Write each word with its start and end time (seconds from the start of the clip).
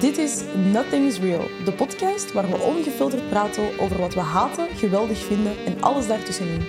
Dit 0.00 0.18
is 0.18 0.42
Nothing's 0.72 1.18
Real, 1.18 1.48
de 1.64 1.72
podcast 1.72 2.32
waar 2.32 2.50
we 2.50 2.56
ongefilterd 2.56 3.28
praten 3.28 3.78
over 3.78 3.98
wat 3.98 4.14
we 4.14 4.20
haten, 4.20 4.68
geweldig 4.76 5.18
vinden 5.18 5.52
en 5.66 5.82
alles 5.82 6.06
daartussenin. 6.06 6.66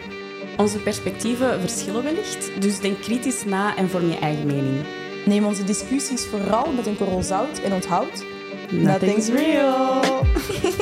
Onze 0.57 0.79
perspectieven 0.79 1.59
verschillen 1.59 2.03
wellicht, 2.03 2.61
dus 2.61 2.79
denk 2.79 3.01
kritisch 3.01 3.45
na 3.45 3.75
en 3.75 3.89
vorm 3.89 4.09
je 4.09 4.17
eigen 4.17 4.45
mening. 4.45 4.85
Neem 5.25 5.45
onze 5.45 5.63
discussies 5.63 6.25
vooral 6.25 6.71
met 6.71 6.87
een 6.87 6.97
korrel 6.97 7.23
zout 7.23 7.59
en 7.59 7.73
onthoud... 7.73 8.25
Nothing's 8.71 9.27
real! 9.27 10.01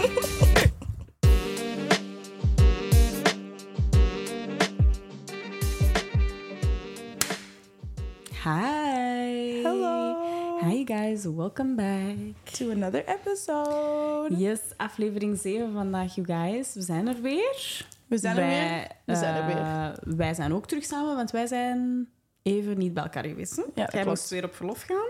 welcome 11.45 11.75
back. 11.75 12.17
To 12.53 12.71
another 12.71 13.03
episode. 13.07 14.35
Yes, 14.37 14.59
aflevering 14.77 15.37
7 15.37 15.73
vandaag, 15.73 16.15
you 16.15 16.27
guys. 16.27 16.73
We 16.73 16.81
zijn 16.81 17.07
er 17.07 17.21
weer. 17.21 17.87
We 18.07 18.17
zijn 18.17 18.37
er 18.37 18.45
weer. 18.45 18.87
We 19.05 19.15
zijn 19.15 19.35
er 19.35 19.45
weer. 19.45 19.57
eh, 19.57 20.15
wij 20.17 20.33
zijn 20.33 20.53
ook 20.53 20.67
terug 20.67 20.83
samen, 20.83 21.15
want 21.15 21.31
wij 21.31 21.47
zijn 21.47 22.09
even 22.41 22.77
niet 22.77 22.93
bij 22.93 23.03
elkaar 23.03 23.25
geweest. 23.25 23.55
hè? 23.55 23.63
dat 23.73 23.91
Jij 23.91 24.05
moest 24.05 24.29
weer 24.29 24.43
op 24.43 24.55
verlof 24.55 24.81
gaan. 24.81 25.09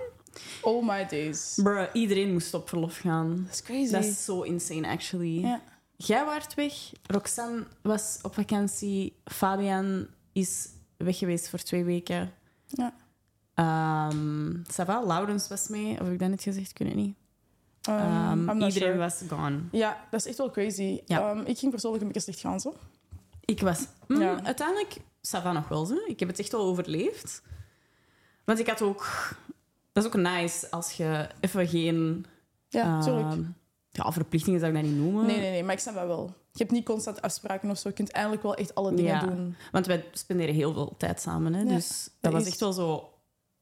Oh 0.61 0.87
my 0.87 1.05
days. 1.05 1.59
Bruh, 1.63 1.87
iedereen 1.93 2.33
moest 2.33 2.53
op 2.53 2.69
verlof 2.69 2.97
gaan. 2.97 3.43
That's 3.45 3.61
crazy. 3.61 3.91
Dat 3.91 4.03
is 4.03 4.25
zo 4.25 4.41
insane, 4.41 4.87
actually. 4.87 5.39
Ja. 5.41 5.61
Jij 5.97 6.25
waart 6.25 6.53
weg, 6.53 6.73
Roxanne 7.03 7.63
was 7.81 8.19
op 8.21 8.33
vakantie, 8.33 9.15
Fabian 9.25 10.07
is 10.33 10.67
weg 10.97 11.17
geweest 11.17 11.49
voor 11.49 11.59
twee 11.59 11.83
weken. 11.83 12.31
Ja. 12.65 12.93
Ehm 13.55 14.55
ça 14.71 14.85
va, 14.85 15.03
Laurens 15.05 15.47
was 15.47 15.67
mee, 15.67 15.91
of 15.91 15.99
heb 15.99 16.11
ik 16.13 16.19
dat 16.19 16.29
net 16.29 16.41
gezegd? 16.43 16.69
Ik 16.69 16.77
weet 16.77 16.87
het 16.87 16.97
niet. 16.97 17.15
Um, 17.89 17.95
Ehm, 18.49 18.61
iedereen 18.61 18.71
sure. 18.71 18.97
was 18.97 19.21
gone. 19.29 19.59
Ja, 19.71 20.07
dat 20.11 20.19
is 20.19 20.25
echt 20.27 20.37
wel 20.37 20.51
crazy. 20.51 21.01
Ja. 21.05 21.29
Ehm, 21.31 21.39
ik 21.45 21.57
ging 21.59 21.71
persoonlijk 21.71 22.03
een 22.03 22.07
beetje 22.11 22.23
slecht 22.23 22.39
gaan, 22.39 22.59
zo. 22.59 22.73
Ik 23.45 23.61
was... 23.61 23.85
Mm, 24.07 24.21
Ja. 24.21 24.43
Uiteindelijk, 24.43 24.97
ça 24.99 25.41
va 25.43 25.51
nog 25.51 25.67
wel. 25.67 25.85
Zo. 25.85 25.95
Ik 26.05 26.19
heb 26.19 26.29
het 26.29 26.39
echt 26.39 26.51
wel 26.51 26.61
overleefd. 26.61 27.41
Want 28.43 28.59
ik 28.59 28.67
had 28.67 28.81
ook... 28.81 29.05
Dat 29.91 30.03
is 30.03 30.09
ook 30.09 30.15
nice 30.21 30.71
als 30.71 30.91
je 30.91 31.27
even 31.39 31.67
geen... 31.67 32.25
Ja, 32.69 32.99
ehm, 33.05 33.41
ja, 33.91 34.11
verplichtingen 34.11 34.59
zou 34.59 34.71
ik 34.75 34.81
dat 34.81 34.91
niet 34.91 34.99
noemen. 35.01 35.25
Nee, 35.25 35.39
nee, 35.39 35.51
nee, 35.51 35.63
maar 35.63 35.73
ik 35.73 35.79
snap 35.79 35.95
dat 35.95 36.07
wel. 36.07 36.33
Je 36.51 36.59
hebt 36.61 36.71
niet 36.71 36.85
constant 36.85 37.21
afspraken 37.21 37.69
of 37.69 37.77
zo. 37.77 37.87
Je 37.89 37.93
kunt 37.95 38.11
eindelijk 38.11 38.43
wel 38.43 38.55
echt 38.55 38.75
alle 38.75 38.93
dingen 38.93 39.11
Ja. 39.13 39.19
doen. 39.19 39.55
Want 39.71 39.85
wij 39.85 40.05
spenderen 40.11 40.55
heel 40.55 40.73
veel 40.73 40.95
tijd 40.97 41.21
samen. 41.21 41.53
Hè? 41.53 41.61
Ja, 41.61 41.65
dus 41.75 42.03
dat, 42.03 42.11
dat 42.19 42.31
was 42.41 42.45
echt 42.51 42.59
wel 42.59 42.73
zo 42.73 43.09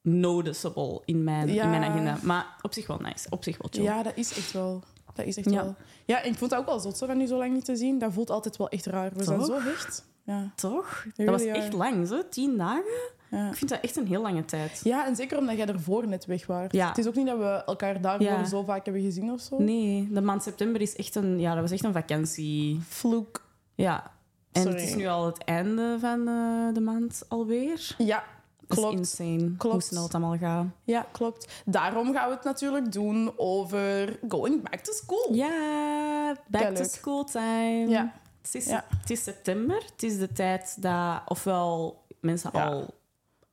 noticeable 0.04 1.02
in 1.06 1.23
mijn, 1.23 1.54
Ja. 1.54 1.64
in 1.64 1.70
mijn 1.70 1.84
agenda. 1.84 2.18
Maar 2.22 2.46
op 2.62 2.73
zich 2.73 2.88
wel 2.88 2.98
nice. 3.00 3.28
Op 3.30 3.44
zich 3.44 3.58
wel 3.58 3.68
chill. 3.72 3.84
Ja, 3.84 4.04
dat 4.04 4.14
is 4.16 4.38
echt 4.38 4.52
wel. 4.52 4.84
Dat 5.14 5.26
is 5.26 5.38
echt 5.38 5.50
Ja. 5.50 5.64
wel. 5.64 5.76
Ja, 6.06 6.22
en 6.23 6.32
ik 6.32 6.38
vond 6.38 6.52
het 6.52 6.59
ook 6.59 6.66
wel 6.66 6.80
zot 6.80 6.98
zo 6.98 7.06
van 7.06 7.18
nu 7.18 7.26
zo 7.26 7.38
lang 7.38 7.54
niet 7.54 7.66
te 7.66 7.76
zien. 7.76 8.00
Dat 8.00 8.14
voelt 8.14 8.30
altijd 8.30 8.58
wel 8.58 8.70
echt 8.70 8.86
raar. 8.86 9.12
We 9.16 9.24
zijn 9.24 9.46
zo 9.46 9.59
hecht. 9.62 10.06
Ja. 10.26 10.52
Toch? 10.56 11.06
Dat 11.16 11.26
was 11.28 11.42
echt 11.44 11.74
lang, 11.74 12.08
zo. 12.08 12.22
Tien 12.30 12.58
dagen? 12.58 13.12
Ja. 13.31 13.50
Ik 13.50 13.56
vind 13.56 13.70
dat 13.70 13.80
echt 13.81 13.96
een 13.98 14.08
heel 14.08 14.22
lange 14.22 14.46
tijd. 14.46 14.81
ja, 14.84 15.06
en 15.08 15.16
zeker 15.16 15.38
omdat 15.38 15.58
jij 15.58 15.66
ervoor 15.68 16.08
net 16.08 16.26
weg 16.26 16.46
was. 16.46 16.68
Ja. 16.70 16.88
Het 16.88 16.98
is 16.98 17.08
ook 17.08 17.16
niet 17.16 17.28
dat 17.28 17.38
we 17.38 17.64
elkaar 17.66 18.02
daarvoor 18.02 18.26
Ja. 18.28 18.46
zo 18.46 18.64
vaak 18.64 18.86
hebben 18.86 19.04
gezien 19.04 19.31
of 19.31 19.42
zo. 19.42 19.58
Nee, 19.62 20.08
de 20.12 20.22
maand 20.22 20.44
september 20.44 20.81
is 20.81 20.96
echt 20.96 21.16
een... 21.16 21.40
Ja, 21.40 21.52
dat 21.54 21.62
was 21.62 21.72
echt 21.72 21.84
een 21.84 21.94
vakantie. 21.94 22.80
Vloek. 22.88 23.46
Ja. 23.76 24.12
En 24.52 24.62
Sorry. 24.62 24.80
het 24.80 24.88
is 24.90 24.96
nu 24.96 25.08
al 25.08 25.26
het 25.26 25.38
einde 25.44 25.98
van 26.00 26.28
eh, 26.28 26.74
de 26.74 26.80
maand 26.81 27.24
alweer. 27.28 27.96
Ja, 27.98 28.24
klopt. 28.67 29.00
is 29.00 29.19
insane 29.19 29.47
hoe 29.47 29.58
Klopt. 29.58 29.83
snel 29.86 30.03
het 30.03 30.14
allemaal 30.14 30.38
gaat. 30.38 30.66
Ja, 30.83 31.06
klopt. 31.11 31.61
Daarom 31.66 32.14
gaan 32.14 32.30
we 32.30 32.36
het 32.36 32.44
natuurlijk 32.44 32.92
doen 32.92 33.33
over 33.38 34.19
going 34.28 34.69
back 34.69 34.80
to 34.80 34.92
school. 34.94 35.33
Ja, 35.33 36.36
back 36.47 36.75
to 36.75 36.84
school 36.84 37.23
time. 37.23 37.88
Ja. 37.89 38.14
Het 38.41 38.56
is, 38.56 38.66
Ja. 38.66 38.86
het 39.00 39.09
is 39.09 39.23
september. 39.23 39.75
Het 39.91 40.03
is 40.03 40.18
de 40.18 40.31
tijd 40.31 40.81
dat 40.81 41.22
ofwel 41.25 42.02
mensen 42.19 42.50
Ja. 42.53 42.66
al 42.66 42.94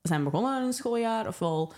zijn 0.03 0.25
begonnen 0.25 0.53
aan 0.53 0.63
hun 0.63 0.73
schooljaar, 0.73 1.27
ofwel 1.29 1.73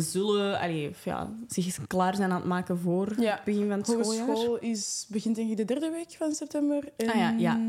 zullen 0.00 0.58
allee, 0.60 0.90
ja, 1.04 1.32
zich 1.48 1.86
klaar 1.86 2.14
zijn 2.14 2.30
aan 2.30 2.36
het 2.36 2.44
maken 2.46 2.78
voor 2.78 3.20
Ja. 3.20 3.34
het 3.34 3.44
begin 3.44 3.68
van 3.68 3.78
het 3.78 3.86
schooljaar. 3.86 4.26
Hogeschool 4.26 4.58
is, 4.58 5.06
begint 5.08 5.36
denk 5.36 5.50
ik 5.50 5.56
de 5.56 5.64
derde 5.64 5.90
week 5.90 6.10
van 6.18 6.32
september. 6.32 6.88
En, 6.96 7.08
Ah 7.08 7.14
ja, 7.14 7.30
ja. 7.38 7.60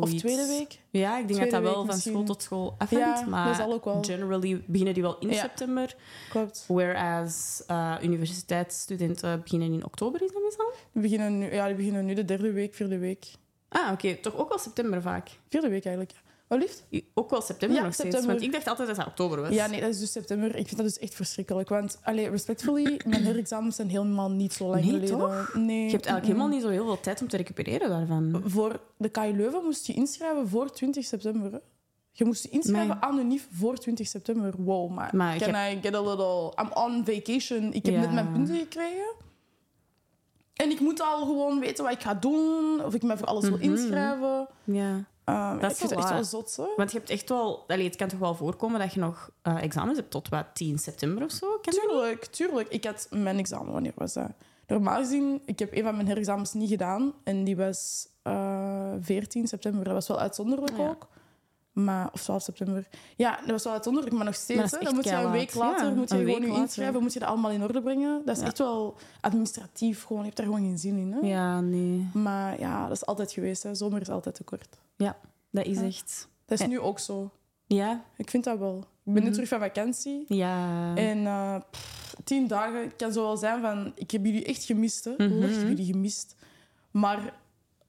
Of 0.00 0.14
tweede 0.14 0.46
week. 0.46 0.78
Ja, 0.90 1.18
ik 1.18 1.28
denk 1.28 1.40
Tweede 1.40 1.44
dat 1.44 1.50
dat 1.50 1.62
wel 1.62 1.74
van 1.74 1.86
misschien. 1.86 2.12
school 2.12 2.24
tot 2.24 2.42
school 2.42 2.74
afhangt. 2.78 3.20
Ja, 3.20 3.26
maar 3.26 3.70
generally 4.02 4.62
beginnen 4.66 4.94
die 4.94 5.02
wel 5.02 5.18
in 5.18 5.34
september. 5.34 5.96
Klopt. 6.30 6.64
Whereas 6.68 7.62
uh, 7.70 7.94
universiteitsstudenten 8.02 9.40
beginnen 9.42 9.72
in 9.72 9.84
oktober, 9.84 10.22
is 10.22 10.32
dat 10.32 10.42
meestal? 10.42 10.72
Die 10.92 11.02
beginnen 11.02 11.38
nu, 11.38 11.52
ja, 11.52 11.66
die 11.66 11.74
beginnen 11.76 12.04
nu 12.04 12.14
de 12.14 12.24
derde 12.24 12.52
week, 12.52 12.74
vierde 12.74 12.98
week. 12.98 13.26
Ah, 13.68 13.92
oké. 13.92 14.14
Toch 14.16 14.36
ook 14.36 14.48
wel 14.48 14.58
september 14.58 15.02
vaak. 15.02 15.28
Vierde 15.48 15.68
week 15.68 15.84
eigenlijk. 15.84 16.16
ja. 16.16 16.26
Wat 16.48 16.58
liefst? 16.58 16.84
Ook 17.14 17.30
wel 17.30 17.40
september 17.40 17.78
Ja, 17.78 17.84
nog 17.84 17.94
steeds. 17.94 18.08
september. 18.10 18.30
Want 18.40 18.46
ik 18.46 18.52
dacht 18.52 18.68
altijd 18.68 18.88
dat 18.88 18.96
het 18.96 19.06
oktober 19.06 19.40
was. 19.40 19.50
Ja, 19.50 19.66
nee, 19.66 19.80
dat 19.80 19.90
is 19.90 19.98
dus 19.98 20.12
september. 20.12 20.48
Ik 20.48 20.66
vind 20.66 20.76
dat 20.76 20.86
dus 20.86 20.98
echt 20.98 21.14
verschrikkelijk. 21.14 21.68
Want, 21.68 21.98
allee, 22.02 22.28
respectfully, 22.30 23.00
mijn 23.06 23.24
herexamens 23.24 23.76
zijn 23.76 23.88
helemaal 23.88 24.30
niet 24.30 24.52
zo 24.52 24.64
lang 24.68 24.80
Nee, 24.84 24.90
geleden. 24.92 25.18
toch? 25.18 25.54
Nee. 25.54 25.84
Je 25.84 25.90
hebt 25.90 26.06
eigenlijk 26.06 26.24
helemaal 26.24 26.48
niet 26.48 26.62
zo 26.62 26.68
heel 26.68 26.84
veel 26.84 27.00
tijd 27.00 27.20
om 27.20 27.28
te 27.28 27.36
recupereren 27.36 27.88
daarvan. 27.88 28.42
Voor 28.46 28.80
de 28.96 29.08
KU 29.08 29.32
Leuven 29.36 29.64
moest 29.64 29.86
je 29.86 29.92
inschrijven 29.92 30.48
voor 30.48 30.70
20 30.72 31.04
september. 31.04 31.52
hè. 31.52 31.58
Je 32.12 32.24
moest 32.24 32.42
je 32.42 32.48
inschrijven 32.48 32.98
de 33.16 33.22
NIF 33.22 33.48
voor 33.52 33.76
20 33.78 34.06
september. 34.06 34.54
Wow, 34.58 34.90
maar, 34.90 35.36
can 35.38 35.54
I 35.54 35.78
get 35.82 35.94
a 35.94 36.00
little... 36.02 36.52
I'm 36.62 36.70
on 36.74 37.04
vacation. 37.04 37.72
Ik 37.72 37.84
heb 37.86 37.94
Ja. 37.94 38.00
net 38.00 38.12
mijn 38.12 38.32
punten 38.32 38.56
gekregen. 38.56 39.14
En 40.54 40.70
ik 40.70 40.80
moet 40.80 41.00
al 41.00 41.18
gewoon 41.26 41.60
weten 41.60 41.84
wat 41.84 41.92
ik 41.92 42.00
ga 42.02 42.14
doen. 42.14 42.84
Of 42.84 42.94
ik 42.94 43.02
me 43.02 43.16
voor 43.16 43.26
alles 43.26 43.44
wil 43.48 43.56
Mhm. 43.58 43.62
inschrijven. 43.72 44.46
Ja. 44.64 45.04
Um, 45.28 45.58
Dat 45.60 45.70
is 45.70 45.80
het 45.80 45.92
echt 45.92 46.10
wel 46.10 46.24
zot, 46.24 46.56
hè? 46.56 46.64
Want 46.76 46.92
je 46.92 46.98
hebt 46.98 47.10
echt 47.10 47.28
wel... 47.28 47.64
Allee, 47.66 47.84
het 47.84 47.96
kan 47.96 48.08
toch 48.08 48.18
wel 48.18 48.34
voorkomen 48.34 48.80
dat 48.80 48.92
je 48.94 49.00
nog 49.00 49.30
eh, 49.42 49.62
examens 49.62 49.98
hebt 49.98 50.10
tot 50.10 50.28
wat, 50.28 50.44
10 50.52 50.78
september 50.78 51.24
of 51.24 51.30
zo? 51.30 51.46
Kan? 51.62 51.72
Tuurlijk, 51.74 52.24
tuurlijk. 52.24 52.68
Ik 52.68 52.84
had 52.84 53.06
mijn 53.10 53.38
examen, 53.38 53.72
wanneer 53.72 53.92
was 53.94 54.12
dat? 54.12 54.30
Normaal 54.66 54.98
gezien, 54.98 55.40
ik 55.44 55.58
heb 55.58 55.76
een 55.76 55.82
van 55.82 55.94
mijn 55.94 56.06
herexamens 56.06 56.52
niet 56.52 56.68
gedaan. 56.68 57.12
En 57.24 57.44
die 57.44 57.56
was 57.56 58.08
eh 58.22 58.92
14 59.00 59.46
september. 59.46 59.84
Dat 59.84 59.92
was 59.92 60.08
wel 60.08 60.18
uitzonderlijk 60.20 60.76
Ja. 60.76 60.88
ook. 60.88 61.08
Maar, 61.72 62.08
of 62.12 62.22
12 62.22 62.42
september. 62.42 62.88
Ja, 63.16 63.36
dat 63.40 63.50
was 63.50 63.64
wel 63.64 63.72
uitzonderlijk, 63.72 64.14
maar 64.14 64.24
nog 64.24 64.34
steeds. 64.34 64.70
hè. 64.72 64.78
dan 64.84 64.94
moet 64.94 65.04
je 65.04 65.12
een 65.12 65.30
week 65.30 65.54
later 65.54 65.86
Ja, 65.86 65.94
moet 65.94 66.08
je 66.10 66.16
gewoon 66.16 66.40
je 66.42 66.46
inschrijven, 66.60 67.02
moet 67.02 67.12
je 67.12 67.18
dat 67.18 67.28
allemaal 67.28 67.50
in 67.50 67.62
orde 67.62 67.82
brengen. 67.82 68.22
Dat 68.24 68.34
is 68.36 68.40
Ja. 68.42 68.46
echt 68.48 68.58
wel 68.58 68.96
administratief 69.20 70.02
gewoon. 70.04 70.18
Je 70.18 70.24
hebt 70.24 70.36
daar 70.36 70.46
gewoon 70.46 70.60
geen 70.62 70.78
zin 70.78 70.96
in. 70.96 71.12
Hè? 71.12 71.18
Ja, 71.28 71.60
nee. 71.60 72.08
Maar 72.14 72.60
ja, 72.60 72.82
dat 72.82 72.96
is 72.96 73.06
altijd 73.06 73.32
geweest. 73.32 73.62
Hè. 73.62 73.74
Zomer 73.74 74.00
is 74.00 74.08
altijd 74.08 74.34
te 74.34 74.44
kort. 74.44 74.78
Ja, 74.98 75.16
dat 75.50 75.66
is 75.66 75.78
echt... 75.80 76.28
Dat 76.46 76.60
is 76.60 76.66
nu 76.66 76.80
ook 76.80 76.98
zo. 76.98 77.30
Ja, 77.66 78.04
Ik 78.16 78.30
vind 78.30 78.44
dat 78.44 78.58
wel. 78.58 78.78
Ik 78.78 79.12
ben 79.14 79.14
nu 79.14 79.20
Mhm. 79.28 79.32
terug 79.32 79.48
van 79.48 79.58
vakantie. 79.60 80.24
ja. 80.28 80.94
En 80.96 81.26
eh, 81.26 81.56
pff, 81.70 82.14
tien 82.24 82.46
dagen 82.46 82.80
het 82.82 82.96
kan 82.96 83.12
zo 83.12 83.22
wel 83.22 83.36
zijn 83.36 83.60
van... 83.60 83.92
Ik 83.94 84.10
heb 84.10 84.24
jullie 84.24 84.44
echt 84.44 84.64
gemist, 84.64 85.04
hè. 85.04 85.12
Mhm. 85.16 85.42
Echt 85.42 85.54
jullie 85.60 85.84
gemist. 85.92 86.34
Maar... 86.90 87.34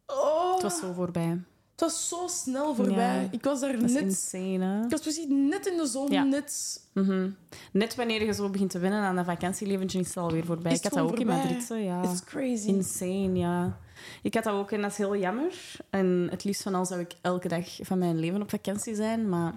Oh, 0.08 0.54
Het 0.54 0.62
was 0.62 0.80
zo 0.80 0.94
voorbij. 0.94 1.42
Het 1.80 1.90
was 1.92 2.08
zo 2.08 2.28
snel 2.28 2.76
voorbij. 2.76 3.22
Ja. 3.22 3.28
Ik 3.32 3.44
was 3.44 3.60
daar 3.60 3.74
Dat 3.74 3.82
is 3.84 3.94
net... 3.94 4.02
insane, 4.02 4.66
hè? 4.66 4.84
Ik 4.84 4.90
was 4.90 5.02
precies 5.02 5.26
net 5.28 5.66
in 5.68 5.78
de 5.78 5.86
zon, 5.88 6.12
Ja. 6.12 6.24
net... 6.24 6.82
Mhm. 6.94 7.30
Net 7.72 7.96
wanneer 7.96 8.26
je 8.26 8.34
zo 8.34 8.50
begint 8.50 8.70
te 8.70 8.80
wennen 8.80 9.00
aan 9.02 9.16
dat 9.16 9.26
vakantieleventje, 9.26 10.00
is 10.00 10.08
het 10.08 10.18
alweer 10.18 10.46
voorbij. 10.46 10.72
Is 10.72 10.78
ik 10.78 10.84
had 10.84 10.94
dat 10.94 11.04
ook 11.12 11.20
in? 11.20 11.28
Madrid. 11.28 11.64
zo, 11.64 11.76
Ja. 11.76 12.04
It's 12.04 12.24
crazy. 12.24 12.68
Insane, 12.68 13.34
ja. 13.34 13.78
Ik 14.22 14.34
had 14.34 14.44
dat 14.44 14.54
ook 14.54 14.72
en 14.72 14.82
dat 14.82 14.92
is 14.92 14.98
heel 14.98 15.18
jammer. 15.18 15.54
En 15.90 16.28
het 16.32 16.44
liefst 16.44 16.62
van 16.62 16.76
al 16.76 16.86
zou 16.86 17.00
ik 17.00 17.12
elke 17.22 17.48
dag 17.48 17.78
van 17.82 17.98
mijn 17.98 18.20
leven 18.20 18.42
op 18.42 18.50
vakantie 18.50 18.96
zijn, 18.96 19.30
maar... 19.30 19.54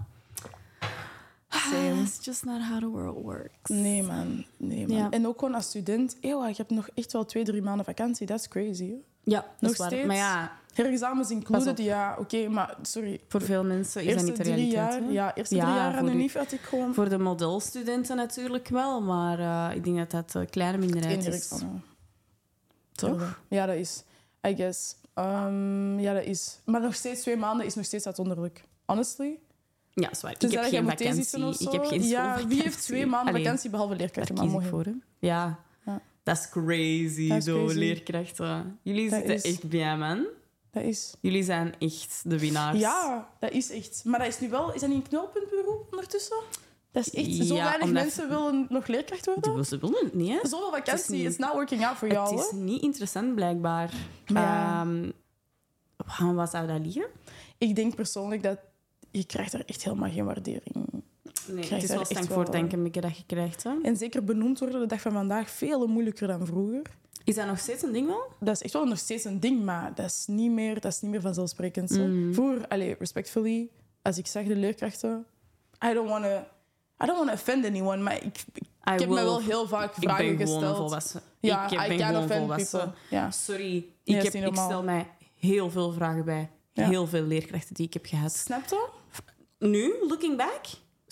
Same. 1.48 2.02
It's 2.02 2.24
just 2.24 2.44
not 2.44 2.60
how 2.68 2.78
the 2.80 2.86
world 2.88 3.22
works. 3.22 3.68
Nee, 3.68 4.02
man. 4.02 4.44
Nee, 4.56 4.86
man. 4.86 4.96
Ja. 4.96 5.10
En 5.10 5.26
ook 5.26 5.38
gewoon 5.38 5.54
als 5.54 5.66
student. 5.66 6.16
Eeuw, 6.20 6.46
je 6.46 6.54
hebt 6.56 6.70
nog 6.70 6.88
echt 6.94 7.12
wel 7.12 7.24
twee, 7.24 7.44
drie 7.44 7.62
maanden 7.62 7.84
vakantie. 7.84 8.26
Dat 8.26 8.38
is 8.40 8.48
crazy. 8.48 8.92
Ja, 9.22 9.40
dat 9.40 9.60
Nog 9.60 9.70
is 9.70 9.76
waar. 9.78 9.88
steeds? 9.88 10.06
Maar 10.06 10.16
ja, 10.16 10.52
Herexamens 10.74 11.30
included, 11.30 11.78
ja, 11.78 12.16
oké. 12.18 12.48
maar, 12.48 12.76
sorry. 12.82 13.20
voor 13.28 13.42
veel 13.42 13.64
mensen 13.64 14.04
is 14.04 14.14
dat 14.14 14.24
niet 14.24 14.36
de 14.36 14.42
drie 14.42 14.54
realiteit. 14.54 14.92
jaar, 14.92 15.02
hè? 15.02 15.08
ja, 15.08 15.34
eerste 15.34 15.54
Ja, 15.54 15.64
drie 15.64 15.74
jaar 15.74 15.94
aan 15.96 16.04
de 16.06 16.12
NIF 16.12 16.34
had 16.34 16.52
ik 16.52 16.60
gewoon... 16.60 16.94
Voor 16.94 17.08
de 17.08 17.18
modelstudenten 17.18 18.16
natuurlijk 18.16 18.68
wel, 18.68 19.00
maar 19.00 19.38
eh, 19.38 19.76
ik 19.76 19.84
denk 19.84 19.96
dat 19.96 20.10
dat 20.10 20.34
een 20.34 20.50
kleine 20.50 20.78
minderheid 20.78 21.26
is. 21.26 21.52
Toch? 22.92 23.40
Ja, 23.48 23.66
dat 23.66 23.76
is. 23.76 24.02
I 24.46 24.54
guess. 24.56 24.96
Ehm, 25.14 25.98
ja, 25.98 26.14
dat 26.14 26.24
is. 26.24 26.58
Maar 26.64 26.80
nog 26.80 26.94
steeds 26.94 27.20
twee 27.20 27.36
maanden 27.36 27.66
is 27.66 27.74
nog 27.74 27.84
steeds 27.84 28.06
uitzonderlijk. 28.06 28.64
Honestly. 28.84 29.38
Ja, 29.94 30.14
zwaar. 30.14 30.32
Ik 30.38 30.50
heb 30.52 30.64
geen 30.64 30.88
vakantie. 30.88 31.66
Ik 31.66 31.72
heb 31.72 31.84
geen 31.84 32.02
Ja, 32.02 32.46
wie 32.46 32.62
heeft 32.62 32.82
twee 32.82 33.06
maanden 33.06 33.28
Allee, 33.32 33.44
vakantie 33.44 33.70
behalve 33.70 33.92
Daar 33.92 34.00
leerkrachten? 34.00 34.34
kies 34.34 34.52
ik 34.52 34.68
voor, 34.70 34.84
hè. 34.84 34.92
Ja. 35.18 35.58
Dat 36.22 36.36
is 36.38 36.48
crazy, 36.48 37.28
Dat 37.28 37.38
is 37.38 37.44
zo, 37.44 37.64
crazy. 37.64 37.78
leerkrachten. 37.78 38.78
Jullie 38.82 39.10
Dat 39.10 39.18
zitten 39.18 39.34
is- 39.34 39.42
echt 39.42 39.68
bien, 39.68 39.98
man. 39.98 40.26
Dat 40.70 40.82
is. 40.82 41.14
Jullie 41.20 41.42
zijn 41.42 41.74
echt 41.78 42.20
de 42.24 42.38
winnaars. 42.38 42.78
Ja, 42.78 43.28
dat 43.40 43.50
is 43.50 43.70
echt. 43.70 44.02
Maar 44.04 44.18
dat 44.18 44.28
is 44.28 44.40
nu 44.40 44.48
wel. 44.48 44.72
Is 44.74 44.80
dat 44.80 44.88
niet 44.90 44.98
een 45.02 45.08
knelpuntberoep 45.08 45.86
ondertussen? 45.90 46.36
Dat 46.90 47.06
is 47.06 47.12
echt... 47.14 47.46
Zo 47.46 47.54
Ja, 47.54 47.64
weinig 47.64 47.86
omdat- 47.88 48.02
mensen 48.02 48.28
willen 48.28 48.66
nog 48.68 48.86
leerkracht 48.86 49.26
worden. 49.26 49.64
Ze 49.64 49.78
willen 49.78 50.04
het 50.04 50.14
niet, 50.14 50.28
hè? 50.28 50.48
Zoveel 50.48 50.72
Het 50.74 50.86
is 50.86 50.90
vakantie. 50.90 51.14
niet- 51.16 51.26
It's 51.26 51.36
not 51.38 51.52
working 51.52 51.86
out 51.86 51.96
voor 51.96 52.08
jou, 52.08 52.30
Het 52.36 52.44
is 52.44 52.50
hè? 52.50 52.56
niet 52.56 52.82
interessant, 52.82 53.34
blijkbaar. 53.34 53.92
Ja. 54.26 54.80
Ehm, 54.80 55.10
aan 56.06 56.34
wat 56.34 56.50
zou 56.50 56.66
dat 56.66 56.80
liggen? 56.80 57.06
Ik 57.58 57.74
denk 57.76 57.94
persoonlijk 57.94 58.42
dat 58.42 58.58
je 59.10 59.24
krijgt 59.24 59.52
er 59.52 59.62
echt 59.66 59.84
helemaal 59.84 60.10
geen 60.10 60.24
waardering. 60.24 61.02
Nee, 61.46 61.64
het 61.68 61.82
is 61.82 61.88
wel 61.90 62.04
stank 62.04 62.26
voor 62.26 62.42
wel- 62.42 62.50
denken, 62.50 62.82
Mieke, 62.82 63.00
dat 63.00 63.16
je 63.16 63.22
krijgt. 63.26 63.62
Hè? 63.62 63.70
En 63.82 63.96
zeker 63.96 64.24
benoemd 64.24 64.58
worden 64.58 64.80
de 64.80 64.86
dag 64.86 65.00
van 65.00 65.12
vandaag 65.12 65.50
veel 65.50 65.86
moeilijker 65.86 66.26
dan 66.26 66.46
vroeger. 66.46 66.82
Is 67.24 67.34
dat 67.34 67.46
nog 67.46 67.58
steeds 67.58 67.82
een 67.82 67.92
ding 67.92 68.06
wel? 68.06 68.22
Dat 68.40 68.54
is 68.54 68.62
echt 68.62 68.72
wel 68.72 68.84
nog 68.84 68.98
steeds 68.98 69.24
een 69.24 69.40
ding, 69.40 69.64
maar 69.64 69.94
dat 69.94 70.06
is 70.06 70.24
niet 70.26 70.50
meer, 70.50 70.80
dat 70.80 70.92
is 70.92 71.00
niet 71.00 71.10
meer 71.10 71.20
vanzelfsprekend. 71.20 71.90
Zo. 71.90 72.06
Mhm. 72.06 72.32
Vroeger, 72.32 72.68
allez, 72.68 72.94
respectfully, 72.98 73.68
als 74.02 74.18
ik 74.18 74.26
zeg 74.26 74.46
de 74.46 74.56
leerkrachten... 74.56 75.26
I 75.84 75.92
don't 75.94 76.08
want 76.08 76.24
to 76.24 76.30
I 77.02 77.06
don't 77.06 77.16
want 77.18 77.26
to 77.28 77.34
offend 77.34 77.64
anyone, 77.66 78.02
maar 78.02 78.14
ik, 78.14 78.24
ik, 78.24 78.62
ik 78.94 79.00
heb 79.00 79.08
me 79.08 79.14
wel 79.14 79.40
heel 79.40 79.66
vaak 79.68 79.96
Ik 79.96 80.02
vragen 80.02 80.36
ben 80.36 80.46
gewoon 80.46 80.54
een 80.54 80.66
gesteld. 80.68 80.76
volwassen. 80.76 81.20
Ja, 81.40 81.64
ik 81.70 81.88
ben 81.88 81.98
can 81.98 82.06
gewoon 82.06 82.22
offend 82.22 82.38
volwassen. 82.38 82.94
Ja. 83.10 83.30
Sorry, 83.30 83.70
Nee, 84.04 84.16
ik, 84.16 84.22
heb, 84.22 84.34
ik 84.34 84.54
stel 84.56 84.82
mij 84.82 85.06
heel 85.34 85.70
veel 85.70 85.92
vragen 85.92 86.24
bij. 86.24 86.50
Ja. 86.72 86.88
Heel 86.88 87.06
veel 87.06 87.22
leerkrachten 87.22 87.74
die 87.74 87.86
ik 87.86 87.92
heb 87.92 88.06
gehad. 88.06 88.32
Snap 88.32 88.68
je? 88.68 88.88
Nu, 89.58 89.94
looking 90.08 90.36
back... 90.36 90.60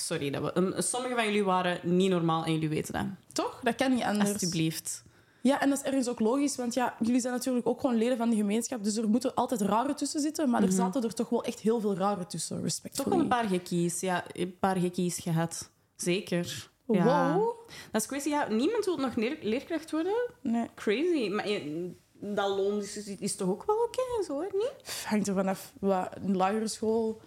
Sorry, 0.07 0.31
dat 0.31 0.43
we, 0.43 0.57
um, 0.57 0.73
sommige 0.77 1.15
van 1.15 1.25
jullie 1.25 1.45
waren 1.45 1.81
niet 1.83 2.11
normaal 2.11 2.45
en 2.45 2.53
jullie 2.53 2.69
weten 2.69 2.93
dat. 2.93 3.05
Toch? 3.33 3.61
Dat 3.63 3.75
kan 3.75 3.95
niet 3.95 4.03
anders. 4.03 4.33
Alsjeblieft. 4.33 5.03
Ja, 5.43 5.61
en 5.61 5.69
dat 5.69 5.79
is 5.79 5.85
ergens 5.85 6.09
ook 6.09 6.21
logisch, 6.21 6.57
want 6.57 6.75
ja, 6.75 6.95
jullie 7.01 7.21
zijn 7.21 7.33
natuurlijk 7.33 7.67
ook 7.67 7.81
gewoon 7.81 7.97
leden 7.97 8.17
van 8.17 8.31
de 8.31 8.37
gemeenschap, 8.37 8.85
dus 8.85 8.97
er 8.97 9.09
moeten 9.09 9.35
altijd 9.35 9.61
rare 9.61 9.95
tussen 9.95 10.21
zitten, 10.21 10.51
maar 10.51 10.63
er 10.63 10.73
zaten 10.73 11.03
er 11.03 11.15
toch 11.15 11.29
wel 11.29 11.45
echt 11.45 11.61
heel 11.61 11.81
veel 11.81 11.97
rare 11.97 12.27
tussen, 12.27 12.57
Toch 12.57 12.65
respectfully. 12.65 13.11
wel 13.11 13.21
een 13.21 13.29
paar 13.29 13.49
gekkies. 13.49 14.01
Ja, 14.01 14.25
een 14.33 14.59
paar 14.59 14.77
gekkies 14.77 15.19
gehad. 15.19 15.71
Zeker. 15.97 16.71
Ja. 16.87 17.35
Wow. 17.35 17.59
Dat 17.93 18.01
is 18.01 18.07
crazy. 18.09 18.29
Ja, 18.29 18.49
niemand 18.49 18.85
wil 18.85 18.97
nog 18.97 19.15
leer- 19.15 19.39
leerkracht 19.43 19.91
worden. 19.91 20.15
Nee, 20.43 20.67
Crazy. 20.75 21.29
Maar 21.29 21.49
je- 21.49 21.91
dat 22.21 22.49
loon 22.57 22.79
is, 22.79 22.97
is, 22.97 23.37
toch 23.37 23.49
ook 23.49 23.65
wel 23.67 23.77
oké, 23.77 24.25
zo, 24.27 24.41
hè? 24.41 24.47
Niet? 24.53 25.05
Hangt 25.07 25.29
er 25.29 25.35
vanaf. 25.35 25.73
Wat, 25.81 26.09
in 26.23 26.37
lagere 26.37 26.69
school 26.69 27.21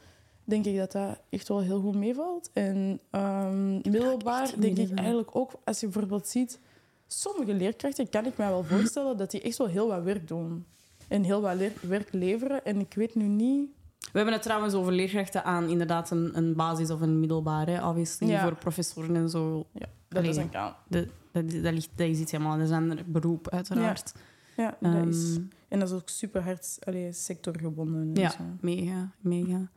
denk 0.44 0.66
ik 0.66 0.78
dat 0.78 0.92
dat 0.92 1.20
echt 1.30 1.48
wel 1.48 1.62
heel 1.62 1.80
goed 1.80 1.96
meevalt. 1.96 2.50
En 2.54 3.00
ehm, 3.10 3.74
middelbaar 3.74 4.54
denk 4.60 4.78
ik 4.78 4.98
eigenlijk 4.98 5.36
ook, 5.36 5.52
als 5.64 5.80
je 5.80 5.88
bijvoorbeeld 5.88 6.28
ziet, 6.28 6.60
sommige 7.08 7.54
leerkrachten 7.54 8.10
kan 8.10 8.26
ik 8.26 8.38
me 8.38 8.46
wel 8.48 8.64
voorstellen 8.64 9.18
dat 9.18 9.32
die 9.32 9.42
echt 9.42 9.58
wel 9.58 9.68
heel 9.68 9.88
wat 9.88 10.04
werk 10.04 10.28
doen. 10.28 10.66
En 11.08 11.24
heel 11.24 11.42
wat 11.42 11.58
werk 11.82 12.14
leveren. 12.14 12.66
En 12.66 12.80
ik 12.80 12.94
weet 12.94 13.16
nu 13.16 13.28
niet... 13.28 13.70
We 14.00 14.20
hebben 14.20 14.34
het 14.34 14.44
trouwens 14.44 14.74
over 14.74 14.94
leerkrachten 14.94 15.44
aan 15.44 15.70
inderdaad 15.70 16.12
een, 16.12 16.38
een 16.38 16.54
basis 16.56 16.90
of 16.90 17.02
een 17.02 17.20
middelbare, 17.20 17.88
obviously, 17.88 18.28
Ja. 18.28 18.42
voor 18.44 18.56
professoren 18.56 19.16
en 19.16 19.30
zo. 19.30 19.66
Ja, 19.72 19.86
dat 20.08 20.24
is 20.24 20.38
een 20.38 20.50
kan. 20.50 20.74
Dat, 20.88 21.06
dat, 21.32 21.52
dat, 21.52 21.74
ligt, 21.74 21.90
dat 21.96 22.08
is 22.08 22.20
iets 22.20 22.32
helemaal 22.32 22.52
anders 22.54 22.70
dan 22.70 22.90
een 22.90 23.00
beroep, 23.08 23.50
uiteraard. 23.50 24.14
Ja, 24.58 24.78
dat 24.80 25.08
is... 25.08 25.32
Ehm, 25.36 25.42
En 25.68 25.80
dat 25.80 25.90
is 25.90 25.96
ook 25.96 26.10
super 26.10 26.42
hard 26.44 26.78
allee, 26.84 27.12
sectorgebonden. 27.14 28.02
en 28.16 28.22
ja, 28.22 28.30
zo. 28.30 28.38
mega, 28.62 29.12
mega. 29.22 29.70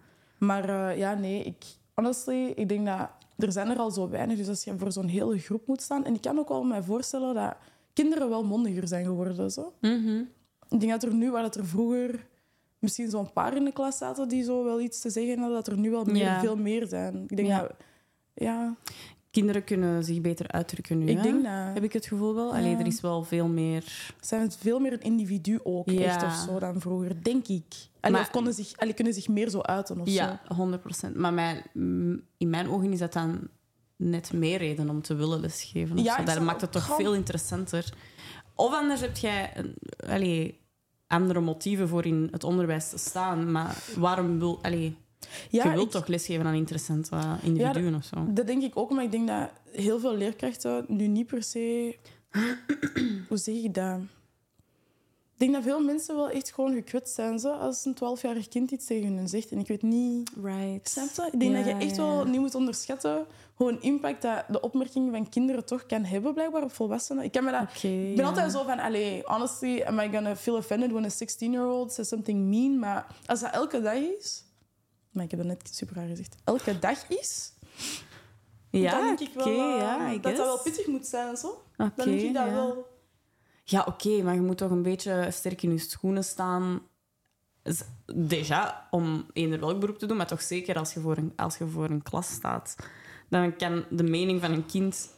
Maar 0.46 0.68
eh, 0.90 0.98
ja, 0.98 1.14
nee, 1.14 1.42
ik, 1.42 1.64
honestly, 1.94 2.52
ik 2.54 2.68
denk 2.68 2.86
dat 2.86 3.08
er 3.38 3.52
zijn 3.52 3.68
er 3.68 3.78
al 3.78 3.90
zo 3.90 4.08
weinig. 4.08 4.36
Dus 4.36 4.48
als 4.48 4.64
je 4.64 4.78
voor 4.78 4.92
zo'n 4.92 5.06
hele 5.08 5.38
groep 5.38 5.66
moet 5.66 5.82
staan... 5.82 6.04
En 6.04 6.14
ik 6.14 6.20
kan 6.20 6.38
ook 6.38 6.48
wel 6.48 6.62
mij 6.64 6.82
voorstellen 6.82 7.34
dat 7.34 7.56
kinderen 7.92 8.28
wel 8.28 8.44
mondiger 8.44 8.88
zijn 8.88 9.04
geworden. 9.04 9.50
Zo. 9.50 9.72
Mhm. 9.80 10.22
Ik 10.68 10.80
denk 10.80 10.92
dat 10.92 11.02
er 11.02 11.14
nu, 11.14 11.30
waar 11.30 11.42
dat 11.42 11.56
er 11.56 11.66
vroeger 11.66 12.26
misschien 12.78 13.10
zo'n 13.10 13.32
paar 13.32 13.56
in 13.56 13.64
de 13.64 13.72
klas 13.72 13.98
zaten 13.98 14.28
die 14.28 14.42
zo 14.44 14.64
wel 14.64 14.80
iets 14.80 15.00
te 15.00 15.10
zeggen 15.10 15.38
hadden, 15.38 15.56
dat 15.56 15.66
er 15.66 15.78
nu 15.78 15.90
wel 15.90 16.04
meer, 16.04 16.16
Ja. 16.16 16.40
veel 16.40 16.56
meer 16.56 16.86
zijn. 16.86 17.22
Ik 17.28 17.36
denk 17.36 17.48
Ja. 17.48 17.60
dat... 17.60 17.72
Ja, 18.34 18.74
Kinderen 19.36 19.64
kunnen 19.64 20.04
zich 20.04 20.20
beter 20.20 20.48
uitdrukken 20.50 20.98
nu, 20.98 21.06
ik 21.06 21.16
hè? 21.16 21.22
denk 21.22 21.42
dat... 21.42 21.52
Heb 21.74 21.82
ik 21.82 21.92
het 21.92 22.06
gevoel 22.06 22.34
wel? 22.34 22.54
Allee, 22.54 22.70
Ja. 22.70 22.78
er 22.78 22.86
is 22.86 23.00
wel 23.00 23.24
veel 23.24 23.48
meer... 23.48 24.12
Zijn 24.20 24.40
het 24.40 24.56
veel 24.60 24.78
meer 24.78 24.92
een 24.92 25.00
individu 25.00 25.60
ook, 25.62 25.90
Ja. 25.90 26.00
echt 26.00 26.22
of 26.22 26.34
zo, 26.34 26.58
dan 26.58 26.80
vroeger, 26.80 27.22
denk 27.22 27.46
ik. 27.48 27.64
Allee, 28.00 28.16
Maar- 28.16 28.26
of 28.26 28.30
konden 28.30 28.52
zich, 28.54 28.76
allee, 28.76 28.94
kunnen 28.94 29.12
zich 29.14 29.28
meer 29.28 29.48
zo 29.50 29.60
uiten 29.60 30.00
of 30.00 30.08
zo. 30.08 30.14
Ja, 30.14 30.40
100%. 30.48 31.14
Maar 31.16 31.32
mijn, 31.32 31.62
in 32.38 32.50
mijn 32.50 32.68
ogen 32.68 32.92
is 32.92 32.98
dat 32.98 33.12
dan 33.12 33.48
net 33.96 34.32
meer 34.32 34.58
reden 34.58 34.90
om 34.90 35.02
te 35.02 35.14
willen 35.14 35.40
lesgeven. 35.40 36.02
Ja, 36.02 36.22
Dat 36.22 36.40
maakt 36.40 36.60
het 36.60 36.72
toch 36.72 36.96
veel 36.96 37.14
interessanter. 37.14 37.92
Of 38.54 38.72
anders 38.72 39.00
heb 39.00 39.16
jij 39.16 39.52
allee, 40.08 40.60
andere 41.06 41.40
motieven 41.40 41.88
voor 41.88 42.06
in 42.06 42.28
het 42.30 42.44
onderwijs 42.44 42.88
te 42.90 42.98
staan. 42.98 43.52
Maar 43.52 43.82
waarom 43.96 44.38
wil... 44.38 44.58
Allee, 44.62 44.96
Ja, 45.50 45.64
je 45.64 45.70
wilt 45.70 45.84
ik- 45.86 45.90
toch 45.90 46.06
lesgeven 46.06 46.46
aan 46.46 46.54
interessante 46.54 47.16
individuen 47.42 47.94
of 47.94 48.04
zo? 48.04 48.24
Dat 48.28 48.46
denk 48.46 48.62
ik 48.62 48.76
ook, 48.76 48.90
maar 48.90 49.04
ik 49.04 49.10
denk 49.10 49.28
dat 49.28 49.50
heel 49.72 49.98
veel 50.00 50.14
leerkrachten 50.16 50.84
nu 50.88 51.06
niet 51.06 51.26
per 51.26 51.42
se. 51.42 51.96
Hoe 53.28 53.36
zeg 53.38 53.54
je 53.54 53.70
dat? 53.70 53.98
Ik 55.38 55.42
denk 55.42 55.54
dat 55.54 55.62
veel 55.62 55.80
mensen 55.80 56.16
wel 56.16 56.30
echt 56.30 56.52
gewoon 56.52 56.74
gekwetst 56.74 57.14
zijn 57.14 57.38
zo, 57.38 57.52
als 57.52 57.84
een 57.84 57.94
12-jarig 57.94 58.48
kind 58.48 58.70
iets 58.70 58.86
tegen 58.86 59.12
hun 59.16 59.28
zegt. 59.28 59.50
En 59.50 59.58
ik 59.58 59.66
weet 59.68 59.82
niet. 59.82 60.30
Right. 60.42 60.88
Snap 60.88 61.08
je? 61.14 61.28
Ik 61.32 61.40
denk 61.40 61.52
Ja, 61.56 61.62
dat 61.62 61.66
je 61.66 61.86
echt 61.86 61.96
wel 61.96 62.24
niet 62.24 62.40
moet 62.40 62.54
onderschatten 62.54 63.26
hoe 63.54 63.78
impact 63.80 64.22
dat 64.22 64.44
de 64.48 64.60
opmerking 64.60 65.10
van 65.12 65.28
kinderen 65.28 65.64
toch 65.64 65.86
kan 65.86 66.04
hebben, 66.04 66.34
blijkbaar 66.34 66.62
op 66.62 66.72
volwassenen. 66.72 67.24
Ik, 67.24 67.32
kan 67.32 67.44
me 67.44 67.50
dat, 67.50 67.82
ik 67.82 68.16
ben 68.16 68.24
altijd 68.24 68.52
zo 68.52 68.62
van, 68.64 68.78
allee, 68.78 69.22
honestly, 69.24 69.82
am 69.82 69.98
I 70.00 70.08
gonna 70.12 70.36
feel 70.36 70.56
offended 70.56 70.90
when 70.90 71.04
a 71.04 71.10
16-year-old 71.10 71.92
says 71.92 72.08
something 72.08 72.40
mean? 72.48 72.78
Maar 72.78 73.06
als 73.26 73.40
dat 73.40 73.52
elke 73.52 73.80
dag 73.82 73.94
is. 74.18 74.44
Maar 75.16 75.24
ik 75.24 75.30
heb 75.30 75.40
dat 75.40 75.48
net 75.48 75.74
super 75.74 75.96
raar 75.96 76.08
gezegd. 76.08 76.36
Elke 76.44 76.78
dag 76.78 77.08
is, 77.08 77.52
Ja, 78.70 78.90
dan 78.90 79.06
denk 79.06 79.20
ik 79.20 79.34
wel 79.34 79.46
eh, 79.46 79.78
ja, 79.78 80.12
dat 80.12 80.22
dat 80.22 80.36
wel 80.36 80.60
pittig 80.62 80.86
moet 80.86 81.06
zijn. 81.06 81.28
en 81.28 81.36
Zo. 81.36 81.62
Dan 81.76 81.92
denk 81.96 82.20
ik 82.20 82.34
dat 82.34 82.46
ja. 82.46 82.52
wel. 82.52 82.86
Ja, 83.64 83.84
oké, 83.88 84.22
maar 84.22 84.34
je 84.34 84.40
moet 84.40 84.58
toch 84.58 84.70
een 84.70 84.82
beetje 84.82 85.28
sterk 85.30 85.62
in 85.62 85.72
je 85.72 85.78
schoenen 85.78 86.24
staan. 86.24 86.82
Déjà, 88.12 88.88
om 88.90 89.26
eender 89.32 89.60
welk 89.60 89.80
beroep 89.80 89.98
te 89.98 90.06
doen, 90.06 90.16
maar 90.16 90.26
toch 90.26 90.42
zeker 90.42 90.78
als 90.78 90.94
je, 90.94 91.00
voor 91.00 91.16
een, 91.16 91.32
als 91.36 91.58
je 91.58 91.66
voor 91.66 91.90
een 91.90 92.02
klas 92.02 92.28
staat. 92.28 92.76
Dan 93.28 93.56
kan 93.56 93.84
de 93.90 94.02
mening 94.02 94.40
van 94.40 94.52
een 94.52 94.66
kind... 94.66 95.14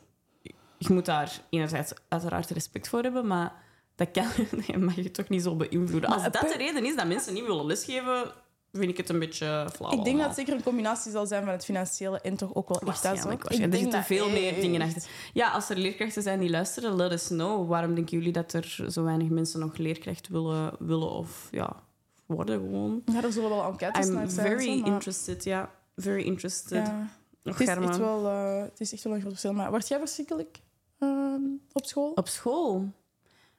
Je 0.78 0.92
moet 0.92 1.04
daar 1.04 1.40
enerzijds 1.50 1.92
uiteraard 2.08 2.50
respect 2.50 2.88
voor 2.88 3.02
hebben, 3.02 3.26
maar 3.26 3.62
dat, 3.94 4.10
kan, 4.10 4.26
mag 4.84 4.94
je 4.94 5.10
toch 5.10 5.28
niet 5.28 5.42
zo 5.42 5.56
beïnvloeden. 5.56 6.10
Maar 6.10 6.18
Als 6.18 6.32
dat 6.32 6.48
de 6.48 6.56
reden 6.56 6.84
is 6.84 6.96
dat 6.96 7.06
mensen 7.06 7.34
niet 7.34 7.46
willen 7.46 7.66
lesgeven, 7.66 8.32
vind 8.72 8.90
ik 8.90 8.96
het 8.96 9.08
een 9.08 9.18
beetje 9.18 9.68
flauw. 9.74 9.90
Ik 9.92 10.04
denk 10.04 10.16
dat 10.18 10.26
het 10.26 10.36
zeker 10.36 10.54
een 10.54 10.62
combinatie 10.62 11.10
zal 11.10 11.26
zijn 11.26 11.44
van 11.44 11.52
het 11.52 11.64
financiële 11.64 12.20
en 12.20 12.36
toch 12.36 12.54
ook 12.54 12.68
wel 12.68 12.80
echt 12.80 13.02
dat. 13.02 13.18
zo. 13.18 13.28
Ik. 13.30 13.44
Er 13.44 13.54
zitten 13.54 13.90
dat 13.90 14.04
veel 14.04 14.30
meer 14.30 14.60
dingen 14.60 14.82
achter. 14.82 15.02
Ja, 15.32 15.50
als 15.50 15.70
er 15.70 15.76
leerkrachten 15.76 16.22
zijn 16.22 16.38
die 16.40 16.50
luisteren, 16.50 16.96
let 16.96 17.12
us 17.12 17.26
know. 17.26 17.68
Waarom 17.68 17.94
denken 17.94 18.18
jullie 18.18 18.32
dat 18.32 18.52
er 18.52 18.84
zo 18.88 19.02
weinig 19.04 19.28
mensen 19.28 19.60
nog 19.60 19.76
leerkracht 19.76 20.28
willen, 20.28 20.72
willen 20.78 21.10
of 21.10 21.48
ja, 21.50 21.82
worden 22.26 22.60
gewoon? 22.60 23.02
Ja, 23.04 23.22
er 23.22 23.32
zullen 23.32 23.50
wel 23.50 23.64
enquêtes 23.64 24.06
I'm 24.06 24.12
naar 24.14 24.30
zijn. 24.30 24.46
very 24.46 24.62
zo, 24.74 24.80
maar- 24.80 24.86
interested, 24.92 25.44
ja. 25.44 25.70
Very 25.96 26.22
interested. 26.22 26.86
Ja. 26.86 27.08
Och, 27.44 27.58
Het, 27.58 27.68
is 27.68 27.74
echt 27.76 27.96
wel, 27.98 28.26
eh, 28.26 28.62
het 28.62 28.80
is 28.80 28.92
echt 28.92 29.02
wel 29.04 29.12
een 29.12 29.18
groot 29.20 29.30
verschil. 29.32 29.52
Maar 29.52 29.70
word 29.70 29.88
jij 29.88 29.98
verschrikkelijk 29.98 30.60
ehm, 30.98 31.40
op 31.72 31.86
school? 31.86 32.10
Op 32.14 32.28
school? 32.28 32.92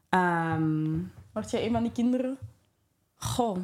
Ehm, 0.10 0.98
Word 1.34 1.52
jij 1.52 1.66
een 1.66 1.72
van 1.72 1.84
die 1.84 1.92
kinderen? 1.92 2.38
goh, 3.16 3.58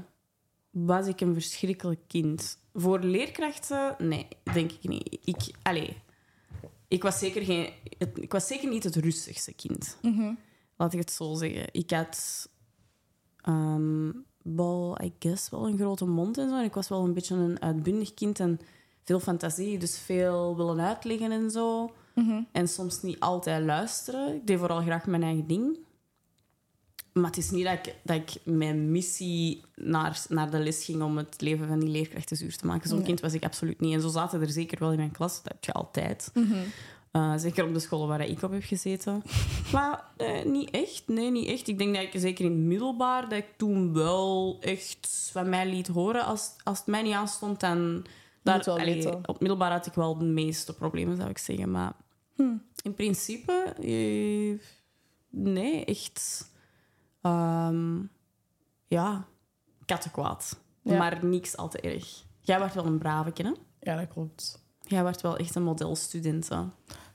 was 0.78 1.08
ik 1.08 1.22
een 1.22 1.34
verschrikkelijk 1.34 2.00
kind? 2.08 2.58
Voor 2.74 3.00
leerkrachten? 3.00 3.96
Nee, 4.00 4.28
denk 4.54 4.72
ik 4.72 4.88
niet. 4.88 5.18
Ik, 5.24 5.38
allee, 5.62 5.98
ik, 6.88 7.04
was 7.04 7.20
zeker 7.20 7.42
geen, 7.44 7.70
het- 7.98 8.18
ik 8.22 8.32
was 8.32 8.48
zeker 8.48 8.70
niet 8.70 8.84
het 8.84 8.96
rustigste 8.96 9.54
kind. 9.54 9.98
Mhm. 10.02 10.34
laat 10.78 10.94
ik 10.94 11.00
het 11.00 11.12
zo 11.12 11.34
zeggen. 11.34 11.66
Ik 11.72 11.92
had 11.92 12.50
ehm, 13.42 14.12
wel, 14.44 14.98
I 15.04 15.14
guess, 15.20 15.50
wel 15.50 15.68
een 15.68 15.78
grote 15.78 16.06
mond 16.06 16.38
en 16.38 16.50
zo. 16.50 16.58
En 16.58 16.64
ik 16.64 16.74
was 16.74 16.88
wel 16.90 17.04
een 17.04 17.14
beetje 17.14 17.36
een 17.36 17.62
uitbundig 17.62 18.14
kind 18.14 18.40
en 18.40 18.60
veel 19.04 19.20
fantasie, 19.20 19.78
dus 19.78 19.98
veel 20.00 20.56
willen 20.58 20.80
uitleggen 20.80 21.32
en 21.32 21.52
zo. 21.52 21.92
Mhm. 22.16 22.42
En 22.52 22.68
soms 22.68 23.02
niet 23.02 23.20
altijd 23.20 23.64
luisteren. 23.66 24.36
Ik 24.36 24.48
deed 24.48 24.58
vooral 24.60 24.82
graag 24.82 25.06
mijn 25.06 25.24
eigen 25.24 25.48
ding. 25.48 25.78
Maar 27.16 27.26
het 27.26 27.38
is 27.38 27.50
niet 27.52 27.64
dat 27.66 27.74
ik, 27.74 27.96
dat 28.04 28.16
ik 28.16 28.32
mijn 28.44 28.92
missie 28.92 29.62
naar, 29.76 30.22
naar 30.30 30.52
de 30.52 30.60
les 30.60 30.86
ging 30.86 31.02
om 31.02 31.18
het 31.18 31.42
leven 31.42 31.68
van 31.68 31.80
die 31.80 31.90
leerkrachten 31.90 32.38
zuur 32.38 32.56
te 32.58 32.66
maken. 32.66 32.88
Zo'n 32.90 32.98
Nee. 32.98 33.08
kind 33.08 33.20
was 33.20 33.34
ik 33.34 33.44
absoluut 33.44 33.80
niet. 33.80 33.94
En 33.94 34.02
zo 34.02 34.08
zaten 34.10 34.42
er 34.42 34.50
zeker 34.50 34.80
wel 34.80 34.92
in 34.92 34.98
mijn 34.98 35.12
klas. 35.12 35.36
Dat 35.44 35.52
heb 35.52 35.64
je 35.64 35.72
altijd. 35.72 36.32
Mhm. 36.34 36.54
Uh, 37.14 37.34
zeker 37.38 37.66
op 37.68 37.74
de 37.74 37.80
scholen 37.80 38.08
waar 38.08 38.28
ik 38.28 38.42
op 38.42 38.52
heb 38.52 38.64
gezeten. 38.64 39.24
Maar 39.72 40.04
eh, 40.18 40.44
niet 40.46 40.70
echt. 40.70 41.04
Nee, 41.08 41.32
niet 41.32 41.48
echt. 41.48 41.68
Ik 41.68 41.78
denk 41.78 41.96
dat 41.96 42.04
ik 42.04 42.12
zeker 42.22 42.46
in 42.46 42.52
het 42.52 42.60
middelbaar, 42.62 43.22
dat 43.30 43.38
ik 43.38 43.48
toen 43.58 43.94
wel 43.94 44.58
echt 44.62 45.30
van 45.32 45.50
mij 45.50 45.70
liet 45.70 45.88
horen. 45.88 46.26
Als, 46.26 46.50
als 46.64 46.78
het 46.78 46.88
mij 46.88 47.02
niet 47.02 47.14
aanstond, 47.14 47.60
dan... 47.60 48.06
Daar, 48.44 48.62
wel 48.66 48.80
allee, 48.80 49.28
op 49.28 49.40
middelbaar 49.40 49.72
had 49.72 49.86
ik 49.86 49.94
wel 49.94 50.18
de 50.18 50.26
meeste 50.26 50.74
problemen, 50.76 51.16
zou 51.18 51.30
ik 51.30 51.38
zeggen. 51.38 51.72
Maar 51.72 51.94
Hm. 52.36 52.54
in 52.82 52.94
principe... 52.94 53.52
eh, 53.82 54.60
nee, 55.30 55.86
echt... 55.86 56.54
ehm, 57.26 58.02
ja, 58.88 59.26
kattenkwaad. 59.86 60.60
Ja. 60.82 60.98
Maar 60.98 61.26
niks 61.26 61.58
al 61.58 61.70
te 61.70 61.80
erg. 61.80 62.24
Jij 62.40 62.60
was 62.60 62.74
wel 62.74 62.86
een 62.86 62.98
brave 62.98 63.32
hè? 63.36 63.52
Ja, 63.80 63.96
dat 63.96 64.08
klopt. 64.08 64.64
Jij 64.82 65.04
werd 65.04 65.22
wel 65.22 65.38
echt 65.38 65.56
een 65.56 65.64
modelstudent. 65.64 66.50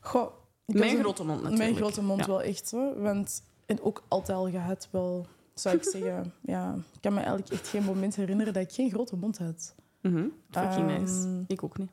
Goh, 0.00 0.32
Mijn 0.66 0.98
grote 0.98 1.24
mond 1.24 1.42
natuurlijk. 1.42 1.58
Mijn 1.70 1.76
grote 1.76 2.02
mond 2.02 2.20
Ja. 2.20 2.26
wel 2.26 2.42
echt. 2.42 2.70
Want, 2.96 3.42
en 3.66 3.82
ook 3.82 4.02
altijd 4.08 4.38
al 4.38 4.50
gehad 4.50 4.88
wel, 4.90 5.26
zou 5.54 5.76
ik 5.76 5.82
zeggen. 5.94 6.32
Ja, 6.42 6.74
ik 6.94 7.00
kan 7.00 7.12
me 7.12 7.18
eigenlijk 7.20 7.50
echt 7.50 7.68
geen 7.68 7.84
moment 7.84 8.16
herinneren 8.16 8.52
dat 8.52 8.62
ik 8.62 8.72
geen 8.72 8.90
grote 8.90 9.16
mond 9.16 9.38
had. 9.38 9.74
Mhm. 10.02 10.26
Fucking 10.50 10.90
Ehm, 10.90 11.00
nice. 11.00 11.44
Ik 11.46 11.62
ook 11.64 11.78
niet. 11.78 11.90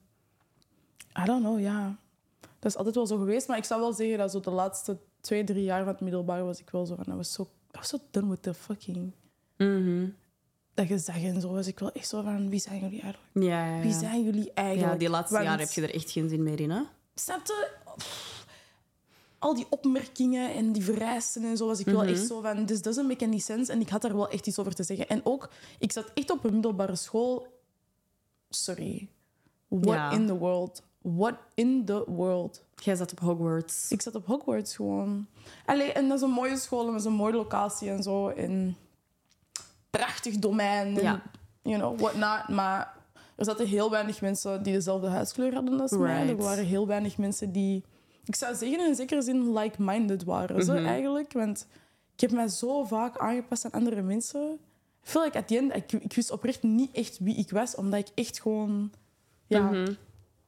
I 1.21 1.25
don't 1.25 1.41
know, 1.43 1.59
ja. 1.59 1.95
Dat 2.39 2.71
is 2.71 2.77
altijd 2.77 2.95
wel 2.95 3.07
zo 3.07 3.17
geweest. 3.17 3.47
Maar 3.47 3.57
ik 3.57 3.63
zou 3.63 3.81
wel 3.81 3.93
zeggen 3.93 4.17
dat 4.17 4.31
zo 4.31 4.39
de 4.39 4.49
laatste 4.51 4.97
twee, 5.21 5.43
drie 5.43 5.63
jaar 5.63 5.83
van 5.83 5.91
het 5.93 6.01
middelbaar 6.01 6.43
was 6.45 6.59
ik 6.59 6.69
wel 6.69 6.85
zo 6.85 6.95
van... 6.95 7.03
Dat 7.07 7.15
was 7.15 7.31
zo, 7.33 7.47
I 7.77 7.79
was 7.79 7.89
zo 7.89 7.97
done 8.11 8.29
with 8.29 8.41
the 8.41 8.53
fucking... 8.53 9.11
Mhm. 9.57 10.07
Dat 10.73 10.87
gezag 10.87 11.15
en 11.23 11.41
zo 11.41 11.51
was 11.51 11.67
ik 11.67 11.79
wel 11.79 11.91
echt 11.91 12.07
zo 12.07 12.21
van... 12.21 12.49
Wie 12.49 12.59
zijn 12.59 12.79
jullie 12.79 13.01
eigenlijk? 13.01 13.33
Ja, 13.33 13.65
ja, 13.67 13.75
ja. 13.75 13.81
Wie 13.81 13.93
zijn 13.93 14.23
jullie 14.23 14.51
eigenlijk? 14.53 14.91
ja, 14.93 14.97
die 14.99 15.09
laatste 15.09 15.33
Want- 15.33 15.45
jaren 15.45 15.59
heb 15.65 15.71
je 15.73 15.81
er 15.81 15.93
echt 15.93 16.11
geen 16.11 16.29
zin 16.29 16.43
meer 16.43 16.59
in, 16.59 16.69
hè? 16.69 16.81
Snap 17.15 17.45
je? 17.45 17.69
Pff, 17.95 18.45
Al 19.39 19.55
die 19.55 19.65
opmerkingen 19.69 20.53
en 20.53 20.71
die 20.71 20.83
vereisten 20.83 21.43
en 21.43 21.57
zo 21.57 21.65
was 21.67 21.79
ik 21.79 21.85
wel 21.85 22.01
Mhm. 22.03 22.07
echt 22.13 22.27
zo 22.27 22.41
van... 22.41 22.65
This 22.65 22.81
doesn't 22.81 23.07
make 23.07 23.25
any 23.25 23.39
sense. 23.39 23.71
En 23.71 23.79
ik 23.81 23.89
had 23.89 24.01
daar 24.01 24.15
wel 24.15 24.29
echt 24.29 24.47
iets 24.47 24.59
over 24.59 24.75
te 24.75 24.83
zeggen. 24.83 25.07
En 25.09 25.21
ook, 25.23 25.49
ik 25.79 25.91
zat 25.91 26.11
echt 26.13 26.29
op 26.31 26.43
een 26.43 26.53
middelbare 26.53 26.95
school... 26.95 27.47
Sorry. 28.49 29.09
What 29.67 30.13
in 30.13 30.25
the 30.27 30.37
world? 30.37 30.83
What 31.01 31.35
in 31.53 31.85
the 31.85 32.03
world? 32.07 32.65
Jij 32.83 32.95
zat 32.95 33.11
op 33.11 33.19
Hogwarts. 33.19 33.91
Ik 33.91 34.01
zat 34.01 34.15
op 34.15 34.25
Hogwarts 34.25 34.75
gewoon. 34.75 35.27
Allee, 35.65 35.91
en 35.91 36.07
dat 36.07 36.17
is 36.17 36.23
een 36.23 36.29
mooie 36.29 36.57
school 36.57 36.79
en 36.85 36.91
dat 36.91 36.99
is 36.99 37.05
een 37.05 37.13
mooie 37.13 37.33
locatie 37.33 37.89
en 37.89 38.03
zo. 38.03 38.27
En 38.29 38.77
prachtig 39.89 40.35
domein 40.35 40.97
en 40.97 41.03
Ja. 41.03 41.21
you 41.61 41.77
know, 41.77 41.99
whatnot. 41.99 42.47
Maar 42.55 42.93
er 43.35 43.45
zaten 43.45 43.67
heel 43.67 43.89
weinig 43.89 44.21
mensen 44.21 44.63
die 44.63 44.73
dezelfde 44.73 45.07
huidskleur 45.07 45.53
hadden 45.53 45.79
als 45.81 45.91
mij. 45.91 46.15
Right. 46.23 46.29
Er 46.39 46.43
waren 46.45 46.65
heel 46.65 46.87
weinig 46.87 47.17
mensen 47.17 47.51
die, 47.51 47.83
ik 48.23 48.35
zou 48.35 48.55
zeggen, 48.55 48.87
in 48.87 48.95
zekere 48.95 49.21
zin 49.21 49.53
like-minded 49.57 50.23
waren. 50.23 50.63
Zo, 50.65 50.73
Mhm. 50.73 50.85
eigenlijk. 50.85 51.33
Want 51.33 51.67
ik 52.13 52.19
heb 52.21 52.31
mij 52.31 52.47
zo 52.47 52.83
vaak 52.83 53.17
aangepast 53.17 53.65
aan 53.65 53.71
andere 53.71 54.01
mensen. 54.01 54.51
Ik 55.03 55.13
voel 55.13 55.23
like 55.23 55.37
at 55.37 55.47
the 55.47 55.57
end, 55.57 55.75
ik, 55.75 55.91
ik 55.91 56.13
wist 56.13 56.31
oprecht 56.31 56.63
niet 56.63 56.91
echt 56.91 57.17
wie 57.19 57.35
ik 57.35 57.49
was, 57.51 57.75
omdat 57.75 57.99
ik 57.99 58.07
echt 58.15 58.41
gewoon... 58.41 58.91
Ja, 59.47 59.61
Mhm. 59.61 59.93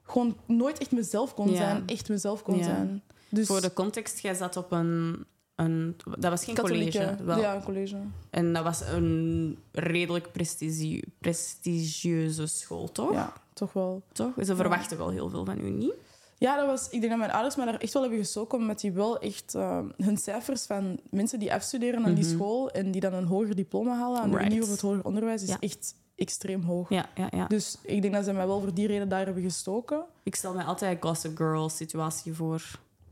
Gewoon 0.09 0.37
nooit 0.45 0.77
echt 0.77 0.91
mezelf 0.91 1.33
kon 1.33 1.49
Ja. 1.49 1.55
zijn. 1.55 1.83
Echt 1.85 2.09
mezelf 2.09 2.41
kon 2.43 2.57
Ja. 2.57 2.63
zijn. 2.63 3.01
Dus 3.29 3.47
Voor 3.47 3.61
de 3.61 3.73
context, 3.73 4.19
jij 4.19 4.33
zat 4.33 4.57
op 4.57 4.71
een... 4.71 5.25
een 5.55 5.95
dat 6.19 6.29
was 6.31 6.43
geen 6.45 6.55
katholieke- 6.55 6.97
college. 6.99 7.23
Wel. 7.23 7.39
Ja, 7.39 7.55
een 7.55 7.63
college. 7.63 7.95
En 8.29 8.53
dat 8.53 8.63
was 8.63 8.81
een 8.81 9.57
redelijk 9.71 10.31
prestigie- 10.31 11.03
prestigieuze 11.19 12.45
school, 12.47 12.91
toch? 12.91 13.13
Ja, 13.13 13.33
toch 13.53 13.73
wel. 13.73 14.01
toch? 14.11 14.31
Ze 14.45 14.55
verwachten 14.55 14.97
wel 14.97 15.09
heel 15.09 15.29
veel 15.29 15.45
van 15.45 15.59
u, 15.59 15.69
niet? 15.69 15.93
Ja, 16.37 16.55
dat 16.57 16.65
was, 16.65 16.85
ik 16.89 16.99
denk 16.99 17.09
dat 17.09 17.17
mijn 17.19 17.31
ouders 17.31 17.55
mij 17.55 17.65
daar 17.65 17.77
echt 17.79 17.93
wel 17.93 18.01
hebben 18.01 18.19
gestoken, 18.19 18.57
omdat 18.57 18.79
die 18.79 18.91
wel 18.91 19.19
echt 19.19 19.55
eh, 19.55 19.79
hun 19.97 20.17
cijfers 20.17 20.65
van 20.65 20.99
mensen 21.09 21.39
die 21.39 21.53
afstuderen 21.53 22.05
aan 22.05 22.13
die 22.13 22.25
Mhm. 22.25 22.33
school 22.33 22.71
en 22.71 22.91
die 22.91 23.01
dan 23.01 23.13
een 23.13 23.25
hoger 23.25 23.55
diploma 23.55 23.97
halen 23.97 24.21
aan 24.21 24.29
de 24.29 24.35
Right. 24.37 24.51
Unie 24.51 24.63
of 24.63 24.69
het 24.71 24.81
hoger 24.81 25.03
onderwijs, 25.05 25.41
is 25.43 25.49
Ja. 25.49 25.57
echt 25.59 25.95
extreem 26.19 26.63
hoog. 26.63 26.89
Ja, 26.89 27.09
ja, 27.15 27.27
ja. 27.31 27.47
Dus 27.47 27.77
ik 27.81 28.01
denk 28.01 28.13
dat 28.13 28.25
ze 28.25 28.33
mij 28.33 28.47
wel 28.47 28.59
voor 28.59 28.73
die 28.73 28.87
reden 28.87 29.09
daar 29.09 29.25
hebben 29.25 29.43
gestoken. 29.43 30.03
Ik 30.23 30.35
stel 30.35 30.53
me 30.53 30.63
altijd 30.63 30.95
een 30.95 31.09
Gossip 31.09 31.37
Girl 31.37 31.69
situatie 31.69 32.33
voor. 32.33 32.61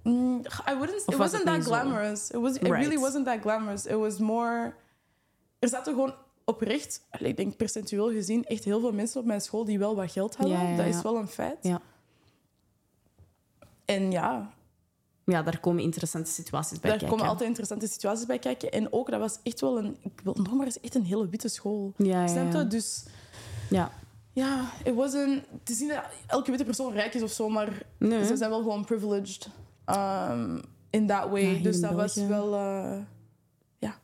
Mm, 0.04 0.42
I 0.70 0.74
wouldn't. 0.76 1.06
Of 1.06 1.14
It 1.14 1.18
was 1.20 1.32
wasn't 1.32 1.46
that 1.46 1.64
zo? 1.64 1.70
glamorous. 1.72 2.30
It 2.32 2.42
was. 2.42 2.56
It 2.56 2.62
Right. 2.62 2.76
really 2.84 2.98
wasn't 3.00 3.26
that 3.26 3.42
glamorous. 3.42 3.86
It 3.86 3.96
was 3.98 4.18
more. 4.18 4.74
Er 5.60 5.70
zaten 5.70 5.94
gewoon 5.94 6.14
oprecht, 6.46 7.02
ik 7.20 7.38
denk 7.38 7.56
percentueel 7.58 8.12
gezien, 8.12 8.46
echt 8.46 8.64
heel 8.64 8.80
veel 8.80 8.92
mensen 8.92 9.20
op 9.20 9.26
mijn 9.26 9.42
school 9.42 9.66
die 9.66 9.80
wel 9.80 9.96
wat 9.96 10.12
geld 10.12 10.36
hadden. 10.36 10.58
Ja, 10.58 10.70
ja, 10.70 10.76
Dat 10.78 10.86
is 10.86 11.02
wel 11.02 11.16
een 11.18 11.28
feit. 11.28 11.58
Ja. 11.62 11.82
En 13.86 14.12
ja, 14.12 14.52
Ja, 15.32 15.44
daar 15.44 15.60
komen 15.60 15.84
interessante 15.84 16.32
situaties 16.32 16.80
bij 16.80 16.90
daar 16.90 17.00
kijken. 17.00 17.08
komen 17.18 17.30
altijd 17.30 17.48
interessante 17.48 17.88
situaties 17.88 18.26
bij 18.26 18.40
kijken. 18.40 18.72
En 18.72 18.94
ook, 18.94 19.10
dat 19.12 19.20
was 19.20 19.40
echt 19.44 19.62
wel 19.62 19.78
een... 19.78 19.98
Ik 20.02 20.22
wil 20.24 20.34
nog 20.44 20.54
maar 20.54 20.66
eens 20.66 20.80
echt 20.80 20.96
een 20.96 21.04
hele 21.06 21.30
witte 21.30 21.48
school. 21.48 21.94
Ja, 21.98 22.22
ja, 22.22 22.28
Snap 22.28 22.52
je? 22.52 22.58
ja. 22.58 22.64
Dus 22.64 23.06
ja. 23.70 23.92
ja, 24.32 24.70
it 24.84 24.94
wasn't... 24.96 25.42
Het 25.60 25.70
is 25.70 25.80
niet 25.80 25.90
dat 25.90 26.04
elke 26.28 26.50
witte 26.50 26.66
persoon 26.66 26.94
rijk 26.94 27.14
is 27.14 27.22
of 27.22 27.32
zo, 27.32 27.50
maar 27.50 27.82
Nee. 27.98 28.26
ze 28.26 28.38
zijn 28.38 28.50
wel 28.50 28.62
gewoon 28.62 28.86
privileged 28.86 29.50
um, 29.86 30.62
in 30.90 31.08
that 31.08 31.30
way. 31.30 31.44
Ja, 31.56 31.64
dus 31.64 31.80
dat 31.82 31.92
was 31.94 32.16
wel... 32.16 32.54
eh, 32.56 32.98
ja, 33.80 33.96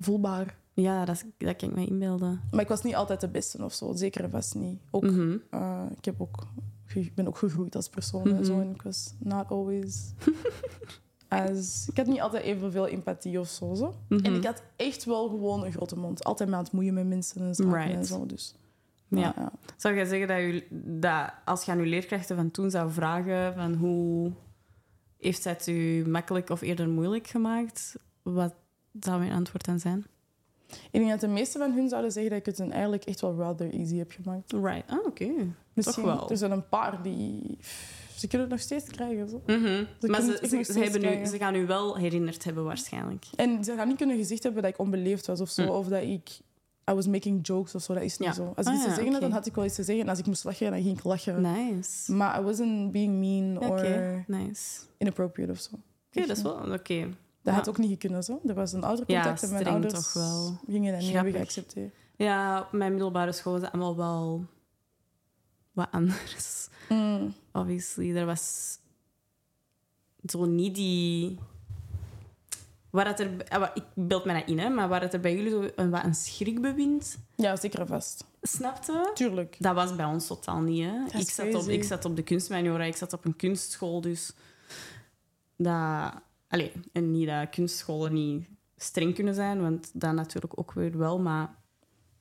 voelbaar. 0.00 0.56
Ja, 0.74 1.04
dat, 1.04 1.24
dat 1.38 1.56
kan 1.56 1.68
ik 1.68 1.74
me 1.76 1.86
inbeelden. 1.86 2.40
Maar 2.50 2.60
ik 2.62 2.68
was 2.68 2.82
niet 2.82 2.94
altijd 2.94 3.20
de 3.20 3.28
beste 3.28 3.64
of 3.64 3.72
zo. 3.74 3.92
Zeker 3.94 4.24
en 4.24 4.30
vast 4.30 4.54
niet. 4.54 4.80
Ook, 4.90 5.02
Mhm. 5.02 5.36
eh, 5.50 5.82
ik, 5.98 6.04
heb 6.04 6.20
ook, 6.20 6.46
ik 6.94 7.14
ben 7.14 7.26
ook 7.26 7.38
gegroeid 7.38 7.76
als 7.76 7.88
persoon 7.88 8.36
en 8.36 8.44
zo. 8.44 8.52
Mhm. 8.52 8.62
En 8.62 8.70
ik 8.74 8.82
was 8.82 9.14
not 9.18 9.50
always... 9.50 10.12
as, 11.28 11.86
ik 11.90 11.96
had 11.96 12.06
niet 12.06 12.20
altijd 12.20 12.42
evenveel 12.42 12.86
empathie 12.86 13.40
of 13.40 13.48
zo. 13.48 13.74
zo. 13.74 13.94
Mhm. 14.08 14.24
En 14.24 14.34
ik 14.34 14.44
had 14.44 14.62
echt 14.76 15.04
wel 15.04 15.28
gewoon 15.28 15.64
een 15.64 15.72
grote 15.72 15.96
mond. 15.96 16.24
Altijd 16.24 16.48
maar 16.48 16.58
aan 16.58 16.64
het 16.64 16.72
moeien 16.72 16.94
met 16.94 17.06
mensen 17.06 17.40
en 17.42 17.54
zaken 17.54 17.72
Right. 17.74 17.94
en 17.94 18.04
zo. 18.04 18.26
Dus, 18.26 18.54
Ja. 19.08 19.32
ja. 19.36 19.52
Zou 19.76 19.94
jij 19.94 20.04
zeggen 20.04 20.28
dat, 20.28 20.38
je, 20.38 20.66
dat 21.00 21.32
als 21.44 21.64
je 21.64 21.70
aan 21.70 21.78
je 21.78 21.86
leerkrachten 21.86 22.36
van 22.36 22.50
toen 22.50 22.70
zou 22.70 22.90
vragen 22.90 23.54
van 23.54 23.74
hoe 23.74 24.32
heeft 25.18 25.44
het 25.44 25.66
u 25.66 26.04
makkelijk 26.08 26.50
of 26.50 26.60
eerder 26.60 26.88
moeilijk 26.88 27.26
gemaakt, 27.26 27.96
wat 28.22 28.54
zou 29.00 29.18
mijn 29.18 29.32
antwoord 29.32 29.64
dan 29.64 29.80
zijn? 29.80 30.06
Ik 30.70 31.00
denk 31.00 31.08
dat 31.10 31.20
de 31.20 31.28
meeste 31.28 31.58
van 31.58 31.72
hun 31.72 31.88
zouden 31.88 32.12
zeggen 32.12 32.30
dat 32.30 32.40
ik 32.40 32.46
het 32.46 32.58
een 32.58 32.72
eigenlijk 32.72 33.04
echt 33.04 33.20
wel 33.20 33.36
rather 33.36 33.72
easy 33.72 33.96
heb 33.96 34.10
gemaakt. 34.10 34.52
Right. 34.52 34.90
Ah, 34.90 35.06
oké. 35.06 35.30
Misschien, 35.86 36.04
wel. 36.04 36.30
Er 36.30 36.36
zijn 36.36 36.50
een 36.50 36.68
paar 36.68 37.02
die... 37.02 37.58
Ze 38.16 38.26
kunnen 38.26 38.46
het 38.46 38.56
nog 38.56 38.64
steeds 38.66 38.84
krijgen. 38.90 39.28
Zo. 39.28 39.42
Mhm. 39.46 39.84
Ze 40.00 40.06
Maar 40.08 40.20
ze, 40.20 40.64
ze, 40.72 40.78
hebben 40.80 41.38
gaan 41.38 41.54
u 41.54 41.66
wel 41.66 41.96
herinnerd 41.96 42.44
hebben, 42.44 42.64
waarschijnlijk. 42.64 43.24
En 43.36 43.64
ze 43.64 43.74
gaan 43.76 43.88
niet 43.88 43.96
kunnen 43.96 44.16
gezegd 44.16 44.42
hebben 44.42 44.62
dat 44.62 44.70
ik 44.72 44.78
onbeleefd 44.78 45.26
was 45.26 45.40
of 45.40 45.48
zo. 45.50 45.62
Hm. 45.62 45.68
Of 45.68 45.86
dat 45.88 46.02
ik... 46.02 46.28
I 46.90 46.92
was 46.94 47.06
making 47.06 47.46
jokes 47.46 47.74
of 47.74 47.82
zo. 47.82 47.94
Dat 47.94 48.02
is 48.02 48.18
niet 48.18 48.28
Ja. 48.28 48.34
zo. 48.34 48.52
Als 48.56 48.66
ik 48.66 48.72
Ah, 48.72 48.74
iets 48.74 48.82
te 48.82 48.88
ja, 48.88 48.94
zeggen 48.94 49.12
had, 49.12 49.20
dan 49.20 49.30
had 49.32 49.46
ik 49.46 49.54
wel 49.54 49.64
iets 49.64 49.74
te 49.74 49.82
zeggen. 49.82 50.04
En 50.04 50.10
als 50.10 50.18
ik 50.18 50.26
moest 50.26 50.44
lachen, 50.44 50.70
dan 50.70 50.82
ging 50.82 50.98
ik 50.98 51.04
lachen. 51.04 51.40
Nice. 51.40 52.12
Maar 52.12 52.40
I 52.40 52.42
wasn't 52.44 52.92
being 52.92 53.14
mean 53.18 53.56
Oké, 53.56 53.66
or 53.82 54.24
nice. 54.26 54.80
inappropriate 54.98 55.52
of 55.52 55.58
zo. 55.58 55.70
Oké, 56.16 56.26
dat 56.26 56.36
is 56.36 56.42
wel 56.42 56.52
oké. 56.52 56.72
Dat 56.72 57.08
Ja. 57.42 57.52
had 57.52 57.68
ook 57.68 57.78
niet 57.78 57.90
gekund. 58.00 58.24
Zo. 58.24 58.40
Er 58.46 58.54
was 58.54 58.72
een 58.72 58.82
oudercontact 58.82 59.40
Ja, 59.40 59.46
en 59.46 59.52
mijn 59.52 59.66
ouders 59.66 59.92
toch 59.94 60.12
wel. 60.12 60.58
gingen 60.68 60.92
dat 60.92 61.00
niet 61.02 61.12
hebben 61.12 61.32
geaccepteerd. 61.32 61.94
Ja, 62.16 62.60
op 62.60 62.72
mijn 62.72 62.90
middelbare 62.92 63.32
school 63.32 63.52
was 63.52 63.62
het 63.62 63.72
allemaal 63.72 63.96
wel 63.96 64.44
wat 65.72 65.88
anders. 65.90 66.68
Mm. 66.88 67.34
Obviously, 67.52 68.16
er 68.16 68.26
was 68.26 68.78
zo 70.26 70.44
niet 70.44 70.74
die. 70.74 71.38
Waar 72.90 73.06
het 73.06 73.20
er, 73.20 73.30
wat- 73.58 73.70
ik 73.74 73.84
beeld 73.94 74.24
me 74.24 74.32
dat 74.32 74.48
in, 74.48 74.58
hè, 74.58 74.68
maar 74.68 74.88
waar 74.88 75.00
het 75.00 75.12
er 75.14 75.20
bij 75.20 75.34
jullie 75.36 75.50
zo 75.50 75.68
een, 75.76 75.90
wat 75.90 76.04
een 76.04 76.14
schrikbewind 76.14 77.18
Ja, 77.36 77.56
zeker 77.56 77.80
en 77.80 77.86
vast. 77.86 78.24
snapte, 78.42 79.10
Tuurlijk. 79.14 79.56
dat 79.58 79.74
was 79.74 79.96
bij 79.96 80.04
ons 80.04 80.26
totaal 80.26 80.60
niet. 80.60 80.84
Hè. 80.84 81.04
Dat 81.12 81.20
Ik, 81.20 81.30
zat 81.30 81.54
op, 81.54 81.68
ik 81.68 81.84
zat 81.84 82.04
op 82.04 82.16
de 82.16 82.22
kunstmaniora, 82.22 82.84
ik 82.84 82.96
zat 82.96 83.12
op 83.12 83.24
een 83.24 83.36
kunstschool, 83.36 84.00
dus 84.00 84.32
dat. 85.56 86.12
Allee, 86.48 86.72
en 86.92 87.10
niet 87.10 87.26
dat 87.28 87.50
kunstscholen 87.50 88.12
niet 88.12 88.46
streng 88.76 89.14
kunnen 89.14 89.34
zijn, 89.34 89.60
want 89.60 89.90
dat 89.92 90.12
natuurlijk 90.12 90.58
ook 90.58 90.72
weer 90.72 90.98
wel, 90.98 91.18
maar 91.18 91.54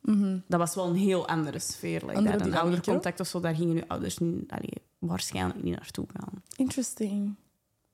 Mhm. 0.02 0.40
dat 0.48 0.60
was 0.60 0.76
wel 0.76 0.88
een 0.88 0.96
heel 0.96 1.28
andere 1.28 1.60
sfeer. 1.60 2.02
Like 2.06 2.18
Andere. 2.18 2.44
Een 2.44 2.56
oudercontact 2.58 3.20
of 3.20 3.28
zo, 3.28 3.40
daar 3.40 3.56
gingen 3.56 3.76
uw 3.76 3.84
ouders 3.88 4.18
niet, 4.18 4.52
allee, 4.52 4.74
waarschijnlijk 4.98 5.64
niet 5.64 5.76
naartoe 5.76 6.06
gaan. 6.14 6.44
Interesting. 6.56 7.36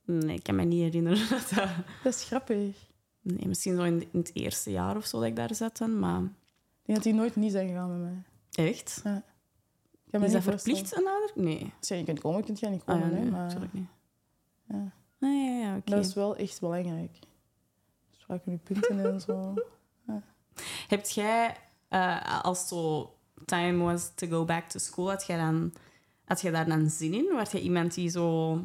Nee, 0.04 0.36
ik 0.36 0.42
kan 0.42 0.54
me 0.54 0.64
niet 0.64 0.80
herinneren 0.82 1.28
dat 1.30 1.50
dat... 1.54 1.68
Dat 2.02 2.14
is 2.14 2.24
grappig. 2.24 2.76
Nee, 3.20 3.48
misschien 3.48 3.76
zo 3.76 3.82
in, 3.82 4.00
in 4.12 4.18
het 4.18 4.30
eerste 4.34 4.70
jaar 4.70 4.96
of 4.96 5.06
zo 5.06 5.18
dat 5.18 5.26
ik 5.28 5.36
daar 5.36 5.54
zat 5.54 5.78
maar... 5.78 6.20
Ik 6.22 6.92
denk 6.92 6.98
dat 6.98 7.02
die 7.02 7.14
nooit 7.14 7.36
niet 7.36 7.52
zijn 7.52 7.68
gegaan 7.68 8.00
met 8.00 8.10
mij. 8.10 8.22
Echt? 8.66 9.02
Me 10.10 10.24
Is 10.26 10.32
dat 10.32 10.42
verplicht, 10.42 10.96
een 10.96 11.06
ouder? 11.06 11.30
Nee. 11.34 11.72
Als 11.78 11.88
je 11.88 12.04
kunt 12.04 12.20
komen, 12.20 12.42
je 12.54 12.68
niet 12.68 12.82
Ah, 12.84 12.86
komen. 12.86 13.10
ja, 13.10 13.16
hè, 13.16 13.30
maar 13.30 13.40
natuurlijk 13.44 13.72
niet. 13.72 13.88
ja, 14.68 14.92
Ah, 15.20 15.32
ja, 15.34 15.58
ja, 15.58 15.76
oké. 15.76 15.90
dat 15.90 16.04
is 16.04 16.14
wel 16.14 16.36
echt 16.36 16.60
belangrijk. 16.60 17.18
Spraken 18.10 18.52
je 18.52 18.58
punten 18.58 19.04
en 19.12 19.20
zo. 19.20 19.54
Heb 20.88 21.06
jij, 21.06 21.56
eh, 21.88 22.40
als 22.42 22.68
zo 22.68 23.10
time 23.44 23.84
was 23.84 24.10
to 24.14 24.26
go 24.26 24.44
back 24.44 24.68
to 24.68 24.78
school, 24.78 25.08
had 25.08 25.26
jij, 25.26 25.36
dan, 25.36 25.72
had 26.24 26.40
jij 26.40 26.50
daar 26.50 26.68
dan 26.68 26.90
zin 26.90 27.14
in? 27.14 27.32
Was 27.34 27.50
jij 27.50 27.60
iemand 27.60 27.94
die 27.94 28.08
zo 28.10 28.60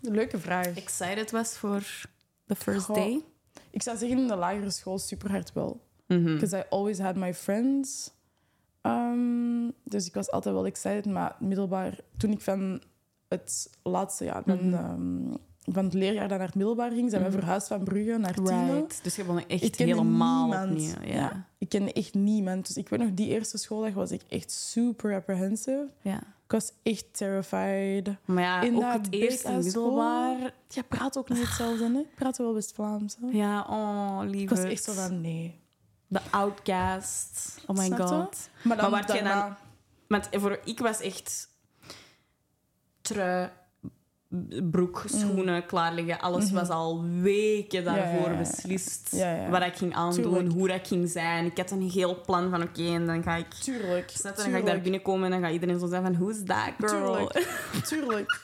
Leuke 0.00 0.38
vraag. 0.38 0.66
excited 0.66 1.30
was 1.30 1.56
voor 1.58 1.80
the 2.46 2.54
first 2.56 2.84
Goh. 2.84 2.94
day? 2.96 3.24
Ik 3.70 3.82
zou 3.82 3.96
zeggen 3.96 4.18
in 4.18 4.26
de 4.28 4.36
lagere 4.36 4.70
school 4.70 4.98
super 4.98 5.30
hard 5.30 5.52
wel. 5.52 5.80
Mhm. 6.06 6.24
Because 6.34 6.56
I 6.58 6.62
always 6.70 6.98
had 6.98 7.16
my 7.16 7.34
friends. 7.34 8.10
Um, 8.82 9.72
dus 9.84 10.06
ik 10.06 10.14
was 10.14 10.30
altijd 10.30 10.54
wel 10.54 10.66
excited. 10.66 11.06
Maar 11.06 11.36
middelbaar, 11.40 11.98
toen 12.16 12.30
ik 12.30 12.40
van 12.40 12.82
het 13.28 13.70
laatste 13.82 14.24
jaar, 14.24 14.42
van, 14.46 14.68
Mhm. 14.68 14.74
ehm, 14.74 15.34
van 15.72 15.84
het 15.84 15.94
leerjaar 15.94 16.28
dan 16.28 16.38
naar 16.38 16.46
het 16.46 16.56
middelbaar 16.56 16.90
ging, 16.90 17.10
zijn 17.10 17.22
we 17.22 17.28
Mhm. 17.28 17.38
verhuisd 17.38 17.66
van 17.66 17.84
Brugge 17.84 18.16
naar. 18.18 18.34
Right. 18.42 19.00
Dus 19.02 19.16
je 19.16 19.24
begon 19.24 19.48
echt 19.48 19.76
helemaal 19.76 20.46
niemand. 20.48 20.70
opnieuw. 20.70 21.12
Ja. 21.12 21.14
Ja. 21.20 21.46
Ik 21.58 21.68
kende 21.68 21.92
echt 21.92 22.14
niemand. 22.14 22.66
Dus 22.66 22.76
ik 22.76 22.88
weet 22.88 23.00
nog, 23.00 23.08
die 23.14 23.28
eerste 23.28 23.58
schooldag 23.58 23.92
was 23.92 24.10
ik 24.10 24.22
echt 24.28 24.50
super 24.50 25.14
apprehensive. 25.14 25.86
Ja. 26.02 26.16
Ik 26.44 26.56
was 26.56 26.72
echt 26.82 27.04
terrified. 27.16 28.08
Maar 28.24 28.42
ja, 28.42 28.60
In 28.62 28.74
ook 28.74 28.80
dat 28.80 28.92
het 28.92 29.12
eerste 29.12 29.50
middelbaar. 29.52 30.52
Je 30.68 30.82
praat 30.82 31.18
ook 31.18 31.28
niet 31.28 31.38
hetzelfde, 31.38 31.84
hè? 31.84 31.98
Ik 31.98 32.14
praat 32.14 32.38
wel 32.38 32.54
West-Vlaams. 32.54 33.16
hè? 33.20 33.26
Ja, 33.38 33.60
oh, 33.68 34.20
lieve. 34.24 34.38
Ik 34.42 34.50
was 34.50 34.58
echt 34.58 34.84
zo 34.84 34.92
van, 34.92 35.20
nee. 35.20 35.58
De 36.06 36.20
outcast. 36.30 37.58
Oh 37.66 37.76
my 37.76 37.84
Snap 37.84 37.98
je? 37.98 38.04
god. 38.04 38.48
Maar 38.62 38.76
dan 38.76 38.90
Maar 38.90 39.06
dan- 39.06 39.56
Want 40.08 40.28
voor, 40.30 40.60
ik 40.64 40.78
was 40.78 41.00
echt 41.00 41.48
trui, 43.00 43.50
broek, 44.70 45.04
schoenen 45.06 45.66
klaarleggen. 45.66 46.20
Alles 46.20 46.50
was 46.50 46.68
al 46.68 47.04
weken 47.20 47.84
daarvoor 47.84 48.04
Mhm. 48.10 48.18
Ja, 48.20 48.26
ja, 48.26 48.32
ja. 48.32 48.38
beslist. 48.38 49.08
Ja. 49.10 49.48
Wat 49.50 49.62
ik 49.62 49.76
ging 49.76 49.94
aandoen, 49.94 50.22
Tuurlijk. 50.22 50.52
hoe 50.52 50.68
dat 50.68 50.76
ik 50.76 50.86
ging 50.86 51.08
zijn. 51.10 51.46
Ik 51.46 51.56
had 51.56 51.70
een 51.70 51.90
heel 51.90 52.20
plan 52.20 52.50
van 52.50 52.62
oké, 52.62 52.82
en 52.94 53.06
dan 53.06 53.22
ga 53.22 53.36
ik... 53.36 53.54
Tuurlijk. 53.54 54.10
Je? 54.10 54.22
Dan 54.22 54.50
ga 54.50 54.56
ik 54.56 54.66
daar 54.66 54.80
binnenkomen 54.80 55.24
en 55.24 55.30
dan 55.30 55.40
gaat 55.42 55.52
iedereen 55.52 55.78
zo 55.78 55.86
zeggen 55.86 56.14
van... 56.14 56.22
Who's 56.22 56.44
that 56.44 56.72
girl? 56.90 57.14
Tuurlijk. 57.14 57.48
Tuurlijk. 57.88 58.38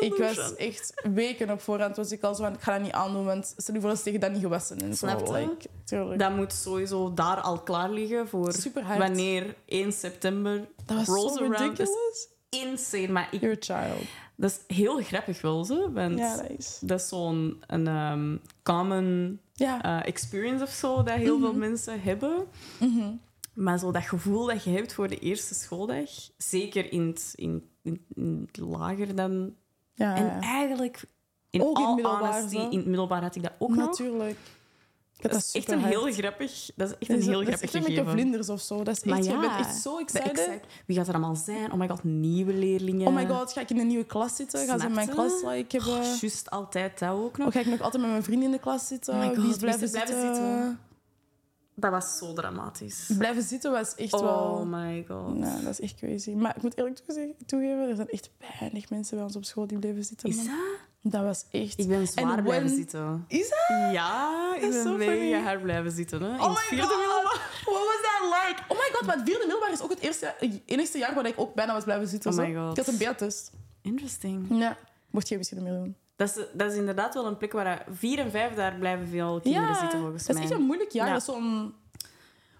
Ik 0.00 0.14
was 0.14 0.54
echt 0.56 1.02
weken 1.14 1.50
op 1.50 1.60
voorhand 1.60 1.96
was 1.96 2.12
ik 2.12 2.22
al 2.22 2.34
zo 2.34 2.42
van, 2.42 2.52
ik 2.52 2.60
ga 2.60 2.72
dat 2.72 2.82
niet 2.82 2.92
aandoen, 2.92 3.24
want 3.24 3.54
stel 3.56 3.74
je 3.74 3.80
voor 3.80 3.96
ze 3.96 4.02
tegen 4.02 4.20
dat 4.20 4.32
niet 4.32 4.40
gewassen 4.42 4.78
en 4.78 4.94
zo. 4.94 5.06
Like, 5.06 5.56
tuurlijk. 5.84 6.18
Dat 6.20 6.36
moet 6.36 6.52
sowieso 6.52 7.14
daar 7.14 7.40
al 7.40 7.58
klaar 7.62 7.90
liggen 7.90 8.28
voor 8.28 8.52
Super 8.52 8.82
hard. 8.82 8.98
wanneer 8.98 9.54
1 9.66 9.92
september 9.92 10.68
dat 10.86 10.96
was 10.96 11.06
rolls 11.06 11.32
zo 11.38 11.44
around. 11.44 11.76
Dat 11.76 11.88
is 11.88 12.28
insane. 12.60 13.08
Maar 13.08 13.28
ik, 13.30 13.40
You're 13.40 13.56
a 13.56 13.60
child. 13.60 14.02
Dat 14.40 14.50
is 14.66 14.76
heel 14.76 15.02
grappig 15.02 15.40
wel 15.40 15.64
zo. 15.64 15.92
Want 15.92 16.18
Ja, 16.18 16.36
dat 16.36 16.50
is. 16.58 16.78
dat 16.82 17.00
is 17.00 17.08
zo'n 17.08 17.62
een, 17.66 17.86
ehm, 17.86 18.36
common 18.62 19.38
Ja. 19.52 19.82
eh, 19.82 20.06
experience 20.08 20.64
of 20.64 20.70
zo 20.70 20.96
dat 21.02 21.14
heel 21.14 21.38
veel 21.38 21.50
Mhm. 21.50 21.58
mensen 21.58 22.00
hebben. 22.02 22.44
Mhm. 22.80 23.10
Maar 23.54 23.78
zo 23.78 23.92
dat 23.92 24.02
gevoel 24.02 24.46
dat 24.46 24.64
je 24.64 24.70
hebt 24.70 24.92
voor 24.94 25.08
de 25.08 25.18
eerste 25.18 25.54
schooldag, 25.54 26.08
zeker 26.36 26.92
in 26.92 27.06
het, 27.06 27.32
in, 27.34 27.68
in, 27.82 28.04
in 28.14 28.44
het 28.46 28.56
lager 28.66 29.14
dan. 29.14 29.54
Ja, 29.94 30.16
En 30.16 30.40
eigenlijk, 30.40 31.02
in 31.50 31.62
Ook 31.62 31.78
in 31.78 31.84
all 31.84 31.94
middelbaar, 31.94 32.34
honesty, 32.34 32.56
in 32.56 32.76
het 32.78 32.86
middelbaar 32.86 33.22
had 33.22 33.34
ik 33.36 33.42
dat 33.42 33.52
ook 33.58 33.68
nog. 33.68 33.76
Natuurlijk. 33.78 34.38
Dat 35.20 35.34
is 35.34 35.52
echt 35.52 35.70
een 35.70 35.84
heel 35.84 36.12
grappig, 36.12 36.70
dat 36.76 36.88
is 36.88 36.94
echt 36.98 37.00
Dat 37.00 37.08
een 37.08 37.16
is- 37.18 37.26
heel 37.26 37.32
dat 37.38 37.42
is 37.42 37.46
grappig 37.48 37.60
echt 37.62 37.74
een 37.74 37.80
beetje 37.80 37.94
gegeven. 37.96 38.12
vlinders 38.12 38.48
of 38.48 38.60
zo. 38.60 38.82
Dat 38.84 38.96
is 38.96 39.02
echt, 39.12 39.24
je 39.24 39.30
ja, 39.30 39.40
bent 39.40 39.52
echt 39.52 39.76
zo 39.76 39.98
excited. 39.98 40.30
exact- 40.30 40.66
Wie 40.86 40.96
gaat 40.96 41.08
er 41.08 41.14
allemaal 41.14 41.36
zijn? 41.36 41.72
Oh 41.72 41.78
my 41.78 41.88
god, 41.88 42.04
nieuwe 42.04 42.52
leerlingen. 42.52 43.06
Oh 43.06 43.14
my 43.14 43.26
god, 43.26 43.52
ga 43.52 43.60
ik 43.60 43.70
in 43.70 43.78
een 43.78 43.86
nieuwe 43.86 44.04
klas 44.04 44.36
zitten? 44.36 44.66
Gaan 44.66 44.80
ze 44.80 44.86
in 44.86 44.92
mijn 44.94 45.08
klas 45.08 45.32
like, 45.42 45.76
hebben? 45.76 45.96
Oh, 45.96 46.04
Juist 46.20 46.50
altijd 46.50 46.98
dat 46.98 47.10
ook 47.10 47.36
nog. 47.38 47.46
Of 47.46 47.52
ga 47.52 47.60
ik 47.60 47.66
nog 47.66 47.80
altijd 47.80 48.02
met 48.02 48.10
mijn 48.10 48.22
vrienden 48.22 48.46
in 48.46 48.52
de 48.52 48.58
klas 48.60 48.86
zitten? 48.86 49.14
Oh 49.14 49.20
my 49.20 49.26
God, 49.26 49.36
Wie 49.36 49.44
is 49.46 49.50
is 49.50 49.56
blijven, 49.58 49.90
blijven 49.90 50.14
zitten? 50.34 50.80
Dat 51.74 51.90
was 51.90 52.18
zo 52.18 52.32
dramatisch. 52.32 53.10
Blijven 53.18 53.42
zitten 53.42 53.70
was 53.72 53.94
echt 53.94 54.12
Oh 54.12 54.20
wel... 54.20 54.66
my 54.66 55.04
god. 55.08 55.34
Nou, 55.38 55.62
dat 55.64 55.70
is 55.72 55.80
echt 55.80 55.94
crazy. 55.94 56.30
Maar 56.30 56.56
ik 56.56 56.62
moet 56.62 56.76
eerlijk 56.76 56.96
toege- 56.96 57.34
toegeven, 57.46 57.88
er 57.88 57.96
zijn 57.96 58.08
echt 58.08 58.30
weinig 58.60 58.90
mensen 58.90 59.16
bij 59.16 59.24
ons 59.24 59.36
op 59.36 59.44
school 59.44 59.66
die 59.66 59.78
bleven 59.78 60.04
zitten. 60.04 60.28
Is 60.28 60.36
dat? 60.36 60.54
Dat 61.10 61.22
was 61.22 61.44
echt... 61.50 61.78
Ik 61.78 61.88
ben 61.88 62.06
zwaar 62.06 62.36
En 62.38 62.42
blijven 62.42 62.66
when- 62.66 62.76
zitten. 62.76 63.24
Is 63.28 63.48
dat? 63.48 63.92
Ja, 63.92 64.54
ik 64.60 64.70
ben 64.70 64.96
mega 64.96 65.42
hard 65.42 65.62
blijven 65.62 65.90
zitten. 65.92 66.22
Hè. 66.22 66.28
In 66.28 66.40
Oh 66.40 66.48
my 66.48 66.54
vierde 66.56 66.82
god! 66.86 66.96
middelbaar. 66.98 67.60
What 67.64 67.84
was 67.84 68.00
that 68.02 68.22
like? 68.48 68.62
Oh 68.68 68.78
my 68.78 68.88
god, 68.92 69.06
maar 69.06 69.16
het 69.16 69.24
vierde 69.24 69.40
middelbaar 69.46 69.72
is 69.72 69.80
ook 69.82 69.90
het 69.90 69.98
eerste, 70.00 70.34
enigste 70.66 70.98
jaar 70.98 71.14
waar 71.14 71.26
ik 71.26 71.34
ook 71.36 71.54
bijna 71.54 71.72
was 71.72 71.84
blijven 71.84 72.08
zitten. 72.08 72.30
Oh 72.30 72.36
my 72.38 72.54
god. 72.54 72.78
Ik 72.78 72.84
had 72.84 72.94
een 73.00 73.12
B-test. 73.14 73.50
Interesting. 73.82 74.46
Ja. 74.50 74.76
Mocht 75.10 75.28
je 75.28 75.36
misschien 75.36 75.62
meer 75.62 75.72
doen. 75.72 75.96
Dat 76.16 76.28
is, 76.36 76.44
dat 76.52 76.70
is 76.72 76.76
inderdaad 76.78 77.14
wel 77.14 77.26
een 77.26 77.36
plek 77.36 77.52
waar 77.52 77.84
vier 77.90 78.18
en 78.18 78.30
vijf 78.30 78.54
daar 78.54 78.74
blijven 78.74 79.08
veel 79.08 79.40
kinderen 79.40 79.68
ja, 79.68 79.78
zitten 79.80 79.98
volgens 80.00 80.26
dat 80.26 80.36
is 80.36 80.42
mij. 80.42 80.50
echt 80.50 80.60
een 80.60 80.66
moeilijk 80.66 80.90
jaar. 80.90 81.06
Ja. 81.06 81.12
Dat 81.12 81.20
is 81.22 81.26
zo'n... 81.28 81.74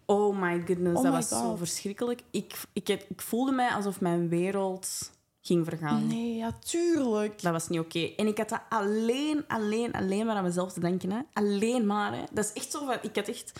Oh 0.06 0.38
my 0.40 0.62
goodness, 0.66 0.96
Oh 0.96 1.02
dat 1.02 1.12
my 1.12 1.18
was 1.18 1.28
zo 1.28 1.56
verschrikkelijk. 1.56 2.22
Ik, 2.30 2.54
ik, 2.72 2.88
ik 2.88 3.20
voelde 3.20 3.52
mij 3.52 3.68
alsof 3.70 4.00
mijn 4.00 4.28
wereld 4.28 5.10
ging 5.48 5.66
vergaan. 5.66 6.06
Nee, 6.06 6.34
ja, 6.36 6.52
tuurlijk. 6.64 7.42
Dat 7.42 7.52
was 7.52 7.68
niet 7.68 7.80
oké. 7.80 8.12
En 8.16 8.26
ik 8.26 8.38
had 8.38 8.48
dat 8.48 8.60
alleen, 8.68 9.44
alleen, 9.48 9.92
alleen 9.92 10.26
maar 10.26 10.36
aan 10.36 10.42
mezelf 10.42 10.72
te 10.72 10.80
denken. 10.80 11.10
Hè. 11.10 11.18
Alleen 11.32 11.86
maar. 11.86 12.12
Hè. 12.12 12.22
Dat 12.32 12.44
is 12.44 12.52
echt 12.52 12.70
zo 12.70 12.86
van... 12.86 12.96
Ik 13.02 13.16
had 13.16 13.28
echt 13.28 13.52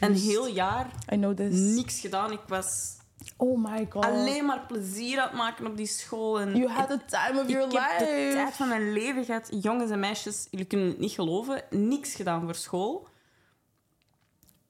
een 0.00 0.14
heel 0.14 0.46
jaar 0.48 0.86
I 1.12 1.16
know 1.16 1.36
this. 1.36 1.54
niks 1.54 2.00
gedaan. 2.00 2.32
Ik 2.32 2.40
was 2.46 2.96
Oh 3.36 3.64
my 3.64 3.86
god. 3.90 4.04
alleen 4.04 4.44
maar 4.44 4.66
plezier 4.66 5.20
aan 5.20 5.28
het 5.28 5.36
maken 5.36 5.66
op 5.66 5.76
die 5.76 5.86
school. 5.86 6.40
En 6.40 6.56
You 6.56 6.68
had 6.68 6.88
the 6.88 7.00
time 7.06 7.40
of 7.40 7.48
your 7.48 7.66
ik 7.66 7.72
heb 7.72 7.98
de 7.98 8.04
life. 8.04 8.32
tijd 8.34 8.54
van 8.54 8.68
mijn 8.68 8.92
leven 8.92 9.24
gehad. 9.24 9.48
Jongens 9.60 9.90
en 9.90 10.00
meisjes, 10.00 10.46
jullie 10.50 10.66
kunnen 10.66 10.88
het 10.88 10.98
niet 10.98 11.12
geloven. 11.12 11.62
Niks 11.70 12.14
gedaan 12.14 12.44
voor 12.44 12.54
school. 12.54 13.08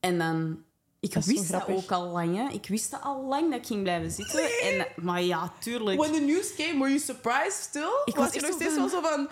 En 0.01 0.19
dan... 0.19 0.62
Ik 1.01 1.13
Dat 1.13 1.25
wist 1.25 1.51
dat 1.53 1.69
ook 1.69 1.91
al 1.93 2.07
lang. 2.07 2.37
Hè. 2.37 2.49
Ik 2.55 2.67
wist 2.69 2.91
dat 2.91 3.01
al 3.03 3.25
lang 3.25 3.51
dat 3.51 3.59
ik 3.59 3.67
ging 3.67 3.83
blijven 3.83 4.11
zitten. 4.11 4.51
En, 4.63 4.87
maar 5.05 5.23
ja, 5.23 5.53
tuurlijk. 5.61 6.01
When 6.01 6.13
the 6.13 6.21
news 6.21 6.55
came, 6.55 6.73
were 6.79 6.89
you 6.89 6.99
surprised 6.99 7.53
still? 7.63 8.03
Ik 8.05 8.15
was 8.17 8.25
was 8.25 8.35
je 8.35 8.41
nog 8.41 8.53
steeds 8.53 8.75
wel 8.75 8.89
zo 8.89 9.01
van... 9.01 9.29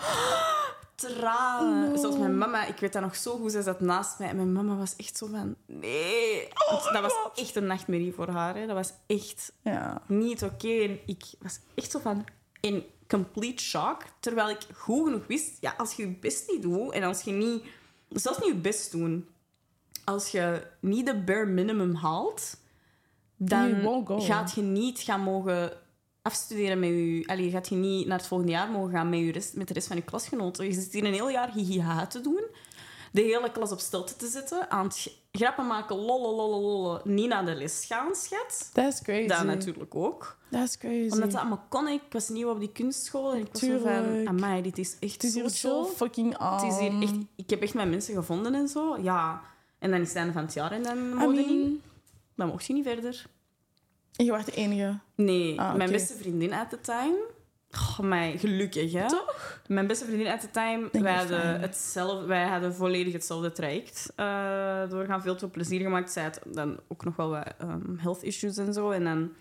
tranen. 0.95 1.91
No. 1.91 1.97
Zoals 1.97 2.17
mijn 2.19 2.39
mama, 2.39 2.67
ik 2.67 2.79
weet 2.79 2.93
dat 2.93 3.03
nog 3.03 3.17
zo 3.17 3.37
goed, 3.37 3.53
zij 3.53 3.63
zat 3.63 3.81
naast 3.81 4.19
mij. 4.19 4.29
En 4.29 4.37
mijn 4.37 4.53
mama 4.53 4.77
was 4.77 4.97
echt 4.97 5.17
zo 5.17 5.27
van, 5.27 5.57
nee. 5.67 6.49
My 6.71 6.93
dat 6.93 7.03
was 7.03 7.13
God. 7.13 7.39
echt 7.39 7.57
een 7.57 7.67
nachtmerrie 7.67 8.13
voor 8.13 8.29
haar. 8.29 8.55
Hè. 8.57 8.67
Dat 8.67 8.77
was 8.77 8.93
echt 9.07 9.53
Ja. 9.63 10.03
niet 10.07 10.43
oké. 10.43 10.99
Ik 11.07 11.25
was 11.39 11.59
echt 11.75 11.91
zo 11.91 11.99
van, 11.99 12.25
in 12.61 12.85
complete 13.09 13.63
shock. 13.63 14.03
Terwijl 14.21 14.51
ik 14.51 14.61
goed 14.75 15.05
genoeg 15.05 15.27
wist, 15.27 15.51
ja, 15.61 15.75
als 15.77 15.93
je 15.93 16.03
je 16.03 16.13
best 16.13 16.51
niet 16.51 16.63
doet 16.63 16.93
en 16.93 17.03
als 17.03 17.21
je 17.23 17.33
niet, 17.33 17.65
zelfs 18.09 18.39
niet 18.39 18.49
je 18.49 18.55
best 18.55 18.91
doen, 18.91 19.29
als 20.07 20.29
je 20.29 20.67
niet 20.81 21.07
de 21.07 21.23
bare 21.23 21.47
minimum 21.47 21.95
haalt, 21.95 22.57
dan 23.37 24.05
gaat 24.21 24.53
je 24.53 24.63
niet 24.63 25.01
gaan 25.01 25.21
mogen 25.21 25.73
afstuderen 26.23 26.79
met 26.79 26.89
je... 26.89 27.23
Allee, 27.27 27.51
gaat 27.51 27.69
je 27.69 27.75
niet 27.75 28.07
naar 28.07 28.19
het 28.19 28.27
volgende 28.27 28.53
jaar 28.53 28.71
mogen 28.71 28.91
gaan 28.91 29.09
met, 29.09 29.19
je 29.19 29.33
rest, 29.33 29.57
met 29.57 29.69
de 29.69 29.75
rest 29.75 29.87
van 29.87 29.97
je 29.97 30.03
klasgenoten. 30.03 30.67
Je 30.67 30.73
zit 30.73 30.93
hier 30.93 31.05
een 31.05 31.13
heel 31.13 31.31
jaar 31.31 31.53
hihiha 31.53 32.07
te 32.07 32.21
doen. 32.21 32.45
De 33.13 33.23
hele 33.23 33.53
klas 33.53 33.73
op 33.73 33.79
stilte 33.79 34.17
te 34.17 34.27
zetten. 34.27 34.71
Aan 34.71 34.87
het 34.87 35.17
grappen 35.33 35.67
maken, 35.67 35.97
lololololol. 35.97 37.01
Niet 37.05 37.29
naar 37.29 37.45
de 37.45 37.55
les 37.55 37.85
gaan, 37.85 38.15
schat. 38.15 38.71
That's 38.73 39.03
crazy. 39.03 39.27
Dat 39.27 39.45
natuurlijk 39.45 39.95
ook. 39.95 40.39
That's 40.51 40.79
crazy. 40.79 41.11
Omdat 41.13 41.31
dat 41.31 41.41
allemaal 41.41 41.65
kon. 41.69 41.89
Ik 41.89 42.03
was 42.11 42.29
nieuw 42.29 42.51
op 42.51 42.61
die 42.61 42.73
kunstschool. 42.73 43.33
En 43.33 43.41
ik 43.41 43.49
was 43.53 43.61
zo 43.61 43.79
van... 43.79 44.29
Amai, 44.29 44.63
dit 44.63 44.79
is 44.79 44.97
echt 45.01 45.13
Het 45.13 45.25
is 45.25 45.35
hier 45.35 45.49
zo 45.49 45.85
fucking 45.85 46.37
aan. 46.37 46.65
Het 46.65 46.73
is 46.73 46.79
hier 46.79 47.03
echt... 47.03 47.15
Ik 47.37 47.51
heb 47.51 47.63
echt 47.63 47.75
mijn 47.75 47.91
mensen 47.91 48.15
gevonden 48.15 48.55
en 48.55 48.69
zo. 48.69 48.99
Ja. 49.03 49.43
En 49.87 49.93
dan 49.93 50.01
is 50.01 50.09
het 50.09 50.17
einde 50.17 50.33
van 50.33 50.43
het 50.43 50.55
jaar 50.55 50.73
en 50.73 50.83
dan 50.83 50.99
I 50.99 51.15
mocht 51.15 51.37
je 51.37 51.47
niet. 51.47 51.81
Dan 52.35 52.49
mocht 52.49 52.67
je 52.67 52.73
niet 52.73 52.85
verder. 52.87 53.25
En 54.17 54.25
je 54.25 54.31
was 54.31 54.45
de 54.45 54.53
enige. 54.53 54.99
Nee, 55.15 55.61
Ah, 55.61 55.75
mijn 55.75 55.91
beste 55.91 56.15
vriendin 56.15 56.53
at 56.53 56.71
the 56.71 56.81
time. 56.81 57.17
Oh, 57.71 57.99
mij, 57.99 58.39
gelukkig, 58.39 58.93
hè? 58.93 59.09
Toch? 59.09 59.61
Mijn 59.67 59.87
beste 59.87 60.05
vriendin 60.05 60.27
at 60.27 60.41
the 60.41 60.51
time, 60.51 60.89
Denk 60.93 61.05
wij 61.05 61.15
hadden, 61.15 61.61
hetzelfde, 61.61 62.27
wij 62.27 62.47
hadden 62.47 62.75
volledig 62.75 63.13
hetzelfde 63.13 63.53
traject 63.53 64.13
eh 64.17 64.89
doorgaan. 64.89 65.23
Veel 65.23 65.37
te 65.37 65.49
plezier 65.49 65.81
gemaakt. 65.81 66.13
Zij 66.13 66.23
had 66.23 66.41
dan 66.45 66.79
ook 66.89 67.05
nog 67.05 67.17
wel 67.17 67.29
wat 67.31 67.55
ehm, 67.59 67.97
health 67.97 68.23
issues 68.23 68.57
en 68.57 68.73
zo. 68.73 68.91
En 68.91 69.05
dan 69.05 69.33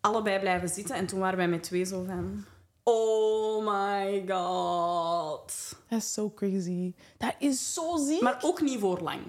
allebei 0.00 0.40
blijven 0.40 0.68
zitten. 0.68 0.94
En 0.96 1.06
toen 1.06 1.18
waren 1.18 1.36
wij 1.36 1.48
met 1.48 1.62
twee 1.62 1.84
zo 1.84 2.04
van... 2.04 2.44
Oh 2.88 3.64
my 3.64 4.24
god. 4.28 5.76
Dat 5.88 5.98
is 5.98 6.12
zo 6.12 6.30
crazy. 6.30 6.94
Dat 7.18 7.34
is 7.38 7.74
zo 7.74 7.96
ziek. 7.96 8.20
Maar 8.20 8.38
ook 8.42 8.60
niet 8.60 8.78
voor 8.78 9.00
lang. 9.00 9.20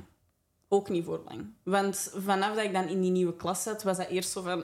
Ook 0.68 0.90
niet 0.90 1.06
voor 1.06 1.22
lang. 1.26 1.46
Want 1.64 2.12
vanaf 2.16 2.56
dat 2.56 2.64
ik 2.64 2.74
dan 2.74 2.88
in 2.88 3.02
die 3.02 3.12
nieuwe 3.12 3.36
klas 3.36 3.64
zat, 3.64 3.84
was 3.84 3.98
dat 3.98 4.08
eerst 4.08 4.30
zo 4.32 4.42
van... 4.42 4.64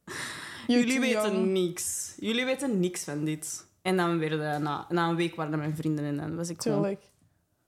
Jullie 0.66 1.00
weten 1.00 1.32
young. 1.32 1.46
niks. 1.46 2.14
Jullie 2.16 2.44
weten 2.44 2.80
niks 2.80 3.04
van 3.04 3.24
dit. 3.24 3.66
En 3.82 3.96
dan 3.96 4.18
werden 4.18 4.62
na, 4.62 4.86
na 4.88 5.08
een 5.08 5.16
week 5.16 5.34
waren 5.34 5.50
dat 5.50 5.60
mijn 5.60 5.76
vrienden 5.76 6.04
en 6.04 6.16
dan 6.16 6.36
was 6.36 6.48
ik 6.48 6.62
gewoon 6.62 6.82
Tuurlijk. 6.82 7.10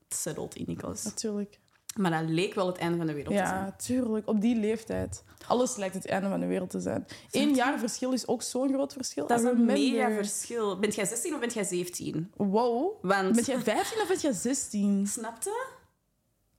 settled 0.09 0.55
in 0.55 0.65
die 0.65 0.77
klas. 0.77 1.05
Natuurlijk. 1.05 1.59
Maar 1.99 2.11
dat 2.11 2.31
leek 2.31 2.55
wel 2.55 2.67
het 2.67 2.79
einde 2.79 2.97
van 2.97 3.07
de 3.07 3.13
wereld 3.13 3.35
te 3.35 3.47
zijn. 3.47 3.65
Ja, 3.65 3.75
tuurlijk. 3.77 4.29
Op 4.29 4.41
die 4.41 4.57
leeftijd. 4.57 5.25
Alles 5.47 5.77
lijkt 5.77 5.95
het 5.95 6.07
einde 6.07 6.29
van 6.29 6.41
de 6.41 6.47
wereld 6.47 6.71
te 6.71 6.81
zijn. 6.81 7.07
Eén 7.31 7.55
jaar 7.55 7.79
verschil 7.79 8.13
is 8.13 8.27
ook 8.27 8.43
zo'n 8.43 8.73
groot 8.73 8.93
verschil. 8.93 9.27
Dat 9.27 9.41
is 9.41 9.45
een 9.45 9.65
mega 9.65 10.11
verschil. 10.11 10.79
Bent 10.79 10.95
jij 10.95 11.07
16 11.07 11.35
of 11.35 11.41
bent 11.41 11.55
jij 11.55 11.65
17? 11.65 12.33
Wow. 12.37 12.93
Want... 13.03 13.35
Ben 13.35 13.45
jij 13.45 13.61
15 13.61 14.01
of 14.01 14.09
ben 14.09 14.19
jij 14.19 14.33
16? 14.33 15.07
Snapte? 15.07 15.67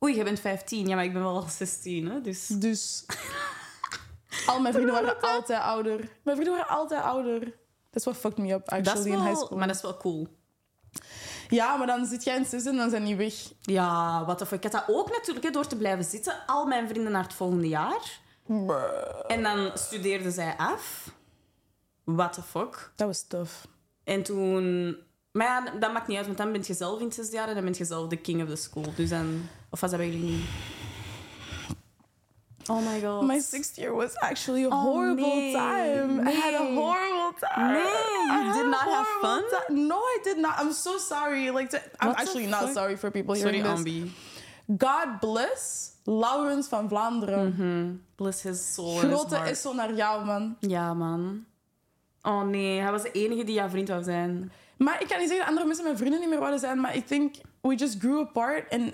Oei, 0.04 0.15
jij 0.15 0.23
bent 0.23 0.39
15. 0.39 0.88
Ja, 0.88 0.95
maar 0.95 1.04
ik 1.04 1.13
ben 1.13 1.21
wel 1.21 1.36
al 1.36 1.47
16, 1.49 2.10
hè? 2.10 2.21
Dus... 2.21 2.47
Dus... 2.47 3.06
Al 4.45 4.60
mijn 4.60 4.73
vrienden 4.73 4.93
waren 4.93 5.21
altijd 5.36 5.62
ouder. 5.62 5.97
Mijn 6.23 6.38
vrienden 6.38 6.58
waren 6.58 6.78
altijd 6.78 7.02
ouder. 7.02 7.39
Dat 7.39 7.52
is 7.91 8.04
what 8.04 8.17
fucked 8.17 8.38
me 8.38 8.54
up, 8.54 8.69
actually, 8.69 9.10
in 9.10 9.13
high 9.13 9.23
wel... 9.23 9.36
school. 9.36 9.58
Maar 9.58 9.67
dat 9.67 9.75
is 9.75 9.82
wel 9.82 9.97
cool. 9.97 10.28
Ja, 11.50 11.76
maar 11.76 11.88
dan 11.88 12.06
zit 12.06 12.24
jij 12.24 12.36
in 12.36 12.46
zes 12.46 12.66
en 12.66 12.76
dan 12.76 12.90
zijn 12.90 13.06
die 13.06 13.16
weg. 13.16 13.34
Ja, 13.62 14.26
wat 14.26 14.42
of 14.42 14.52
ik 14.52 14.64
had 14.64 14.72
dat 14.72 14.84
ook 14.88 15.10
natuurlijk, 15.12 15.46
hè, 15.46 15.52
door 15.52 15.68
te 15.68 15.78
blijven 15.78 16.06
zitten. 16.06 16.34
Al 16.46 16.66
mijn 16.66 16.88
vrienden 16.88 17.12
naar 17.12 17.24
het 17.24 17.34
volgende 17.34 17.68
jaar. 17.68 18.20
En 19.28 19.44
dan 19.44 19.72
studeerden 19.74 20.32
zij 20.32 20.54
af. 20.58 21.14
What 22.04 22.34
the 22.34 22.42
fuck? 22.42 22.92
Dat 22.96 23.08
was 23.08 23.28
tough. 23.28 23.54
En 24.04 24.24
toen... 24.24 24.98
Maar 25.32 25.48
ja, 25.48 25.80
dat 25.80 25.94
maakt 25.94 26.08
niet 26.08 26.18
uit, 26.18 26.26
want 26.26 26.38
dan 26.38 26.52
ben 26.52 26.64
je 26.66 26.74
zelf 26.74 27.00
in 27.00 27.06
het 27.06 27.14
zesde 27.14 27.36
jaar 27.36 27.48
en 27.48 27.54
dan 27.54 27.64
ben 27.64 27.74
je 27.78 27.86
zelf 27.86 28.08
de 28.08 28.18
king 28.18 28.44
of 28.44 28.50
the 28.50 28.56
school. 28.56 28.94
Dus 28.96 29.10
dan... 29.10 29.50
Of 29.70 29.80
was 29.80 29.90
dat 29.90 30.00
bij 30.00 30.10
jullie 30.10 30.32
niet? 30.32 30.46
Oh 32.70 32.82
my 32.82 33.00
god. 33.02 33.24
My 33.24 33.40
sixth 33.40 33.78
year 33.78 33.94
was 33.94 34.14
actually 34.22 34.64
a 34.64 34.70
Oh, 34.70 34.82
horrible 34.82 35.36
nee. 35.36 35.54
time. 35.54 36.28
I 36.28 36.32
had 36.32 36.54
a 36.54 36.66
horrible 36.76 37.34
time. 37.40 37.74
Nee, 37.74 38.32
I 38.32 38.42
you 38.42 38.44
had 38.52 38.54
did 38.58 38.68
not 38.70 38.86
have 38.96 39.08
fun? 39.22 39.44
ti- 39.50 39.74
No, 39.74 39.96
I 39.98 40.20
did 40.24 40.38
not. 40.38 40.54
I'm 40.60 40.72
so 40.72 40.98
sorry. 40.98 41.50
Like, 41.52 41.70
to- 41.70 41.82
I'm 42.00 42.10
What 42.10 42.20
actually 42.20 42.46
not 42.48 42.62
fuck? 42.62 42.74
sorry 42.74 42.98
for 42.98 43.12
people 43.12 43.36
Sorry, 43.36 43.58
hearing 43.62 43.84
this. 43.84 43.94
Ambi. 43.94 44.12
God 44.78 45.20
bless 45.20 45.92
Laurens 46.06 46.68
van 46.68 46.88
Vlaanderen. 46.90 47.54
Mhm. 47.58 48.00
Bless 48.16 48.42
his 48.42 48.74
soul 48.74 49.00
and 49.00 49.12
Grote 49.14 49.50
is 49.50 49.62
zo 49.62 49.74
naar 49.74 49.94
jou, 49.94 50.26
man. 50.26 50.56
Ja, 50.60 50.94
man. 50.94 51.46
Oh 52.22 52.42
nee, 52.44 52.80
hij 52.80 52.92
was 52.92 53.02
de 53.02 53.12
enige 53.12 53.44
die 53.44 53.54
jouw 53.56 53.70
vriend 53.70 53.88
wou 53.88 54.04
zijn. 54.04 54.52
Maar 54.78 55.02
ik 55.02 55.08
kan 55.08 55.18
niet 55.20 55.28
zeggen 55.28 55.38
dat 55.38 55.48
andere 55.48 55.66
mensen 55.66 55.84
mijn 55.86 55.98
vrienden 55.98 56.20
niet 56.20 56.30
meer 56.30 56.40
wilden 56.40 56.60
zijn, 56.60 56.80
maar 56.80 56.96
ik 56.96 57.08
think 57.08 57.36
we 57.62 57.76
just 57.76 58.00
grew 58.00 58.20
apart 58.20 58.70
and 58.70 58.94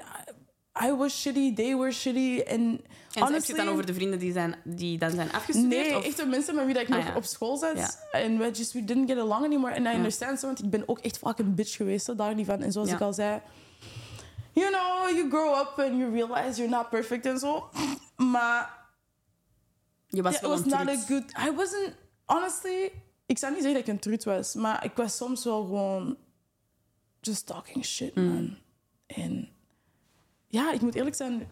I, 0.83 0.91
was 0.91 1.21
shitty, 1.21 1.53
they 1.55 1.75
were 1.77 1.91
shitty. 1.91 2.39
And 2.39 2.49
En 2.49 2.71
heb 2.71 2.83
je 3.11 3.19
honestly, 3.19 3.55
het 3.55 3.65
dan 3.65 3.73
over 3.73 3.85
de 3.85 3.93
vrienden 3.93 4.19
die, 4.19 4.31
zijn, 4.31 4.55
die 4.63 4.97
dan 4.97 5.11
zijn 5.11 5.31
afgestudeerd? 5.31 5.87
Nee, 5.87 5.97
of? 5.97 6.05
echt 6.05 6.17
de 6.17 6.25
mensen 6.25 6.55
met 6.55 6.65
wie 6.65 6.73
dat 6.73 6.83
ik 6.83 6.89
Ah, 6.89 6.95
nog 6.95 7.05
ja. 7.07 7.15
op 7.15 7.23
school 7.23 7.57
zat. 7.57 7.77
Ja. 7.77 7.89
En 8.11 8.37
we 8.37 8.51
just 8.51 8.73
we 8.73 8.83
didn't 8.85 9.09
get 9.09 9.17
along 9.19 9.43
anymore. 9.45 9.75
And 9.75 9.85
I 9.87 9.89
understand 9.95 10.39
so, 10.39 10.45
want 10.45 10.63
ik 10.63 10.69
ben 10.69 10.83
ook 10.87 10.99
echt 10.99 11.17
fucking 11.17 11.55
bitch 11.55 11.75
geweest, 11.75 12.07
hè, 12.07 12.15
daar 12.15 12.35
niet 12.35 12.45
van. 12.45 12.61
En 12.61 12.71
zoals 12.71 12.91
ik 12.91 13.01
al 13.01 13.13
zei, 13.13 13.41
you 14.51 14.69
know, 14.71 15.17
you 15.17 15.29
grow 15.29 15.59
up 15.59 15.73
and 15.79 15.97
you 15.99 16.11
realize 16.11 16.57
you're 16.61 16.75
not 16.77 16.89
perfect 16.89 17.25
en 17.25 17.39
zo. 17.39 17.69
Maar 18.15 18.83
Je 20.07 20.21
was 20.21 20.39
wel 20.39 20.51
een 20.51 20.63
not 20.67 20.87
a 20.89 20.95
good... 20.95 21.23
I 21.47 21.51
wasn't... 21.55 21.93
Honestly, 22.25 22.91
ik 23.25 23.37
zou 23.37 23.53
niet 23.53 23.61
zeggen 23.61 23.79
dat 23.79 23.87
ik 23.87 23.93
een 23.93 23.99
trut 23.99 24.23
was, 24.23 24.53
maar 24.53 24.83
ik 24.85 24.91
was 24.95 25.17
soms 25.17 25.43
wel 25.43 25.63
gewoon 25.65 26.17
just 27.21 27.45
talking 27.45 27.85
shit, 27.85 28.15
Mm. 28.15 28.25
man. 28.33 28.57
En 29.05 29.49
ja, 30.55 30.71
ik 30.71 30.81
moet 30.81 30.95
eerlijk 30.95 31.15
zijn, 31.15 31.47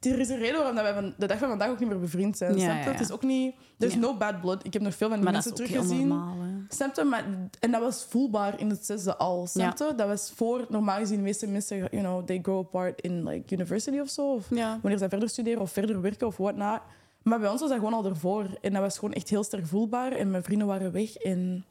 er 0.00 0.18
is 0.18 0.28
een 0.28 0.38
reden 0.38 0.56
waarom 0.58 0.74
wij 0.74 0.94
van 0.94 1.14
de 1.18 1.26
dag 1.26 1.38
van 1.38 1.48
vandaag 1.48 1.68
ook 1.70 1.78
niet 1.78 1.88
meer 1.88 2.00
bevriend 2.00 2.36
zijn. 2.36 2.56
Ja, 2.56 2.66
ja. 2.66 2.90
Het 2.90 3.00
is 3.00 3.10
ook 3.10 3.22
niet... 3.22 3.54
There's 3.78 3.94
no 3.96 4.16
bad 4.16 4.40
blood. 4.40 4.64
Ik 4.64 4.72
heb 4.72 4.82
nog 4.82 4.94
veel 4.94 5.06
van 5.08 5.16
die 5.16 5.24
Maar 5.24 5.32
mensen 5.32 5.54
teruggezien. 5.54 6.08
normaal, 6.08 6.36
hè. 6.40 6.48
Snap 6.68 6.94
je? 6.96 7.04
Maar, 7.04 7.24
en 7.60 7.70
dat 7.70 7.80
was 7.80 8.04
voelbaar 8.08 8.60
in 8.60 8.70
het 8.70 8.86
zesde 8.86 9.16
al. 9.16 9.46
Snap 9.46 9.78
je? 9.78 9.92
Dat 9.96 10.08
was 10.08 10.32
voor, 10.34 10.66
normaal 10.68 10.98
gezien, 10.98 11.16
de 11.16 11.22
meeste 11.22 11.46
mensen, 11.46 11.76
you 11.76 11.88
know, 12.02 12.24
they 12.26 12.38
grow 12.42 12.58
apart 12.58 13.00
in 13.00 13.24
like 13.28 13.54
university 13.54 13.98
of 13.98 14.08
zo. 14.08 14.32
Of 14.32 14.46
Ja. 14.50 14.78
wanneer 14.82 14.98
ze 15.00 15.08
verder 15.08 15.28
studeren 15.28 15.60
of 15.60 15.72
verder 15.72 16.00
werken 16.00 16.26
of 16.26 16.36
wat 16.36 16.56
not. 16.56 16.80
Maar 17.22 17.38
bij 17.40 17.48
ons 17.50 17.60
was 17.60 17.68
dat 17.70 17.78
gewoon 17.78 17.94
al 17.94 18.04
ervoor. 18.04 18.46
En 18.60 18.72
dat 18.72 18.82
was 18.82 18.98
gewoon 18.98 19.14
echt 19.14 19.28
heel 19.28 19.44
sterk 19.44 19.66
voelbaar. 19.66 20.12
En 20.12 20.30
mijn 20.30 20.42
vrienden 20.42 20.66
waren 20.66 20.92
weg. 20.92 21.14
En 21.16 21.64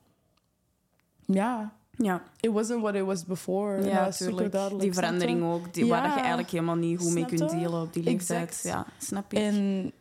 ja, 1.26 1.74
Ja, 2.04 2.24
it 2.40 2.52
wasn't 2.52 2.82
what 2.82 2.96
it 2.96 3.04
was 3.06 3.26
before. 3.26 3.84
ja 3.84 4.06
was 4.06 4.18
super 4.18 4.32
tuurlijk. 4.32 4.52
duidelijk. 4.52 4.82
Die 4.84 4.90
je? 4.94 4.96
verandering 5.00 5.44
ook, 5.44 5.74
die, 5.74 5.86
waar 5.86 6.02
dat 6.04 6.14
je 6.14 6.20
eigenlijk 6.20 6.50
helemaal 6.50 6.76
niet 6.76 7.00
goed 7.00 7.12
mee 7.14 7.26
kunt 7.26 7.52
je? 7.52 7.58
delen 7.58 7.82
op 7.82 7.94
die 7.94 8.04
leeftijd. 8.04 8.42
Exact. 8.50 8.64
Ja, 8.64 8.86
snap 8.98 9.34
ik. 9.34 9.40
En 9.40 9.92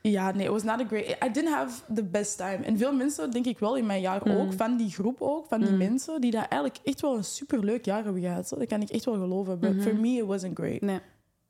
ja, 0.00 0.30
nee, 0.32 0.44
it 0.44 0.50
was 0.52 0.62
not 0.62 0.80
a 0.80 0.86
great... 0.86 1.04
I 1.24 1.30
didn't 1.32 1.52
have 1.54 1.80
the 1.94 2.04
best 2.04 2.36
time. 2.36 2.58
En 2.64 2.78
veel 2.78 2.92
mensen, 2.92 3.30
denk 3.30 3.46
ik 3.46 3.58
wel, 3.58 3.76
in 3.76 3.86
mijn 3.86 4.00
jaar 4.00 4.20
Mm. 4.24 4.36
ook, 4.36 4.52
van 4.52 4.76
die 4.76 4.90
groep 4.90 5.16
ook, 5.20 5.46
van 5.48 5.60
die 5.60 5.70
mensen, 5.70 6.20
die 6.20 6.30
daar 6.30 6.48
eigenlijk 6.48 6.76
echt 6.84 7.00
wel 7.00 7.16
een 7.16 7.24
superleuk 7.24 7.84
jaar 7.84 8.04
hebben 8.04 8.22
gehad. 8.22 8.48
zo. 8.48 8.56
Dat 8.58 8.66
kan 8.68 8.80
ik 8.82 8.88
echt 8.90 9.04
wel 9.04 9.14
geloven. 9.14 9.58
But 9.60 9.82
for 9.82 9.96
me, 9.96 10.08
it 10.08 10.24
wasn't 10.24 10.58
great. 10.58 10.80
Nee. 10.80 11.00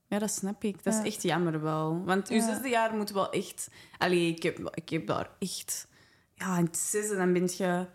Ja, 0.07 0.18
dat 0.18 0.31
snap 0.31 0.64
ik. 0.64 0.85
Dat 0.85 0.94
is 0.94 1.12
echt 1.12 1.22
jammer 1.22 1.62
wel. 1.62 2.03
Want 2.05 2.29
uw 2.29 2.37
Ja. 2.37 2.46
zesde 2.46 2.68
jaar 2.68 2.94
moet 2.96 3.11
wel 3.11 3.31
echt... 3.31 3.68
Allee, 3.98 4.29
ik 4.29 4.42
heb, 4.42 4.70
ik 4.74 4.88
heb 4.88 5.07
daar 5.07 5.31
echt... 5.38 5.88
Ja, 6.35 6.59
in 6.59 6.64
het 6.64 6.77
zesde 6.77 7.16
dan 7.16 7.33
ben 7.33 7.48
je... 7.57 7.87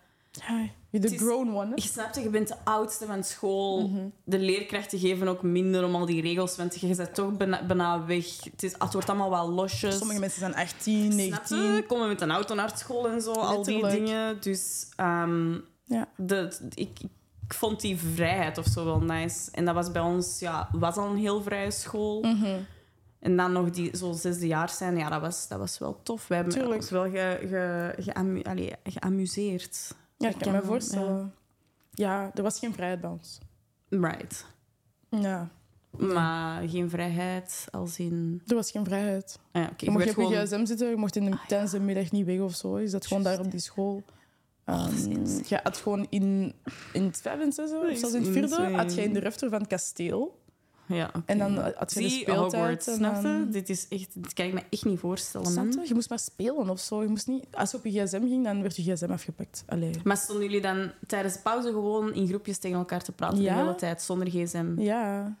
Ja, 0.48 0.66
Het 0.90 1.04
is- 1.12 1.20
grown 1.20 1.48
one. 1.54 1.66
hè? 1.68 1.72
Je 1.74 1.80
snapt, 1.80 2.16
je 2.16 2.28
bent 2.30 2.48
de 2.48 2.56
oudste 2.64 3.06
van 3.06 3.24
school. 3.24 3.88
Mhm. 3.88 4.08
De 4.24 4.38
leerkrachten 4.38 4.98
geven 4.98 5.28
ook 5.28 5.42
minder 5.42 5.84
om 5.84 5.94
al 5.94 6.06
die 6.06 6.22
regels, 6.22 6.56
want 6.56 6.80
je 6.80 6.94
bent 6.96 7.14
toch 7.14 7.36
bijna, 7.36 7.66
bijna 7.66 8.04
weg. 8.04 8.44
Het, 8.44 8.62
is, 8.62 8.72
het 8.78 8.92
wordt 8.92 9.08
allemaal 9.08 9.30
wel 9.30 9.50
losjes. 9.50 9.98
Sommige 9.98 10.20
mensen 10.20 10.38
zijn 10.40 10.54
18, 10.54 11.12
Snap 11.12 11.44
je? 11.46 11.54
19. 11.56 11.86
Komen 11.86 12.08
met 12.08 12.20
een 12.20 12.30
auto 12.30 12.54
naar 12.54 12.78
school 12.78 13.08
en 13.08 13.20
zo, 13.20 13.32
al 13.32 13.62
die 13.62 13.86
dingen. 13.88 14.40
Dus 14.40 14.86
ehm, 14.96 15.52
Ja. 15.84 16.08
de, 16.16 16.56
ik, 16.74 16.98
ik 17.46 17.54
vond 17.54 17.80
die 17.80 17.96
vrijheid 18.14 18.58
of 18.58 18.66
zo 18.66 18.84
wel 18.84 19.00
nice. 19.00 19.50
En 19.52 19.64
dat 19.64 19.74
was 19.74 19.92
bij 19.92 20.02
ons, 20.02 20.38
ja, 20.38 20.68
was 20.72 20.96
al 20.96 21.10
een 21.10 21.16
heel 21.16 21.42
vrije 21.42 21.70
school. 21.70 22.22
Mhm. 22.22 22.58
En 23.20 23.36
dan 23.36 23.52
nog 23.52 23.70
die 23.70 23.96
zo 23.96 24.12
zesde 24.12 24.46
jaar 24.46 24.70
zijn, 24.70 24.96
ja, 24.96 25.08
dat 25.08 25.20
was, 25.20 25.48
dat 25.48 25.58
was 25.58 25.78
wel 25.78 26.00
tof. 26.02 26.28
We 26.28 26.34
hebben 26.34 26.52
Tuurlijk. 26.52 26.80
ons 26.80 26.90
wel 26.90 27.10
ge, 27.10 27.38
ge, 27.96 28.44
allee, 28.44 28.72
geamuseerd. 28.84 29.94
Ja, 30.16 30.28
Ik 30.28 30.38
kan 30.38 30.52
me 30.52 30.62
voorstellen. 30.62 31.34
Ja. 31.90 32.30
er 32.34 32.42
was 32.42 32.58
geen 32.58 32.72
vrijheid 32.72 33.00
bij 33.00 33.10
ons. 33.10 33.38
Right. 33.88 34.46
Ja, 35.08 35.50
Maar 35.90 36.68
geen 36.68 36.90
vrijheid 36.90 37.66
als 37.70 37.98
in... 37.98 38.42
er 38.46 38.54
was 38.54 38.70
geen 38.70 38.84
vrijheid. 38.84 39.38
Ah 39.52 39.62
ja, 39.62 39.68
oké, 39.72 39.84
Je 39.84 39.90
mocht 39.90 40.04
niet 40.06 40.16
op 40.16 40.32
je 40.32 40.46
gsm 40.46 40.64
zitten, 40.64 40.88
je 40.88 40.96
mocht 40.96 41.16
in 41.16 41.24
de, 41.24 41.30
Ah, 41.30 41.46
tijdens 41.46 41.70
de 41.70 41.80
middag 41.80 42.10
niet 42.10 42.26
weg 42.26 42.40
of 42.40 42.54
zo. 42.54 42.80
Je 42.80 42.88
zat 42.88 43.06
gewoon 43.06 43.22
daar 43.22 43.38
op 43.40 43.50
die 43.50 43.60
school. 43.60 44.02
Um, 44.66 45.24
je 45.46 45.60
had 45.62 45.76
gewoon 45.76 46.06
in, 46.10 46.54
in 46.92 47.04
het 47.04 47.20
vijf 47.20 47.40
en 47.40 47.52
zes, 47.52 47.70
of 47.70 47.96
zelfs 47.96 48.14
in 48.14 48.22
het 48.22 48.32
vierde, 48.32 48.76
had 48.76 48.94
je 48.94 49.02
in 49.02 49.12
de 49.12 49.18
refter 49.18 49.48
van 49.50 49.58
het 49.58 49.68
kasteel. 49.68 50.42
Ja. 50.86 51.10
En 51.26 51.38
dan 51.38 51.58
had 51.58 51.92
je 51.94 52.00
de 52.00 52.08
speeltijd. 52.08 52.86
En 52.86 53.50
Dit, 53.50 53.68
is 53.68 53.88
echt, 53.88 54.08
dit 54.22 54.32
kan 54.32 54.46
ik 54.46 54.52
me 54.52 54.62
echt 54.70 54.84
niet 54.84 54.98
voorstellen, 54.98 55.46
Snap 55.46 55.64
man. 55.64 55.80
je? 55.82 55.88
Je 55.88 55.94
moest 55.94 56.08
maar 56.08 56.18
spelen 56.18 56.68
of 56.70 56.80
zo. 56.80 57.02
Je 57.02 57.08
moest 57.08 57.26
niet, 57.26 57.46
als 57.50 57.70
je 57.70 57.76
op 57.76 57.84
je 57.84 57.90
gsm 57.90 58.20
ging, 58.20 58.44
dan 58.44 58.62
werd 58.62 58.76
je 58.76 58.92
gsm 58.92 59.10
afgepakt. 59.12 59.64
Allee. 59.66 59.90
Maar 60.04 60.16
stonden 60.16 60.44
jullie 60.44 60.60
dan 60.60 60.90
tijdens 61.06 61.34
de 61.34 61.40
pauze 61.40 61.68
gewoon 61.68 62.14
in 62.14 62.26
groepjes 62.28 62.58
tegen 62.58 62.78
elkaar 62.78 63.02
te 63.02 63.12
praten 63.12 63.40
Ja. 63.40 63.54
de 63.54 63.60
hele 63.60 63.74
tijd, 63.74 64.02
zonder 64.02 64.28
gsm? 64.30 64.80
Ja. 64.80 65.36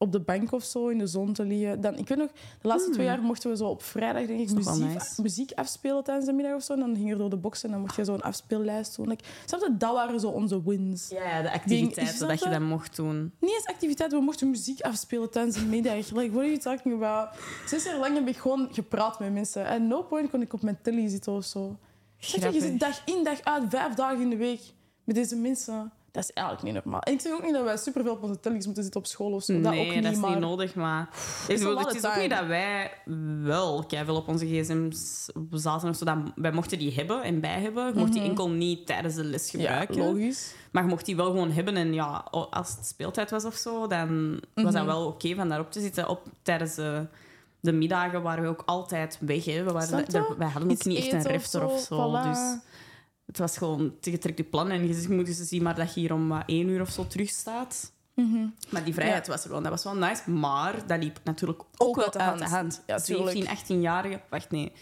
Op 0.00 0.12
de 0.12 0.20
bank 0.20 0.52
of 0.52 0.64
zo, 0.64 0.88
in 0.88 0.98
de 0.98 1.06
zon 1.06 1.32
te 1.32 1.44
liggen. 1.44 1.80
Dan, 1.80 1.96
ik 1.96 2.08
weet 2.08 2.18
nog, 2.18 2.30
de 2.60 2.68
laatste 2.68 2.90
twee 2.90 3.06
jaar 3.06 3.22
mochten 3.22 3.50
we 3.50 3.56
zo 3.56 3.64
op 3.66 3.82
vrijdag 3.82 4.26
denk 4.26 4.40
ik, 4.40 4.48
Hmm. 4.48 4.56
muziek, 4.56 4.94
nice. 4.94 5.22
muziek 5.22 5.52
afspelen 5.52 6.04
tijdens 6.04 6.26
de 6.26 6.32
middag 6.32 6.54
of 6.54 6.62
zo. 6.62 6.72
En 6.72 6.78
dan 6.80 6.96
ging 6.96 7.10
er 7.10 7.18
door 7.18 7.30
de 7.30 7.36
box 7.36 7.64
en 7.64 7.70
dan 7.70 7.80
mocht 7.80 7.96
je 7.96 8.04
zo'n 8.04 8.20
afspeellijst 8.20 8.96
doen. 8.96 9.08
Like, 9.08 9.24
snap 9.46 9.60
je? 9.60 9.76
Dat 9.76 9.92
waren 9.92 10.20
zo 10.20 10.28
onze 10.28 10.62
wins. 10.64 11.08
Ja, 11.08 11.22
ja, 11.28 11.42
de 11.42 11.52
activiteiten 11.52 12.28
dat 12.28 12.38
je 12.42 12.48
dat 12.48 12.60
mocht 12.60 12.96
doen. 12.96 13.32
Niet 13.40 13.52
eens 13.52 13.66
activiteit, 13.66 14.12
we 14.12 14.20
mochten 14.20 14.50
muziek 14.50 14.80
afspelen 14.80 15.30
tijdens 15.30 15.56
de 15.56 15.64
middag. 15.64 15.94
Like, 16.18 16.30
what 16.30 16.42
are 16.42 16.46
you 16.46 16.58
talking 16.58 17.02
about? 17.02 17.28
Zes 17.66 17.84
jaar 17.84 17.98
lang 17.98 18.14
heb 18.14 18.28
ik 18.28 18.36
gewoon 18.36 18.68
gepraat 18.72 19.18
met 19.18 19.32
mensen. 19.32 19.66
En 19.66 19.86
no 19.86 20.02
point 20.02 20.30
kon 20.30 20.42
ik 20.42 20.52
op 20.52 20.62
mijn 20.62 20.78
telly 20.82 21.08
zitten 21.08 21.32
of 21.32 21.44
zo. 21.44 21.76
Je 22.16 22.26
zit 22.60 22.80
dag 22.80 23.02
in, 23.04 23.24
dag 23.24 23.40
uit, 23.44 23.62
vijf 23.68 23.94
dagen 23.94 24.20
in 24.20 24.30
de 24.30 24.36
week 24.36 24.60
met 25.04 25.14
deze 25.14 25.36
mensen. 25.36 25.92
Dat 26.18 26.28
is 26.28 26.34
eigenlijk 26.34 26.66
niet 26.66 26.84
normaal. 26.84 27.00
En 27.02 27.12
ik 27.12 27.20
zeg 27.20 27.32
ook 27.32 27.42
niet 27.42 27.52
dat 27.54 27.64
wij 27.64 27.76
superveel 27.76 28.12
op 28.12 28.22
onze 28.22 28.40
tellies 28.40 28.64
moeten 28.64 28.82
zitten 28.82 29.00
op 29.00 29.06
school 29.06 29.32
of 29.32 29.42
zo. 29.42 29.60
dat 29.60 29.72
nee, 29.72 29.86
ook 29.88 29.94
niet, 29.94 30.02
dat 30.02 30.12
is 30.12 30.18
maar... 30.18 30.30
niet 30.30 30.38
nodig, 30.38 30.74
maar... 30.74 31.08
Ik 31.48 31.54
is 31.54 31.58
bedoel, 31.60 31.78
het 31.78 31.94
is 31.94 32.04
ook 32.04 32.16
niet 32.16 32.30
dat 32.30 32.46
wij 32.46 32.90
wel 33.42 33.84
veel 33.88 34.16
op 34.16 34.28
onze 34.28 34.46
gsm's 34.46 35.28
zaten 35.50 35.88
of 35.88 35.96
zo. 35.96 36.04
Dat 36.04 36.16
wij 36.34 36.52
mochten 36.52 36.78
die 36.78 36.94
hebben 36.94 37.22
en 37.22 37.40
bij 37.40 37.60
hebben. 37.60 37.86
Je 37.86 37.92
mocht 37.98 38.12
die 38.12 38.22
enkel 38.22 38.50
niet 38.50 38.86
tijdens 38.86 39.14
de 39.14 39.24
les 39.24 39.52
Mhm. 39.52 39.62
Ja, 39.62 39.68
gebruiken. 39.68 39.96
logisch. 39.96 40.54
Maar 40.72 40.82
je 40.82 40.88
mocht 40.88 41.04
die 41.04 41.16
wel 41.16 41.26
gewoon 41.30 41.50
hebben. 41.50 41.76
En 41.76 41.94
ja, 41.94 42.24
als 42.30 42.76
het 42.76 42.86
speeltijd 42.86 43.30
was 43.30 43.44
of 43.44 43.54
zo, 43.54 43.86
dan 43.86 44.30
was 44.54 44.64
Mhm. 44.64 44.72
dat 44.72 44.84
wel 44.84 45.06
oké 45.06 45.34
van 45.34 45.48
daarop 45.48 45.72
te 45.72 45.80
zitten. 45.80 46.08
Op, 46.08 46.22
tijdens 46.42 46.74
de, 46.74 47.06
de 47.60 47.72
middagen 47.72 48.22
waren 48.22 48.42
we 48.42 48.48
ook 48.48 48.62
altijd 48.66 49.18
weg. 49.20 49.44
Hè. 49.44 49.62
We 49.62 49.72
waren, 49.72 50.36
wij 50.38 50.48
hadden 50.48 50.62
ook 50.70 50.70
Iets 50.76 50.84
niet 50.86 50.98
echt 50.98 51.12
een 51.12 51.18
of 51.18 51.26
refter 51.26 51.60
zo, 51.60 51.66
of 51.66 51.80
zo. 51.80 52.10
voilà. 52.10 52.28
Dus 52.28 52.38
het 53.28 53.38
was 53.38 53.56
gewoon, 53.56 53.94
je 54.00 54.18
trekt 54.18 54.38
je 54.38 54.44
plan 54.44 54.70
en 54.70 54.88
je 54.88 55.08
moet 55.08 55.26
dus 55.26 55.36
zien 55.36 55.62
maar 55.62 55.74
dat 55.74 55.94
je 55.94 56.00
hier 56.00 56.12
om 56.12 56.28
wat 56.28 56.42
één 56.46 56.68
uur 56.68 56.80
of 56.80 56.90
zo 56.90 57.06
terug 57.06 57.28
staat. 57.28 57.92
Mhm. 58.14 58.46
Maar 58.68 58.84
die 58.84 58.94
vrijheid 58.94 59.26
was 59.26 59.44
er 59.44 59.50
wel. 59.50 59.62
Dat 59.62 59.70
was 59.70 59.84
wel 59.84 59.96
nice. 59.96 60.30
Maar 60.30 60.86
dat 60.86 61.02
liep 61.02 61.20
natuurlijk 61.24 61.62
ook, 61.76 61.96
wel 61.96 62.14
uit 62.14 62.38
de 62.38 62.44
hand. 62.44 62.82
Ja, 62.86 62.98
tuurlijk. 62.98 63.36
17, 63.36 63.56
18-jarigen... 63.56 64.20
Wacht, 64.28 64.50
nee. 64.50 64.72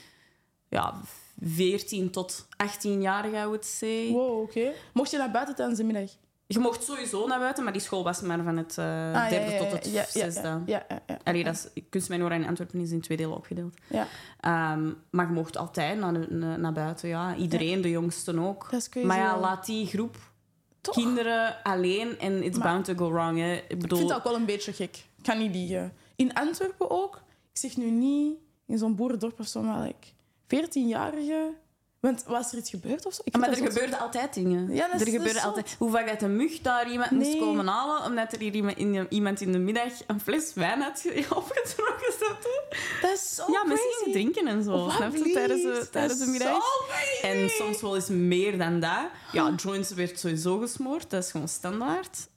Ja, 0.69 0.95
14 1.41 2.11
tot 2.11 2.47
18-jarigen, 2.47 3.43
I 3.43 3.45
would 3.45 3.65
say. 3.65 4.11
Wow, 4.11 4.43
oké. 4.43 4.73
Mocht 4.93 5.11
je 5.11 5.19
naar 5.19 5.31
buiten 5.31 5.55
tijdens 5.55 5.79
de 5.79 5.85
middag? 5.85 6.11
Je 6.49 6.59
mocht 6.59 6.85
sowieso 6.85 7.27
naar 7.27 7.39
buiten, 7.39 7.65
maar 7.65 7.73
die 7.73 7.83
school 7.83 8.05
was 8.05 8.21
maar 8.21 8.43
van 8.43 8.57
het 8.57 8.79
eh, 8.79 8.85
Ah, 8.85 9.13
ja, 9.13 9.29
derde 9.29 9.51
ja, 9.53 9.59
tot 9.59 9.71
het 9.73 9.91
ja, 9.93 10.05
zesde. 10.05 10.63
Ja. 10.67 10.87
Allee, 11.25 11.45
dat 11.45 11.71
is, 11.75 11.83
kunstmijnora 11.91 12.35
in 12.35 12.47
Antwerpen 12.47 12.81
is 12.81 12.91
in 12.91 13.01
twee 13.01 13.17
delen 13.17 13.37
opgedeeld. 13.37 13.75
Ja. 13.87 14.07
Ehm, 14.41 14.93
maar 15.11 15.27
je 15.27 15.33
mocht 15.33 15.57
altijd 15.57 15.99
naar, 15.99 16.33
naar, 16.59 16.73
buiten, 16.73 17.09
ja. 17.09 17.35
Iedereen, 17.37 17.81
de 17.81 17.91
jongsten 17.91 18.39
ook. 18.39 18.71
Maar 19.03 19.19
ja, 19.19 19.39
laat 19.41 19.67
die 19.67 19.87
groep 19.87 20.17
Toch? 20.81 20.95
kinderen 20.95 21.63
alleen 21.63 22.19
en 22.19 22.43
it's 22.43 22.59
Maar- 22.59 22.67
bound 22.73 22.85
to 22.85 22.95
go 22.95 23.13
wrong. 23.13 23.39
Hè. 23.39 23.53
Ik 23.55 23.65
vind 23.79 23.91
dat 24.09 24.13
ook 24.13 24.25
wel 24.25 24.35
een 24.35 24.45
beetje 24.45 24.73
gek. 24.73 24.97
Ik 24.97 25.23
kan 25.23 25.39
niet 25.39 25.55
liegen. 25.55 25.93
In 26.17 26.35
Antwerpen 26.35 26.91
ook. 26.91 27.23
Ik 27.53 27.59
zeg 27.59 27.77
nu 27.77 27.91
niet 27.91 28.35
in 28.67 28.79
zo'n 28.79 28.95
boerendorp 28.95 29.41
of 29.41 29.47
zo, 29.47 29.63
maar 29.63 29.83
like 29.83 30.07
14-jarige. 30.47 31.51
Want 32.07 32.23
was 32.27 32.53
er 32.53 32.59
iets 32.59 32.71
gebeurd 32.71 33.07
of 33.07 33.15
zo? 33.15 33.21
Ik 33.25 33.37
maar 33.37 33.49
vind 33.49 33.57
er 33.61 33.65
zo- 33.67 33.73
gebeurden 33.73 33.99
altijd 33.99 34.35
dingen. 34.35 34.75
Ja, 34.75 34.87
dat 34.89 35.01
is- 35.01 35.07
er 35.07 35.13
gebeurde 35.13 35.43
altijd. 35.43 35.75
Hoe 35.79 35.91
vaak 35.91 36.09
dat 36.09 36.23
een 36.23 36.37
mug 36.37 36.61
daar 36.61 36.91
iemand 36.91 37.11
moest 37.11 37.27
Nee. 37.31 37.39
komen 37.41 37.67
halen, 37.67 38.05
omdat 38.05 38.33
er 38.33 38.39
hier 38.39 38.55
iemand 39.09 39.41
in, 39.41 39.53
de 39.53 39.59
middag 39.59 39.93
een 40.07 40.21
fles 40.21 40.55
wijn 40.55 40.81
had 40.81 41.01
ge- 41.01 41.27
opgetrokken. 41.37 42.15
Dat 43.03 43.13
is 43.13 43.35
zo 43.35 43.45
ja, 43.53 43.65
mensen 43.65 43.87
gingen 43.99 44.13
drinken 44.13 44.47
en 44.47 44.63
zo. 44.63 44.89
Snap 44.97 45.15
je? 45.17 45.33
Tijdens 45.33 45.63
de, 45.63 45.89
tijdens 45.91 46.19
de 46.19 46.27
middag. 46.27 46.63
En 47.23 47.49
soms 47.51 47.81
wel 47.81 47.95
eens 47.95 48.09
meer 48.09 48.59
dan 48.59 48.81
dat. 48.81 49.09
Ja, 49.33 49.53
joints 49.57 49.91
werd 49.91 50.19
sowieso 50.19 50.59
gesmoord. 50.59 51.11
Dat 51.11 51.25
is 51.25 51.31
gewoon 51.31 51.49
standaard. 51.49 52.29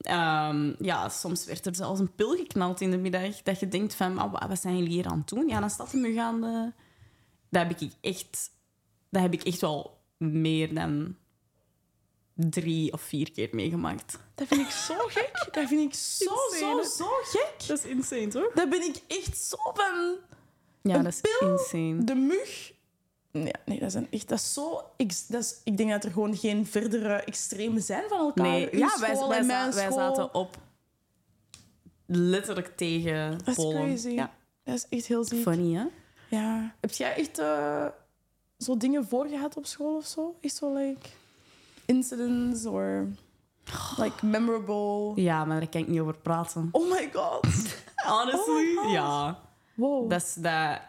Ehm, 0.00 0.72
ja, 0.78 1.08
soms 1.08 1.44
werd 1.44 1.66
er 1.66 1.74
zelfs 1.74 2.00
een 2.00 2.14
pil 2.14 2.36
geknald 2.36 2.80
in 2.80 2.90
de 2.90 2.96
middag. 2.98 3.42
Dat 3.42 3.60
je 3.60 3.68
denkt 3.68 3.94
van, 3.94 4.30
wat 4.48 4.60
zijn 4.60 4.76
jullie 4.76 4.92
hier 4.92 5.06
aan 5.06 5.18
het 5.18 5.28
doen? 5.28 5.48
Ja, 5.48 5.60
dan 5.60 5.70
staat 5.70 5.92
hij 5.92 6.00
me 6.00 6.12
gaande. 6.12 6.72
Dat 7.50 7.62
heb 7.68 7.80
ik 7.80 7.90
echt... 8.00 8.54
Dat 9.16 9.24
heb 9.24 9.34
ik 9.34 9.42
echt 9.42 9.60
wel 9.60 9.98
meer 10.18 10.74
dan 10.74 11.16
drie 12.34 12.92
of 12.92 13.00
vier 13.00 13.32
keer 13.32 13.48
meegemaakt. 13.52 14.18
Dat 14.34 14.46
vind 14.46 14.60
ik 14.60 14.70
zo 14.70 14.94
gek. 14.98 15.48
Dat 15.52 15.68
vind 15.68 15.80
ik 15.80 15.94
zo, 16.24 16.34
Insane, 16.50 16.84
zo, 16.84 17.04
zo 17.04 17.08
gek. 17.22 17.66
Dat 17.66 17.78
is 17.78 17.84
insane, 17.84 18.28
toch? 18.28 18.52
Daar 18.54 18.68
ben 18.68 18.82
ik 18.82 18.96
echt 19.06 19.38
zo 19.38 19.56
van... 19.74 20.16
Ja, 20.82 20.94
Een 20.94 21.02
dat 21.02 21.12
is 21.12 21.20
pil? 21.20 21.50
insane. 21.50 22.04
De 22.04 22.14
mug... 22.14 22.72
Nee, 23.30 23.52
nee 23.64 23.80
dat, 23.80 23.92
zijn 23.92 24.06
echt, 24.10 24.28
dat 24.28 24.38
is 24.38 24.52
zo... 24.52 24.80
Ik, 24.96 25.12
dat 25.28 25.42
is, 25.42 25.60
ik 25.64 25.76
denk 25.76 25.90
dat 25.90 26.04
er 26.04 26.10
gewoon 26.10 26.36
geen 26.36 26.66
verdere 26.66 27.14
extremen 27.14 27.82
zijn 27.82 28.08
van 28.08 28.18
elkaar. 28.18 28.46
Nee, 28.46 28.72
Uw 28.72 28.78
ja, 28.78 28.98
wij, 29.00 29.46
wij, 29.46 29.72
zaten 29.92 30.34
op 30.34 30.58
letterlijk 32.06 32.76
tegen 32.76 33.38
Dat 33.38 33.48
is 33.48 33.54
Polen. 33.54 33.82
crazy. 33.84 34.08
Ja, 34.08 34.34
Dat 34.64 34.74
is 34.74 34.86
echt 34.88 35.06
heel 35.06 35.24
ziek. 35.24 35.42
funny, 35.42 35.74
hè? 35.74 35.84
Ja. 36.30 36.74
Heb 36.80 36.90
jij 36.90 37.14
echt 37.14 37.38
eh, 37.38 37.86
zo 38.58 38.76
dingen 38.76 39.06
voor 39.08 39.26
gehad 39.26 39.56
op 39.56 39.66
school 39.66 39.96
of 39.96 40.06
zo? 40.06 40.36
Echt 40.40 40.56
zo, 40.56 40.74
like, 40.74 41.08
incidents 41.84 42.64
or 42.66 43.06
like 43.98 44.26
memorable? 44.26 45.22
Ja, 45.22 45.44
maar 45.44 45.60
daar 45.60 45.68
kan 45.68 45.80
ik 45.80 45.88
niet 45.88 46.00
over 46.00 46.18
praten. 46.18 46.68
Oh 46.72 46.90
my 46.90 47.10
god. 47.12 47.46
Honestly? 48.12 48.40
Oh 48.54 48.56
my 48.56 48.82
God. 48.82 48.90
ja. 48.92 49.40
Wow. 49.74 50.10
Dat 50.10 50.22
is 50.22 50.34
dat... 50.34 50.80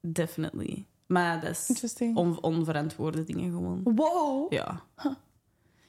Definitely. 0.00 0.84
Maar 1.06 1.40
dat 1.40 1.50
is 1.82 1.94
on- 2.14 2.42
onverantwoorde 2.42 3.24
dingen 3.24 3.52
gewoon. 3.52 3.80
Wow. 3.84 4.52
Ja. 4.52 4.82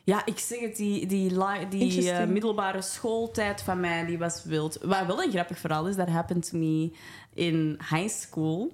Ja, 0.04 0.26
ik 0.26 0.39
zeg 0.39 0.60
het, 0.60 0.76
die, 0.76 1.06
die, 1.06 1.30
die 1.70 2.12
eh, 2.12 2.28
middelbare 2.28 2.82
schooltijd 2.82 3.62
van 3.62 3.80
mij, 3.80 4.06
die 4.06 4.18
was 4.18 4.44
wild. 4.44 4.78
Wat 4.82 5.06
wel 5.06 5.24
een 5.24 5.32
grappig 5.32 5.60
verhaal 5.60 5.88
is, 5.88 5.96
that 5.96 6.10
happened 6.10 6.50
to 6.50 6.58
me 6.58 6.91
in 7.34 7.80
high 7.89 8.10
school. 8.10 8.72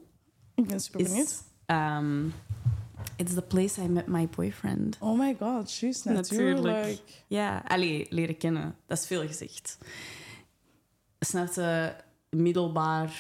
Ik 0.56 0.68
ben 0.68 0.80
super 0.80 1.04
benieuwd. 1.04 1.44
Um, 1.72 2.34
it's 3.16 3.34
the 3.34 3.42
place 3.42 3.82
I 3.82 3.88
met 3.88 4.08
my 4.08 4.28
boyfriend. 4.28 4.98
Oh 5.00 5.18
my 5.18 5.36
god, 5.40 5.80
juist 5.80 6.06
Natuurlijk. 6.06 6.64
natuurlijk. 6.64 7.02
Ja, 7.28 7.64
allee, 7.68 8.08
leren 8.10 8.38
kennen. 8.38 8.76
Dat 8.88 8.98
is 8.98 9.08
veel 9.08 9.28
gezegd. 9.28 9.78
Snap 11.20 11.54
je? 11.54 11.94
Middelbaar. 12.30 13.14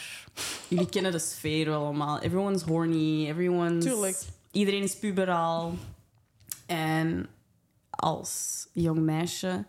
Jullie 0.68 0.90
kennen 0.96 1.12
de 1.12 1.20
sfeer 1.20 1.66
wel 1.66 1.84
allemaal. 1.84 2.20
Everyone's 2.20 2.62
horny. 2.62 3.28
Everyone's... 3.28 3.86
Tuurlijk. 3.86 4.18
Iedereen 4.52 4.84
is 4.84 4.98
puberaal. 4.98 5.74
En 6.66 7.28
als 7.90 8.68
jong 8.74 9.00
meisje 9.00 9.66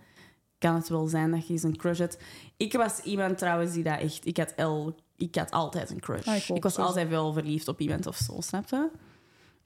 kan 0.58 0.74
het 0.74 0.88
wel 0.88 1.06
zijn 1.06 1.30
dat 1.30 1.46
je 1.46 1.52
eens 1.52 1.62
een 1.62 1.76
crush 1.76 1.98
hebt. 1.98 2.18
Ik 2.56 2.72
was 2.72 3.00
iemand 3.00 3.38
trouwens 3.38 3.72
die 3.72 3.82
dat 3.82 4.00
echt... 4.00 4.26
Ik 4.26 4.36
had, 4.36 4.52
el, 4.56 4.94
ik 5.22 5.34
had 5.34 5.50
altijd 5.50 5.90
een 5.90 6.00
crush. 6.00 6.26
Ah, 6.26 6.48
ik 6.56 6.62
was 6.62 6.76
altijd 6.78 7.08
wel 7.08 7.32
verliefd 7.32 7.68
op 7.68 7.80
iemand 7.80 8.06
of 8.06 8.16
zo, 8.16 8.40
snap 8.40 8.68
je? 8.68 8.88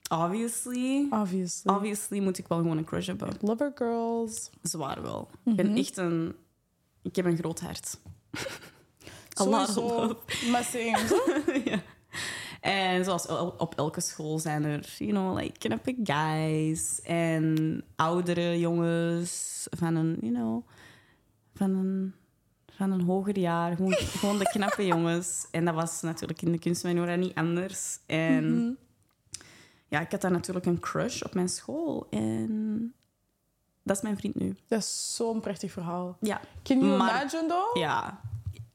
Obviously. 0.09 1.07
Obviously. 1.09 1.73
Obviously 1.73 2.19
moet 2.19 2.37
ik 2.37 2.47
wel 2.47 2.57
gewoon 2.57 2.77
een 2.77 2.85
crush 2.85 3.07
hebben. 3.07 3.29
Lover 3.41 3.71
girls. 3.75 4.49
Zwaar 4.61 5.01
wel. 5.01 5.29
Ik 5.45 5.55
ben 5.55 5.67
Mhm. 5.67 5.77
echt 5.77 5.97
een... 5.97 6.35
Ik 7.01 7.15
heb 7.15 7.25
een 7.25 7.37
groot 7.37 7.59
hart. 7.59 7.99
Sowieso. 9.29 10.17
Maar 10.51 10.63
same. 10.63 11.21
ja. 11.71 11.79
En 12.61 13.03
zoals 13.05 13.27
op 13.57 13.73
elke 13.75 14.01
school 14.01 14.39
zijn 14.39 14.63
er, 14.65 14.95
you 14.97 15.11
know, 15.11 15.37
like 15.39 15.57
knappe 15.57 15.95
guys 16.03 17.01
en 17.01 17.83
oudere 17.95 18.59
jongens 18.59 19.65
van 19.69 19.95
een, 19.95 20.17
you 20.21 20.33
know, 20.33 20.67
van 21.53 21.69
een, 21.75 22.13
van 22.77 22.91
een 22.91 23.01
hoger 23.01 23.37
jaar. 23.37 23.75
Gewoon, 23.75 23.93
gewoon 23.93 24.37
de 24.37 24.49
knappe 24.49 24.85
jongens. 24.93 25.45
En 25.51 25.65
dat 25.65 25.73
was 25.75 26.01
natuurlijk 26.01 26.41
in 26.41 26.51
de 26.51 26.59
kunstmanoora 26.59 27.15
niet 27.15 27.35
anders. 27.35 27.99
En 28.05 28.55
Mhm. 28.63 28.71
ja, 29.87 29.99
ik 29.99 30.11
had 30.11 30.21
daar 30.21 30.31
natuurlijk 30.31 30.65
een 30.65 30.79
crush 30.79 31.21
op 31.21 31.33
mijn 31.33 31.49
school. 31.49 32.07
En 32.09 32.93
dat 33.83 33.95
is 33.95 34.01
mijn 34.01 34.17
vriend 34.17 34.35
nu. 34.35 34.55
Dat 34.67 34.79
is 34.79 35.15
zo'n 35.15 35.39
prachtig 35.39 35.71
verhaal. 35.71 36.17
Ja. 36.21 36.41
Can 36.63 36.79
you 36.79 36.97
Maar- 36.97 37.09
imagine, 37.09 37.45
though? 37.47 37.75
Ja. 37.77 38.19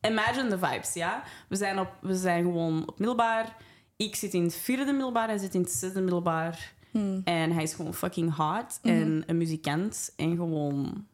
Imagine 0.00 0.48
the 0.48 0.58
vibes, 0.58 0.92
ja. 0.92 1.22
We 1.48 1.56
zijn, 1.56 1.78
op, 1.78 1.88
we 2.00 2.16
zijn 2.16 2.42
gewoon 2.44 2.82
op 2.88 2.98
middelbaar. 2.98 3.56
Ik 3.96 4.16
zit 4.16 4.34
in 4.34 4.42
het 4.42 4.54
vierde 4.54 4.92
middelbaar, 4.92 5.28
hij 5.28 5.38
zit 5.38 5.54
in 5.54 5.60
het 5.60 5.70
zesde 5.70 6.00
middelbaar. 6.00 6.72
Hmm. 6.90 7.20
En 7.24 7.52
hij 7.52 7.62
is 7.62 7.74
gewoon 7.74 7.94
fucking 7.94 8.34
hot. 8.36 8.78
En 8.82 9.22
een 9.26 9.36
muzikant. 9.36 10.12
En 10.16 10.36
gewoon... 10.36 11.06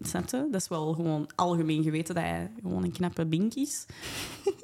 Snap 0.00 0.30
je? 0.30 0.48
Dat 0.50 0.60
is 0.60 0.68
wel 0.68 0.92
gewoon 0.92 1.28
algemeen 1.34 1.82
geweten 1.82 2.14
dat 2.14 2.24
hij 2.24 2.50
gewoon 2.62 2.84
een 2.84 2.92
knappe 2.92 3.26
bink 3.26 3.54
is. 3.54 3.86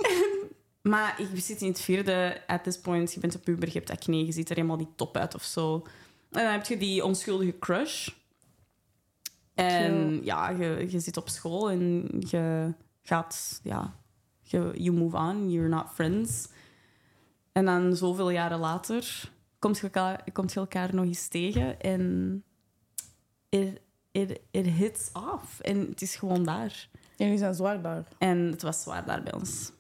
maar 0.93 1.21
ik 1.21 1.41
zit 1.41 1.61
in 1.61 1.69
het 1.69 1.81
vierde. 1.81 2.41
At 2.47 2.63
this 2.65 2.81
point, 2.81 3.13
je 3.13 3.21
bent 3.21 3.35
op 3.35 3.45
puber, 3.45 3.69
je 3.69 3.79
hebt 3.79 3.91
acne, 3.91 4.27
je 4.27 4.33
ziet 4.33 4.51
er 4.51 4.57
helemaal 4.57 4.77
die 4.77 4.93
top 4.97 5.17
uit 5.17 5.35
of 5.35 5.43
zo. 5.43 5.75
En 6.31 6.43
dan 6.43 6.53
heb 6.53 6.67
je 6.67 6.77
die 6.77 7.05
onschuldige 7.05 7.59
crush. 7.59 8.09
En 9.55 10.09
Cute. 10.09 10.25
ja, 10.25 10.49
je, 10.49 10.87
je 10.91 11.01
zit 11.01 11.17
op 11.17 11.29
school 11.29 11.71
en 11.71 12.09
je 12.19 12.75
gaat... 13.03 13.61
Ja, 13.63 13.97
je, 14.43 14.71
you 14.75 14.97
move 14.97 15.17
on, 15.17 15.51
you're 15.51 15.69
not 15.69 15.87
friends. 15.95 16.49
En 17.53 17.65
dan 17.65 17.97
zoveel 17.97 18.31
jaren 18.31 18.59
later 18.59 19.31
komt 19.63 19.77
je 19.77 19.83
elkaar, 19.83 20.25
komt 20.33 20.53
je 20.53 20.61
elkaar 20.61 20.95
nog 20.95 21.05
eens 21.05 21.29
tegen 21.29 21.81
en 21.81 22.45
it, 24.13 24.31
it, 24.31 24.41
it 24.51 24.67
hits 24.67 25.11
off. 25.13 25.61
En 25.61 25.79
het 25.89 26.03
is 26.03 26.17
gewoon 26.17 26.45
daar. 26.45 26.89
Jullie 27.17 27.39
zijn 27.39 27.55
zwaar 27.55 27.83
daar. 27.83 28.05
En 28.19 28.39
het 28.39 28.63
was 28.63 28.83
zwaar 28.83 29.05
daar 29.07 29.23
bij 29.23 29.33
ons. 29.35 29.73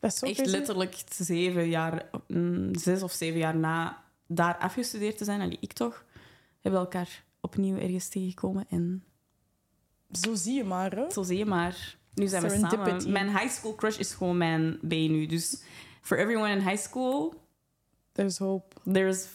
Dat 0.00 0.12
is 0.12 0.18
zo 0.18 0.26
Echt 0.26 0.34
crazy. 0.36 0.50
letterlijk 0.50 1.02
zeven 1.08 1.68
jaar, 1.68 2.10
mm, 2.28 2.74
zes 2.76 3.02
of 3.02 3.12
zeven 3.12 3.38
jaar 3.38 3.56
na 3.56 4.02
daar 4.26 4.56
afgestudeerd 4.58 5.18
te 5.18 5.24
zijn, 5.24 5.40
en 5.40 5.56
ik 5.60 5.72
toch, 5.72 6.04
hebben 6.60 6.80
we 6.80 6.86
elkaar 6.86 7.24
opnieuw 7.40 7.76
ergens 7.78 8.08
tegengekomen. 8.08 8.66
En 8.68 9.04
Zo 10.12 10.34
zie 10.34 10.54
je 10.54 10.64
maar, 10.64 10.90
hè. 10.96 11.10
zo 11.10 11.22
zie 11.22 11.38
je 11.38 11.44
maar. 11.46 11.96
Nu 12.14 12.26
zijn 12.26 12.42
we 12.42 12.48
Serendipity. 12.48 12.88
samen. 12.98 13.12
Mijn 13.12 13.28
high 13.28 13.48
school 13.48 13.74
crush 13.74 13.98
is 13.98 14.12
gewoon 14.14 14.36
mijn 14.36 14.78
B 14.88 14.90
nu. 14.90 15.26
Dus 15.26 15.62
for 16.00 16.18
everyone 16.18 16.50
in 16.50 16.60
high 16.60 16.76
school, 16.82 17.34
There's 18.12 18.38
hope. 18.38 18.74
there's 18.92 19.26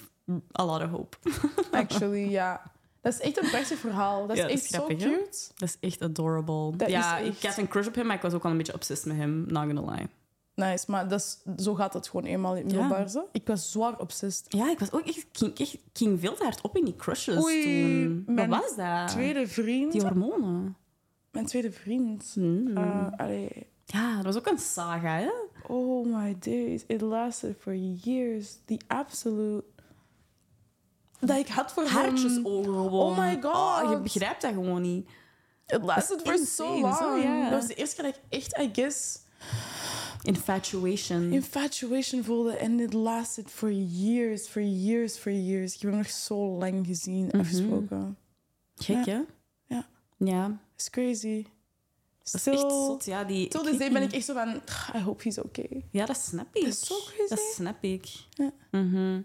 a 0.59 0.65
lot 0.65 0.81
of 0.81 0.89
hope. 0.89 1.17
Actually, 1.71 2.29
ja. 2.29 2.71
Dat 3.01 3.13
is 3.13 3.19
echt 3.19 3.43
een 3.43 3.49
prachtig 3.49 3.77
verhaal. 3.77 4.27
Dat 4.27 4.35
is 4.35 4.41
Ja, 4.41 4.47
dat 4.47 4.57
is 4.57 4.63
echt 4.63 4.73
zo 4.73 4.85
cute. 4.87 5.37
Dat 5.55 5.69
is 5.69 5.77
echt 5.79 6.01
adorable. 6.01 6.77
Dat 6.77 6.89
ja, 6.89 7.17
ik 7.17 7.41
had 7.41 7.57
een 7.57 7.67
crush 7.67 7.87
op 7.87 7.95
hem, 7.95 8.05
maar 8.05 8.15
ik 8.15 8.21
was 8.21 8.33
ook 8.33 8.43
al 8.43 8.51
een 8.51 8.57
beetje 8.57 8.73
obsessed 8.73 9.07
met 9.07 9.17
hem. 9.17 9.45
Not 9.47 9.63
gonna 9.63 9.91
lie. 9.91 10.07
Nice, 10.55 10.85
maar 10.87 11.07
dat 11.07 11.19
is, 11.19 11.63
zo 11.63 11.75
gaat 11.75 11.93
het 11.93 12.07
gewoon 12.09 12.25
eenmaal 12.25 12.55
in 12.55 12.65
middelbaar. 12.65 13.09
zo. 13.09 13.27
Ik 13.31 13.47
was 13.47 13.71
zwaar 13.71 13.99
obsessed. 13.99 14.45
Ja, 14.49 14.71
ik 14.71 14.79
was 14.79 14.91
ook 14.91 15.05
echt... 15.05 15.17
Ik 15.17 15.27
ging, 15.31 15.59
echt, 15.59 15.73
ik 15.73 15.79
ging 15.93 16.19
veel 16.19 16.33
te 16.33 16.43
hard 16.43 16.61
op 16.61 16.77
in 16.77 16.85
die 16.85 16.95
crushes 16.95 17.43
Oei, 17.43 17.63
toen. 17.63 18.35
Wat 18.35 18.47
was 18.47 18.75
dat? 18.75 19.07
Tweede 19.07 19.47
vriend. 19.47 19.91
Die 19.91 20.01
hormonen. 20.01 20.75
Mijn 21.31 21.45
tweede 21.45 21.71
vriend. 21.71 22.37
Allee. 23.17 23.49
Ja, 23.85 24.15
dat 24.15 24.25
was 24.25 24.37
ook 24.37 24.47
een 24.47 24.57
saga, 24.57 25.17
hè? 25.17 25.29
Oh 25.67 26.05
my 26.15 26.35
days. 26.39 26.83
It 26.87 27.01
lasted 27.01 27.55
for 27.59 27.75
years. 27.75 28.57
The 28.65 28.79
absolute... 28.87 29.63
Dat 31.21 31.37
ik 31.37 31.47
had 31.47 31.71
voor 31.71 31.85
Hartjes 31.85 32.33
hem... 32.33 32.45
ogen 32.47 32.73
gewoon. 32.73 32.91
Oh 32.91 33.17
my 33.17 33.41
god. 33.41 33.83
Oh, 33.83 33.89
je 33.89 33.99
begrijpt 33.99 34.41
dat 34.41 34.53
gewoon 34.53 34.81
niet. 34.81 35.09
It 35.67 35.81
lasted 35.83 36.21
for 36.21 36.37
so 36.37 36.93
zo, 36.99 37.15
ja. 37.17 37.49
Dat 37.49 37.59
was 37.59 37.67
de 37.67 37.73
eerste 37.75 37.95
keer 37.95 38.03
dat 38.05 38.15
ik 38.15 38.39
echt, 38.39 38.57
I 38.59 38.69
guess, 38.73 39.19
Infatuation. 40.21 41.31
infatuation 41.31 42.23
voelde. 42.23 42.55
En 42.57 42.79
it 42.79 42.93
lasted 42.93 43.49
for 43.49 43.71
years, 43.71 44.47
for 44.47 44.61
years, 44.61 45.17
for 45.17 45.31
years. 45.31 45.75
Ik 45.75 45.81
heb 45.81 45.89
hem 45.91 45.99
nog 45.99 46.09
zo 46.09 46.57
lang 46.57 46.85
gezien, 46.87 47.25
Mhm. 47.25 47.39
afgesproken. 47.39 48.17
Gek, 48.75 49.05
hè? 49.05 49.19
Ja. 49.67 49.87
Ja. 50.17 50.59
It's 50.75 50.89
crazy. 50.89 51.45
Dat 52.23 52.33
is 52.33 52.47
echt 52.47 52.59
zot, 52.59 53.05
ja. 53.05 53.23
Die, 53.23 53.49
weet 53.63 53.77
day 53.79 53.91
ben 53.91 54.01
ik 54.01 54.11
echt 54.11 54.25
zo 54.25 54.33
van... 54.33 54.61
I 54.95 54.99
hope 54.99 55.23
he's 55.23 55.37
okay. 55.37 55.85
Ja, 55.91 56.05
dat 56.05 56.17
snap 56.17 56.55
ik. 56.55 56.63
Dat 56.63 56.73
is 56.73 56.79
zo 56.85 56.95
crazy. 57.05 57.29
Dat 57.29 57.39
snap 57.55 57.83
ik. 57.83 58.07
Ja. 58.29 58.51
Mhm. 58.71 59.21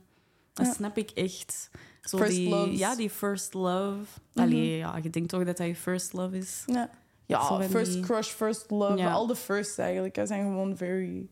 Dat 0.56 0.66
Ja. 0.66 0.72
snap 0.72 0.96
ik 0.98 1.10
echt. 1.10 1.70
Zo 2.02 2.16
First 2.18 2.32
die, 2.32 2.48
loves. 2.48 2.78
Ja, 2.78 2.94
die 2.96 3.10
first 3.10 3.54
love. 3.54 4.20
Allee, 4.34 4.76
ja, 4.76 4.96
je 4.96 5.10
denkt 5.10 5.28
toch 5.28 5.44
dat 5.44 5.56
dat 5.56 5.66
je 5.66 5.76
first 5.76 6.12
love 6.12 6.36
is? 6.36 6.62
Ja, 6.66 6.90
ja 7.26 7.62
first 7.62 7.92
die- 7.92 8.02
crush, 8.02 8.28
first 8.30 8.70
love. 8.70 8.96
Ja. 8.96 9.12
Al 9.12 9.26
de 9.26 9.36
firsts 9.36 9.78
eigenlijk. 9.78 10.16
hè, 10.16 10.26
zijn 10.26 10.42
gewoon 10.42 10.76
very... 10.76 11.28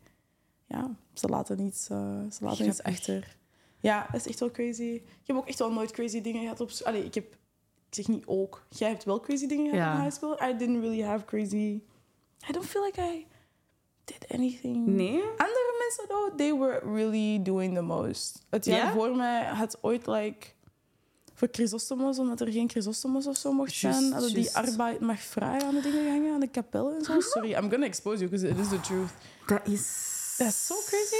Ja, 0.66 0.90
ze 1.12 1.28
laten 1.28 1.56
niets, 1.56 1.88
eh, 1.88 1.98
ze 2.32 2.44
laten 2.44 2.64
niets 2.66 2.82
achter. 2.82 3.36
Ja, 3.80 4.06
dat 4.12 4.20
is 4.20 4.26
echt 4.26 4.40
wel 4.40 4.50
crazy. 4.50 4.82
Ik 4.82 5.26
heb 5.26 5.36
ook 5.36 5.48
echt 5.48 5.58
wel 5.58 5.72
nooit 5.72 5.90
crazy 5.90 6.20
dingen 6.20 6.42
gehad 6.42 6.60
op... 6.60 6.70
school. 6.70 6.86
Allee, 6.86 7.04
ik 7.04 7.14
heb... 7.14 7.32
Ik 7.88 7.94
zeg 8.04 8.08
niet 8.08 8.26
ook. 8.26 8.66
Jij 8.68 8.88
hebt 8.88 9.04
wel 9.04 9.20
crazy 9.20 9.46
dingen 9.46 9.70
gehad 9.70 9.86
Ja. 9.86 9.96
in 9.96 10.02
high 10.04 10.16
school. 10.16 10.42
I 10.42 10.56
didn't 10.56 10.80
really 10.80 11.02
have 11.02 11.24
crazy... 11.24 11.82
I 12.48 12.52
don't 12.52 12.66
feel 12.66 12.84
like 12.84 13.00
I 13.00 13.26
did 14.04 14.26
anything. 14.28 14.86
Nee? 14.86 15.20
Andere 15.22 15.73
mensen, 15.84 16.04
though, 16.08 16.36
they 16.36 16.54
were 16.58 16.80
really 16.94 17.42
doing 17.42 17.74
the 17.74 17.82
most. 17.82 18.38
Het 18.50 18.64
jaar 18.64 18.86
Ja? 18.86 18.92
voor 18.92 19.16
mij 19.16 19.44
had 19.44 19.78
ooit, 19.80 20.06
like... 20.06 20.46
voor 21.34 21.48
Chrysostomos, 21.50 22.18
omdat 22.18 22.40
er 22.40 22.52
geen 22.52 22.70
Chrysostomos 22.70 23.26
of 23.26 23.36
zo 23.36 23.52
mocht 23.52 23.72
zijn. 23.72 24.12
Hadden 24.12 24.34
die 24.34 24.56
arbeid 24.56 25.00
mag 25.00 25.20
vrij 25.20 25.62
aan 25.62 25.74
de 25.74 25.80
dingen 25.80 26.10
hangen, 26.10 26.34
aan 26.34 26.40
de 26.40 26.48
kapel 26.48 26.92
en 26.92 27.04
zo. 27.04 27.20
Sorry, 27.20 27.52
I'm 27.52 27.70
gonna 27.70 27.86
expose 27.86 28.18
you, 28.18 28.30
because 28.30 28.48
it 28.48 28.58
is 28.58 28.68
the 28.68 28.80
truth. 28.80 29.10
Dat 29.46 29.60
is... 29.68 30.12
Dat 30.38 30.46
is 30.46 30.66
zo 30.66 30.74
crazy. 30.86 31.16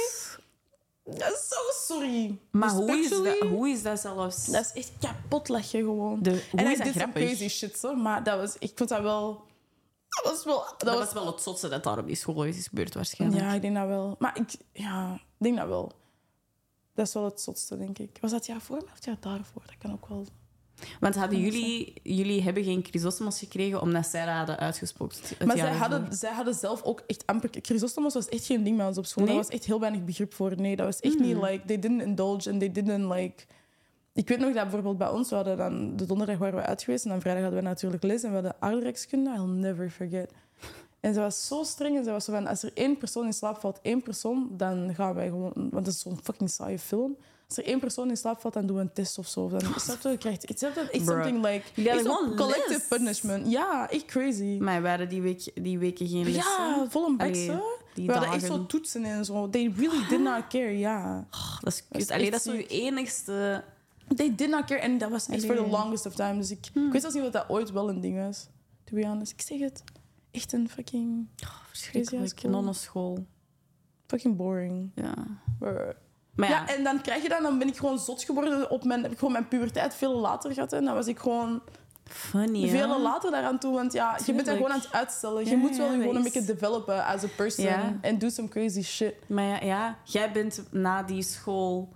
Dat 1.03 1.31
is 1.31 1.47
zo 1.47 1.93
sorry. 1.93 2.39
Maar 2.51 2.69
hoe 2.69 2.97
is, 2.97 3.09
dat, 3.09 3.37
hoe 3.37 3.69
is 3.69 3.83
dat 3.83 3.99
zelfs... 3.99 4.45
Dat 4.45 4.71
is 4.73 4.81
echt 4.81 4.91
kapot 4.99 5.49
lachen 5.49 5.79
gewoon. 5.79 6.23
De, 6.23 6.43
hoe 6.51 6.59
en 6.59 6.71
is 6.71 6.77
dat 6.77 6.87
some 6.87 6.99
grappig? 6.99 7.23
crazy 7.23 7.47
shit, 7.47 7.77
zo, 7.77 7.95
maar 7.95 8.23
dat 8.23 8.39
was, 8.39 8.55
ik 8.59 8.71
vond 8.75 8.89
dat 8.89 9.01
wel... 9.01 9.43
Dat 10.23 10.33
was 10.33 10.45
wel... 10.45 10.57
Dat, 10.57 10.79
Dat 10.79 10.93
was, 10.93 11.03
was 11.03 11.13
wel 11.13 11.25
het 11.25 11.41
zotste 11.41 11.69
dat 11.69 11.83
daar 11.83 11.97
op 11.97 12.07
die 12.07 12.15
school 12.15 12.45
is 12.45 12.67
gebeurd 12.67 12.93
waarschijnlijk. 12.93 13.41
Ja, 13.41 13.53
ik 13.53 13.61
denk 13.61 13.75
dat 13.75 13.87
wel. 13.87 14.15
Maar 14.19 14.37
ik, 14.37 14.55
ja, 14.71 15.13
ik 15.13 15.21
denk 15.37 15.57
dat 15.57 15.67
wel. 15.67 15.91
Dat 16.93 17.07
is 17.07 17.13
wel 17.13 17.23
het 17.23 17.41
zotste, 17.41 17.77
denk 17.77 17.97
ik. 17.99 18.17
Was 18.21 18.31
dat 18.31 18.45
jaar 18.45 18.61
voor 18.61 18.77
me 18.77 18.83
of 18.83 18.93
het 18.93 19.05
jaar 19.05 19.17
daarvoor? 19.19 19.61
Dat 19.65 19.77
kan 19.77 19.91
ook 19.91 20.07
wel... 20.07 20.25
Want 20.99 21.15
hadden 21.15 21.39
jullie... 21.39 21.93
Jullie 22.03 22.41
hebben 22.41 22.63
geen 22.63 22.83
Chrysostomos 22.83 23.39
gekregen 23.39 23.81
omdat 23.81 24.05
zij 24.05 24.25
dat 24.25 24.35
hadden 24.35 24.57
uitgespookt. 24.57 25.29
het 25.29 25.45
maar 25.47 25.57
zij 25.57 25.67
ervoor. 25.67 25.87
hadden, 25.87 26.13
zij 26.13 26.33
hadden 26.33 26.53
zelf 26.53 26.83
ook 26.83 27.03
echt 27.07 27.25
amper... 27.25 27.49
Chrysostomos 27.61 28.13
was 28.13 28.29
echt 28.29 28.45
geen 28.45 28.63
ding 28.63 28.77
bij 28.77 28.87
ons 28.87 28.97
op 28.97 29.05
school. 29.05 29.23
Nee? 29.23 29.33
Daar 29.33 29.43
was 29.43 29.53
echt 29.53 29.65
heel 29.65 29.79
weinig 29.79 30.03
begrip 30.03 30.33
voor. 30.33 30.55
Nee, 30.55 30.75
dat 30.75 30.85
was 30.85 30.99
echt 30.99 31.19
niet 31.19 31.35
like... 31.35 31.61
They 31.65 31.79
didn't 31.79 32.01
indulge 32.01 32.49
and 32.49 32.59
they 32.59 32.71
didn't 32.71 33.11
like... 33.11 33.45
Ik 34.15 34.27
weet 34.27 34.39
nog 34.39 34.53
dat 34.53 34.63
bijvoorbeeld 34.63 34.97
bij 34.97 35.09
ons, 35.09 35.29
we 35.29 35.35
hadden 35.35 35.57
dan... 35.57 35.95
De 35.95 36.05
donderdag 36.05 36.37
waren 36.37 36.55
we 36.55 36.65
uit 36.65 36.83
geweest 36.83 37.03
en 37.03 37.09
dan 37.09 37.21
vrijdag 37.21 37.43
hadden 37.43 37.61
we 37.61 37.67
natuurlijk 37.67 38.03
les 38.03 38.23
en 38.23 38.29
we 38.29 38.35
hadden 38.35 38.55
aardrijkskunde. 38.59 39.33
I'll 39.33 39.45
never 39.45 39.89
forget. 39.89 40.31
En 40.99 41.13
ze 41.13 41.19
was 41.19 41.47
zo 41.47 41.63
streng 41.63 41.97
en 41.97 42.03
ze 42.03 42.11
was 42.11 42.25
zo 42.25 42.31
van... 42.31 42.47
Als 42.47 42.63
er 42.63 42.71
één 42.73 42.97
persoon 42.97 43.25
in 43.25 43.33
slaap 43.33 43.57
valt, 43.57 43.79
één 43.81 44.01
persoon, 44.01 44.49
dan 44.51 44.95
gaan 44.95 45.13
wij 45.13 45.27
gewoon... 45.27 45.53
Want 45.53 45.85
het 45.85 45.95
is 45.95 45.99
zo'n 46.01 46.19
fucking 46.23 46.49
saaie 46.49 46.79
film. 46.79 47.17
Als 47.47 47.57
er 47.57 47.65
één 47.65 47.79
persoon 47.79 48.09
in 48.09 48.17
slaap 48.17 48.39
valt, 48.39 48.53
dan 48.53 48.65
doen 48.65 48.75
we 48.75 48.81
een 48.81 48.93
test 48.93 49.17
of 49.17 49.27
zo. 49.27 49.49
Dan 49.49 49.61
snap 49.75 50.01
je, 50.01 50.09
je 50.09 50.17
krijgt 50.17 50.43
iets 50.43 50.65
something 50.91 51.45
like... 51.45 51.63
Gewoon 51.73 52.35
collective 52.35 52.71
les. 52.71 52.87
punishment. 52.87 53.51
Ja, 53.51 53.89
echt 53.89 54.05
crazy. 54.05 54.57
Maar 54.59 54.81
waren 54.81 55.09
die, 55.09 55.21
week, 55.21 55.51
die 55.53 55.79
weken 55.79 56.07
geen 56.07 56.23
lessen? 56.23 56.65
Ja, 56.65 56.85
vol 56.89 57.05
een 57.07 57.33
die 57.93 58.05
We 58.05 58.13
hadden 58.13 58.31
echt 58.31 58.45
zo 58.45 58.65
toetsen 58.65 59.03
en 59.03 59.25
zo. 59.25 59.49
They 59.49 59.73
really 59.77 60.07
did 60.09 60.19
not 60.19 60.47
care, 60.47 60.77
ja. 60.77 61.27
Oh, 61.31 61.59
dat 61.61 61.83
is, 61.91 62.09
allee, 62.09 62.31
echt 62.31 62.45
dat 62.45 62.53
is 62.53 62.61
uw 62.61 62.67
enigste... 62.67 63.63
They 64.15 64.35
did 64.35 64.49
not 64.49 64.65
care. 64.65 64.79
En 64.79 64.97
dat 64.97 65.09
was 65.09 65.27
echt 65.27 65.45
voor 65.45 65.55
the 65.55 65.67
longest 65.67 66.05
of 66.05 66.15
time. 66.15 66.37
Dus 66.37 66.51
ik, 66.51 66.65
ik 66.73 66.91
weet 66.91 67.01
zelfs 67.01 67.15
niet 67.15 67.25
of 67.25 67.31
dat 67.31 67.49
ooit 67.49 67.71
wel 67.71 67.89
een 67.89 68.01
ding 68.01 68.25
was. 68.25 68.47
To 68.83 68.95
be 68.95 69.05
honest. 69.07 69.31
Ik 69.31 69.41
zeg 69.41 69.59
het. 69.59 69.83
Echt 70.31 70.53
een 70.53 70.69
fucking... 70.69 71.27
Verschrikkelijk. 71.69 72.37
school. 72.39 72.51
Nonnenschool. 72.51 73.25
Fucking 74.07 74.35
boring. 74.35 74.91
Ja. 74.95 75.13
Maar 75.59 75.95
Ja. 76.35 76.47
ja, 76.49 76.67
en 76.67 76.83
dan 76.83 77.01
krijg 77.01 77.23
je 77.23 77.29
dat. 77.29 77.41
Dan 77.41 77.59
ben 77.59 77.67
ik 77.67 77.77
gewoon 77.77 77.99
zot 77.99 78.23
geworden. 78.23 78.69
Op 78.69 78.83
mijn, 78.83 79.01
heb 79.01 79.11
ik 79.11 79.17
gewoon 79.17 79.33
mijn 79.33 79.47
puberteit 79.47 79.95
veel 79.95 80.19
later 80.19 80.53
gehad. 80.53 80.73
En 80.73 80.85
dan 80.85 80.93
was 80.93 81.07
ik 81.07 81.19
gewoon 81.19 81.61
funny, 82.03 82.69
veel 82.69 83.01
later 83.01 83.31
daaraan 83.31 83.59
toe. 83.59 83.73
Want 83.73 83.93
ja, 83.93 84.19
je 84.25 84.33
bent 84.33 84.45
dat 84.45 84.55
gewoon 84.55 84.71
aan 84.71 84.79
het 84.79 84.91
uitstellen. 84.91 85.45
Je 85.45 85.49
Ja, 85.51 85.57
moet 85.57 85.77
wel 85.77 85.85
ja, 85.85 85.91
gewoon 85.91 86.05
dat 86.05 86.15
een 86.15 86.23
beetje 86.23 86.45
developen 86.45 87.05
as 87.05 87.23
a 87.23 87.27
person. 87.35 87.99
En 88.01 88.17
do 88.17 88.29
some 88.29 88.47
crazy 88.47 88.81
shit. 88.81 89.13
Maar 89.27 89.65
ja, 89.65 89.97
jij 90.03 90.31
bent 90.31 90.63
na 90.71 91.03
die 91.03 91.21
school... 91.21 91.89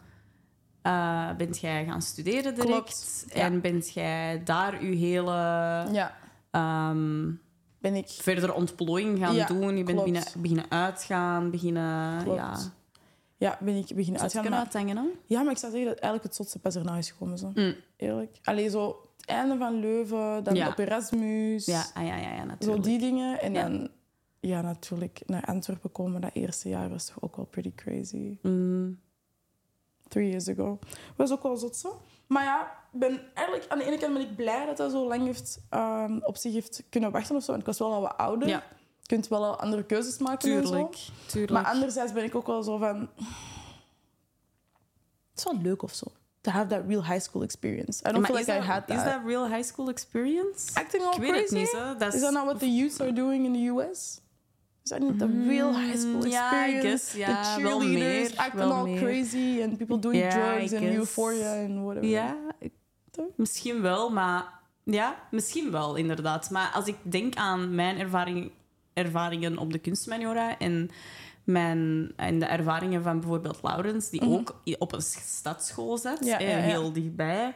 eh, 0.82 1.36
bent 1.36 1.60
jij 1.60 1.86
gaan 1.86 2.02
studeren 2.02 2.56
direct. 2.56 3.26
Ja. 3.28 3.36
En 3.36 3.62
bent 3.62 3.92
jij 3.94 4.44
daar 4.44 4.86
je 4.86 4.96
hele 4.96 5.32
Ja, 5.92 6.15
ehm, 6.52 7.32
ben 7.80 7.96
ik. 7.96 8.08
verdere 8.08 8.54
ontplooiing 8.54 9.20
gaan 9.20 9.36
Ja, 9.36 9.46
doen. 9.46 9.78
Je 9.78 9.84
bent 9.84 10.04
klopt. 10.04 10.36
beginnen 10.42 10.65
uitgaan, 10.70 11.52
beginnen... 11.52 12.24
Klopt. 12.24 12.38
Ja, 12.39 12.58
Ja, 13.38 13.58
ben 13.62 13.76
ik 13.76 13.96
beginnen 13.96 14.22
uitgaan. 14.22 14.42
kunnen 14.42 14.60
maar- 14.60 14.70
uithangen? 14.74 15.10
Ja, 15.26 15.42
maar 15.42 15.52
ik 15.52 15.58
zou 15.58 15.72
zeggen 15.72 15.89
dat 15.89 16.00
eigenlijk 16.00 16.24
het 16.24 16.36
zotste 16.36 16.60
pas 16.60 16.76
erna 16.76 16.98
is 16.98 17.12
gekomen. 17.12 17.38
Zo. 17.38 17.52
Mm. 17.54 17.74
Eerlijk. 17.98 18.39
Allee, 18.44 18.70
zo 18.70 19.02
het 19.18 19.26
einde 19.26 19.58
van 19.58 19.80
Leuven, 19.80 20.44
dan 20.44 20.68
op 20.68 20.78
Erasmus. 20.78 21.65
Ja, 21.65 21.86
ah, 21.94 22.06
ja, 22.06 22.15
ja, 22.15 22.32
ja, 22.32 22.39
zo 22.39 22.46
natuurlijk. 22.46 22.84
die 22.84 23.00
dingen. 23.00 23.39
En 23.42 23.54
dan, 23.54 23.89
ja, 24.39 24.62
natuurlijk 24.62 25.22
naar 25.26 25.46
Antwerpen 25.46 25.92
komen. 25.92 26.22
Dat 26.22 26.32
eerste 26.34 26.70
jaar 26.70 26.89
was 26.89 27.06
toch 27.06 27.22
ook 27.22 27.36
wel 27.36 27.46
pretty 27.46 27.72
crazy. 27.76 28.38
Mm, 28.42 29.00
Three 30.10 30.30
years 30.30 30.48
ago. 30.50 30.80
Was 31.15 31.32
ook 31.32 31.43
wel 31.43 31.58
zot 31.58 31.76
zo. 31.76 32.02
Maar 32.28 32.43
ja, 32.43 32.76
ben 32.91 33.22
eigenlijk, 33.34 33.72
aan 33.72 33.78
de 33.78 33.86
ene 33.86 33.98
kant 33.98 34.13
ben 34.13 34.22
ik 34.22 34.36
blij 34.36 34.65
dat 34.65 34.78
dat 34.78 34.91
zo 34.91 35.08
lang 35.08 35.26
heeft, 35.26 35.60
ehm, 35.69 36.17
op 36.22 36.38
zich 36.38 36.54
heeft 36.54 36.84
kunnen 36.89 37.12
wachten 37.12 37.36
of 37.36 37.41
zo. 37.43 37.48
Want 37.48 37.60
ik 37.60 37.67
was 37.67 37.80
wel 37.80 37.93
al 37.93 38.02
wat 38.02 38.17
ouder. 38.17 38.48
Ja. 38.48 38.63
Je 39.00 39.15
kunt 39.15 39.28
wel 39.28 39.45
al 39.45 39.60
andere 39.60 39.84
keuzes 39.84 40.17
maken 40.17 40.52
en 40.52 40.67
zo. 40.67 40.72
tuurlijk, 40.72 40.98
tuurlijk. 41.28 41.52
Maar 41.54 41.74
anderzijds 41.74 42.13
ben 42.13 42.24
ik 42.24 42.36
ook 42.36 42.48
wel 42.48 42.63
zo 42.63 42.78
van... 42.78 43.10
Het 45.30 45.38
is 45.38 45.43
wel 45.43 45.62
leuk 45.62 45.82
of 45.84 45.93
zo. 45.93 46.06
To 46.41 46.52
have 46.52 46.67
that 46.67 46.82
real 46.88 47.06
high 47.06 47.19
school 47.22 47.43
experience. 47.43 48.10
I 48.10 48.12
don't 48.12 48.26
feel 48.26 48.36
like 48.36 48.52
I 48.52 48.60
had 48.60 48.88
that. 48.88 48.98
Is 48.98 49.04
dat 49.04 49.22
real 49.26 49.48
high 49.48 49.63
school 49.63 49.89
experience? 49.89 50.74
Acting 50.74 51.04
all 51.04 51.13
Ik 51.13 51.19
weet 51.19 51.32
crazy? 51.32 51.60
het 51.60 52.00
niet, 52.00 52.13
Is 52.13 52.22
that 52.22 52.32
not 52.32 52.45
what 52.45 52.60
the 52.60 52.76
youths 52.76 53.00
are 53.00 53.13
doing 53.13 53.45
in 53.45 53.54
the 53.54 53.67
US? 53.67 54.22
Is 54.84 54.89
that 54.89 55.20
the 55.20 55.28
real 55.48 55.74
high 55.74 55.98
school 55.98 56.22
Mm, 56.22 56.28
ja, 56.28 56.52
I 56.68 56.72
experience? 56.72 56.88
guess, 56.88 57.13
ja, 57.13 57.44
the 57.56 57.62
cheerleaders 57.62 58.36
acting 58.38 58.72
all 58.72 58.84
meer. 58.88 59.02
crazy 59.02 59.62
and 59.62 59.78
people 59.78 60.00
doing 60.00 60.30
drugs 60.30 60.74
and 60.74 60.82
guess. 60.84 60.96
euphoria 60.96 61.63
and 61.65 61.84
whatever. 61.84 62.10
Ja, 62.10 62.38
misschien 63.36 63.82
wel, 63.82 64.10
maar... 64.10 64.58
Ja, 64.84 65.15
misschien 65.32 65.72
wel, 65.72 65.96
inderdaad. 65.96 66.50
Maar 66.50 66.72
als 66.74 66.88
ik 66.88 66.96
denk 67.02 67.36
aan 67.36 67.76
mijn 67.76 67.98
ervaring, 68.00 68.52
ervaringen 68.94 69.58
op 69.58 69.72
de 69.72 69.80
kunstmaniora 69.80 70.58
en, 70.58 70.89
mijn, 71.44 72.12
en 72.15 72.39
de 72.39 72.46
ervaringen 72.46 73.04
van 73.04 73.20
bijvoorbeeld 73.20 73.60
Laurens, 73.63 74.10
die 74.10 74.22
ook 74.22 74.62
i- 74.65 74.76
op 74.80 74.94
een 74.94 75.02
stadsschool 75.02 75.98
zat, 75.98 76.20
Mhm. 76.20 76.30
Ja, 76.30 76.39
eh, 76.39 76.50
ja, 76.50 76.58
ja. 76.58 76.63
heel 76.63 76.94
dichtbij, 76.94 77.56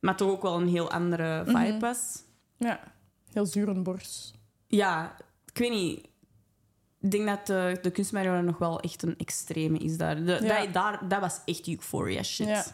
maar 0.00 0.16
toch 0.16 0.30
ook 0.30 0.42
wel 0.42 0.60
een 0.60 0.68
heel 0.68 0.90
andere 0.90 1.42
vibe 1.46 1.58
Mhm. 1.58 1.78
was. 1.78 2.22
Ja. 2.56 2.80
Heel 3.32 3.46
zurenborst. 3.46 4.34
Ja, 4.66 5.16
ik 5.52 5.58
weet 5.58 5.70
niet. 5.70 6.06
Ik 7.00 7.10
denk 7.10 7.26
dat 7.26 7.46
de, 7.46 7.78
de 7.82 7.90
kunstmaniora 7.90 8.40
nog 8.40 8.58
wel 8.58 8.80
echt 8.80 9.02
een 9.02 9.16
extreme 9.18 9.78
is 9.78 9.96
daar. 9.96 10.24
De, 10.24 10.38
Ja. 10.42 10.60
dat, 10.60 10.72
daar. 10.72 11.08
Dat 11.08 11.20
was 11.20 11.40
echt 11.44 11.68
euphoria 11.68 12.22
shit. 12.22 12.46
Ja. 12.46 12.64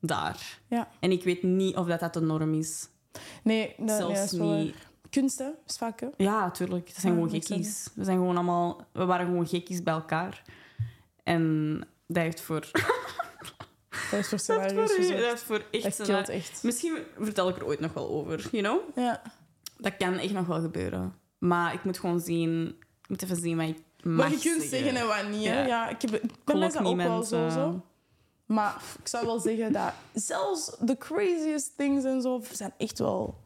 Daar. 0.00 0.60
Ja. 0.66 0.88
En 1.00 1.10
ik 1.10 1.24
weet 1.24 1.42
niet 1.42 1.76
of 1.76 1.86
dat, 1.86 2.00
dat 2.00 2.14
de 2.14 2.20
norm 2.20 2.54
is. 2.54 2.88
Nee, 3.42 3.74
dat, 3.78 3.88
dat 3.88 3.98
Zelfs 3.98 4.32
niet. 4.32 4.74
Kunst, 5.10 5.38
hè? 5.38 5.48
Is 5.66 5.76
vaak, 5.76 6.00
hè? 6.00 6.08
Ja, 6.16 6.40
natuurlijk. 6.40 6.88
Het 6.88 6.96
zijn 6.96 7.12
gewoon 7.12 7.30
gekkies. 7.30 7.88
We, 7.94 8.04
zijn 8.04 8.16
gewoon 8.16 8.36
allemaal, 8.36 8.86
we 8.92 9.04
waren 9.04 9.26
gewoon 9.26 9.46
gekkies 9.46 9.82
bij 9.82 9.94
elkaar. 9.94 10.42
En 11.22 11.78
dat 12.06 12.22
heeft 12.22 12.40
voor, 12.40 12.70
Dat 14.10 14.20
is 14.20 14.28
voor 14.28 14.30
dat 14.30 14.40
scenario's 14.40 14.96
dat 14.96 15.08
heeft 15.08 15.42
voor 15.42 15.64
echt... 15.70 16.06
Dat 16.06 16.28
echt. 16.28 16.62
Misschien 16.62 16.98
vertel 17.18 17.48
ik 17.48 17.56
er 17.56 17.66
ooit 17.66 17.80
nog 17.80 17.92
wel 17.92 18.08
over, 18.08 18.48
you 18.52 18.62
know? 18.62 18.96
Ja. 19.04 19.22
Dat 19.78 19.96
kan 19.96 20.14
echt 20.14 20.32
nog 20.32 20.46
wel 20.46 20.60
gebeuren. 20.60 21.14
Maar 21.38 21.74
ik 21.74 21.84
moet 21.84 21.98
gewoon 21.98 22.20
zien... 22.20 22.81
Ik 23.12 23.20
moet 23.20 23.30
even 23.30 23.42
zien 23.42 23.56
wat 23.56 23.68
ik 23.68 23.78
mag 24.04 24.30
Wat 24.30 24.42
je 24.42 24.50
kunt 24.50 24.62
zeggen 24.62 24.96
en 24.96 25.06
wat 25.06 25.28
niet. 25.28 25.44
hè. 25.46 25.60
Ja. 25.60 25.66
Ja. 25.66 25.88
ik, 25.88 26.02
heb, 26.02 26.10
mij 26.44 26.58
dat 26.68 26.76
ook 26.84 26.96
wel 26.96 27.22
zo, 27.22 27.46
eh. 27.46 27.52
zo. 27.54 27.80
Maar 28.46 28.82
ik 29.00 29.08
zou 29.08 29.26
wel 29.26 29.38
zeggen 29.40 29.72
dat 29.72 29.92
zelfs 30.12 30.76
de 30.80 30.98
craziest 30.98 31.76
things 31.76 32.04
en 32.04 32.22
zo 32.22 32.42
zijn 32.52 32.72
echt 32.76 32.98
wel 32.98 33.36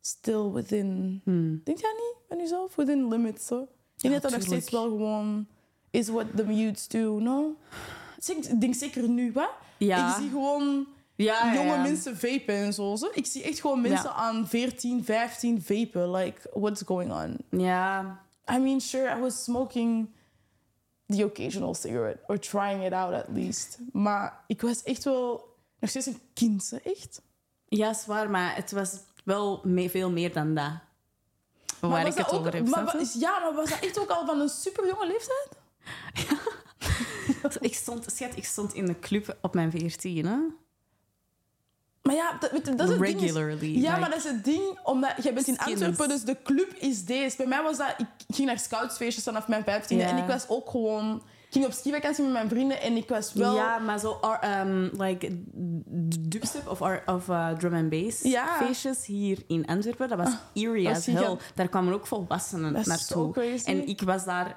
still 0.00 0.50
within... 0.52 1.20
Hmm. 1.24 1.60
Denk 1.64 1.78
jij 1.78 1.92
niet 1.92 2.14
van 2.28 2.38
jezelf? 2.38 2.74
Within 2.76 3.08
limits, 3.08 3.46
zo. 3.46 3.60
Ik 3.60 3.68
denk 4.02 4.14
Ja, 4.14 4.20
dat 4.20 4.22
dat 4.22 4.30
nog 4.30 4.40
tuurlijk. 4.40 4.62
steeds 4.62 4.82
wel 4.82 4.90
gewoon 4.90 5.46
is 5.90 6.08
what 6.08 6.26
the 6.36 6.54
youths 6.54 6.88
do, 6.88 7.18
no? 7.18 7.56
Ik 8.26 8.60
denk 8.60 8.74
zeker 8.74 9.08
nu, 9.08 9.32
wat? 9.32 9.50
Ja. 9.78 10.08
Ik 10.08 10.14
zie 10.20 10.30
gewoon 10.30 10.86
ja, 11.14 11.46
ja, 11.46 11.54
jonge 11.54 11.74
ja. 11.74 11.82
mensen 11.82 12.16
vapen 12.16 12.54
en 12.54 12.72
zo, 12.72 12.96
zo. 12.96 13.08
Ik 13.12 13.26
zie 13.26 13.42
echt 13.42 13.60
gewoon 13.60 13.80
mensen 13.80 14.10
Ja. 14.10 14.14
aan 14.14 14.48
14, 14.48 15.04
15 15.04 15.62
vapen. 15.62 16.10
Like, 16.10 16.50
what's 16.54 16.82
going 16.86 17.12
on? 17.12 17.36
Ja, 17.60 18.20
I 18.52 18.58
mean, 18.58 18.80
sure, 18.80 19.16
I 19.16 19.20
was 19.20 19.42
smoking 19.44 20.14
the 21.06 21.24
occasional 21.24 21.74
cigarette. 21.74 22.18
Or 22.26 22.38
trying 22.38 22.84
it 22.84 22.92
out 22.92 23.12
at 23.14 23.26
least. 23.32 23.78
Maar 23.92 24.44
ik 24.46 24.60
was 24.60 24.82
echt 24.82 25.04
wel 25.04 25.54
nog 25.80 25.90
steeds 25.90 26.06
een 26.06 26.20
kind, 26.34 26.72
echt. 26.84 27.22
ja, 27.68 27.92
zwaar, 27.94 28.30
maar 28.30 28.54
het 28.56 28.70
was 28.72 28.98
wel 29.24 29.60
veel 29.90 30.10
meer 30.10 30.32
dan 30.32 30.54
dat. 30.54 30.72
Waar 31.80 31.90
Maar 31.90 32.00
ik 32.00 32.06
was 32.06 32.14
het 32.16 32.24
dat 32.24 32.34
ook- 32.34 32.40
over 32.40 32.54
heb. 32.54 32.68
maar, 32.68 32.96
ja, 33.18 33.38
maar 33.38 33.54
was 33.54 33.68
dat 33.70 33.78
echt 33.80 33.98
ook 33.98 34.08
al 34.10 34.26
van 34.26 34.40
een 34.40 34.48
super 34.48 34.86
jonge 34.86 35.06
leeftijd? 35.06 35.48
Ik 37.60 37.74
stond, 37.74 38.04
schat, 38.12 38.36
ik 38.36 38.44
stond 38.44 38.74
in 38.74 38.86
de 38.86 38.98
club 38.98 39.36
op 39.40 39.54
mijn 39.54 39.70
14, 39.70 40.26
hè? 40.26 40.38
Maar 42.06 42.14
ja, 42.14 42.36
dat, 42.40 42.50
dat 42.50 42.62
is 42.66 42.68
het 42.68 42.78
ding. 42.78 43.20
Regularly. 43.20 43.74
ja, 43.74 43.88
like- 43.88 44.00
maar 44.00 44.10
dat 44.10 44.18
is 44.18 44.24
het 44.24 44.44
ding, 44.44 44.78
omdat 44.82 45.12
jij 45.22 45.34
bent 45.34 45.46
in. 45.48 45.58
Antwerpen, 45.58 46.08
dus 46.08 46.22
de 46.22 46.36
club 46.44 46.72
is 46.78 47.04
deze. 47.04 47.36
Bij 47.36 47.46
mij 47.46 47.62
was 47.62 47.76
dat, 47.78 47.94
ik 47.98 48.06
ging 48.34 48.46
naar 48.48 48.58
scoutsfeestjes 48.58 49.24
vanaf 49.24 49.48
mijn 49.48 49.62
15e 49.64 49.96
Ja. 49.96 50.08
en 50.08 50.16
ik 50.16 50.26
was 50.26 50.48
ook 50.48 50.70
gewoon, 50.70 51.16
ik 51.16 51.52
ging 51.52 51.64
op 51.64 51.72
skivakantie 51.72 52.24
met 52.24 52.32
mijn 52.32 52.48
vrienden 52.48 52.80
en 52.80 52.96
ik 52.96 53.08
was 53.08 53.32
wel. 53.32 53.54
Ja, 53.54 53.78
maar 53.78 53.98
zo 53.98 54.20
um, 54.44 54.90
like 54.92 55.38
dubstep 56.20 56.68
of, 56.68 56.80
of 57.06 57.28
uh, 57.28 57.50
drum 57.52 57.74
and 57.74 57.88
bass 57.90 58.22
Ja. 58.22 58.48
Ah, 58.48 58.66
feestjes 58.66 59.06
hier 59.06 59.38
in 59.46 59.66
Antwerpen. 59.66 60.08
Dat 60.08 60.18
was 60.18 60.32
eerie 60.52 60.88
as 60.88 61.04
zie 61.04 61.12
je. 61.12 61.18
hell. 61.18 61.36
Daar 61.54 61.68
kwamen 61.68 61.92
ook 61.94 62.06
volwassenen 62.06 62.72
naartoe. 62.72 63.58
En 63.64 63.86
ik 63.88 64.00
was 64.02 64.24
daar 64.24 64.56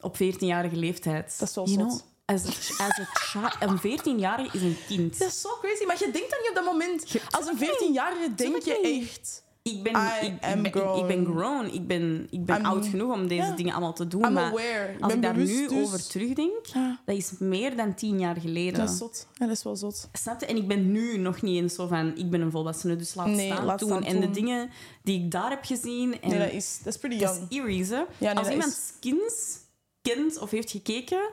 op 0.00 0.16
14-jarige 0.16 0.76
leeftijd. 0.76 1.38
Dat 1.38 1.48
is 1.48 1.54
wel 1.54 1.68
You 1.68 1.78
zot. 1.78 1.88
know? 1.88 2.00
As 2.26 2.44
a, 2.44 2.84
as 2.84 2.98
a 3.00 3.04
child. 3.04 3.56
Een 3.60 3.98
14-jarige 3.98 4.56
is 4.56 4.62
een 4.62 4.76
kind. 4.86 5.18
Dat 5.18 5.28
is 5.28 5.40
zo 5.40 5.48
crazy, 5.60 5.84
maar 5.84 5.96
je 5.98 6.10
denkt 6.10 6.30
dan 6.30 6.38
niet 6.40 6.48
op 6.48 6.54
dat 6.54 6.64
moment. 6.64 7.10
Je- 7.10 7.20
Als 7.30 7.46
een 7.46 7.58
14-jarige 7.58 8.34
denk 8.34 8.62
je 8.62 8.80
echt... 8.80 9.44
Ik 9.62 9.82
ben, 9.82 9.92
I 9.92 10.26
ik, 10.26 10.32
ik 10.32 10.40
ben, 10.40 10.64
ik- 10.64 11.06
ben 11.06 11.24
grown. 11.24 11.64
Ik 11.72 11.86
ben, 11.86 12.26
ik 12.30 12.44
ben 12.44 12.56
I'm- 12.56 12.64
oud 12.66 12.86
genoeg 12.86 13.12
om 13.12 13.28
deze 13.28 13.54
dingen 13.54 13.72
allemaal 13.72 13.92
te 13.92 14.08
doen. 14.08 14.24
I'm 14.24 14.32
maar 14.32 14.44
aware. 14.50 14.96
Als 15.00 15.12
ik 15.12 15.22
daar 15.22 15.36
nu 15.36 15.68
dus- 15.68 15.70
over 15.84 16.06
terugdenk, 16.08 16.66
Ja, 16.66 17.00
dat 17.04 17.16
is 17.16 17.32
meer 17.38 17.76
dan 17.76 17.94
tien 17.94 18.18
jaar 18.20 18.36
geleden. 18.40 18.78
dat 18.80 18.90
is 18.90 18.96
zot. 18.98 19.26
Ja, 19.32 19.46
dat 19.46 19.56
is 19.56 19.62
wel 19.62 19.76
zot. 19.76 20.08
Snap 20.12 20.40
je? 20.40 20.46
En 20.46 20.56
ik 20.56 20.68
ben 20.68 20.92
nu 20.92 21.18
nog 21.18 21.42
niet 21.42 21.62
eens 21.62 21.74
zo 21.74 21.86
van, 21.86 22.16
ik 22.16 22.30
ben 22.30 22.40
een 22.40 22.50
volwassene, 22.50 22.96
dus 22.96 23.14
laat 23.14 23.26
Nee, 23.26 23.50
staan 23.52 23.64
laat 23.64 23.80
staan 23.80 24.04
En 24.04 24.20
de 24.20 24.30
dingen 24.30 24.70
die 25.02 25.24
ik 25.24 25.30
daar 25.30 25.50
heb 25.50 25.64
gezien... 25.64 26.20
En 26.20 26.28
Nee, 26.30 26.38
dat 26.38 26.52
is, 26.52 26.78
dat 26.84 26.94
is 26.94 27.00
pretty 27.00 27.18
dat 27.18 27.34
young. 27.36 27.50
is 27.50 27.56
eerie, 27.56 27.86
nee, 28.18 28.30
Als 28.30 28.42
dat 28.44 28.52
iemand 28.52 28.72
is- 28.72 28.92
skins 28.96 29.58
kent 30.02 30.38
of 30.38 30.50
heeft 30.50 30.70
gekeken, 30.70 31.30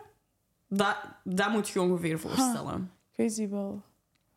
dat, 0.75 0.95
dat 1.23 1.49
moet 1.49 1.69
je 1.69 1.81
ongeveer 1.81 2.19
voorstellen. 2.19 2.91
Crazy 3.13 3.49
wel. 3.49 3.81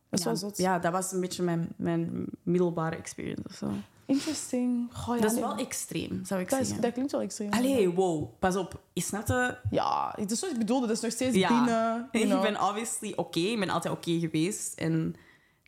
Dat 0.09 0.27
is 0.27 0.41
ja. 0.41 0.73
Ja, 0.73 0.79
dat 0.79 0.93
was 0.93 1.13
een 1.13 1.21
beetje 1.21 1.43
mijn, 1.43 1.69
mijn 1.77 2.27
middelbare 2.43 2.97
experience 2.97 3.43
of 3.49 3.55
zo. 3.55 3.71
Interesting. 4.07 4.89
Goh, 4.93 5.15
ja, 5.15 5.21
dat 5.21 5.31
is 5.31 5.37
nee, 5.39 5.47
wel 5.47 5.57
extreem, 5.57 6.25
zou 6.25 6.41
ik 6.41 6.51
dat, 6.51 6.61
is, 6.61 6.67
zeggen. 6.67 6.85
dat 6.85 6.93
klinkt 6.93 7.13
wel 7.13 7.21
extreem. 7.21 7.51
Allee, 7.53 7.91
wow, 7.91 8.39
pas 8.39 8.57
op. 8.57 8.81
Je 8.93 9.01
snapt 9.01 9.29
het? 9.29 9.59
Ja, 9.71 10.15
dat 10.19 10.31
is 10.31 10.41
wat 10.41 10.51
ik 10.51 10.59
bedoelde. 10.59 10.87
Dat 10.87 10.97
is 10.97 11.03
nog 11.03 11.13
steeds 11.13 11.37
Ja. 11.37 11.49
binnen. 11.49 12.09
you 12.13 12.37
Ik 12.47 12.53
ben 12.53 12.61
obviously 12.63 13.13
oké. 13.17 13.39
Ik 13.41 13.59
ben 13.59 13.71
altijd 13.71 13.95
oké 13.95 14.19
geweest. 14.19 14.79
En 14.79 15.15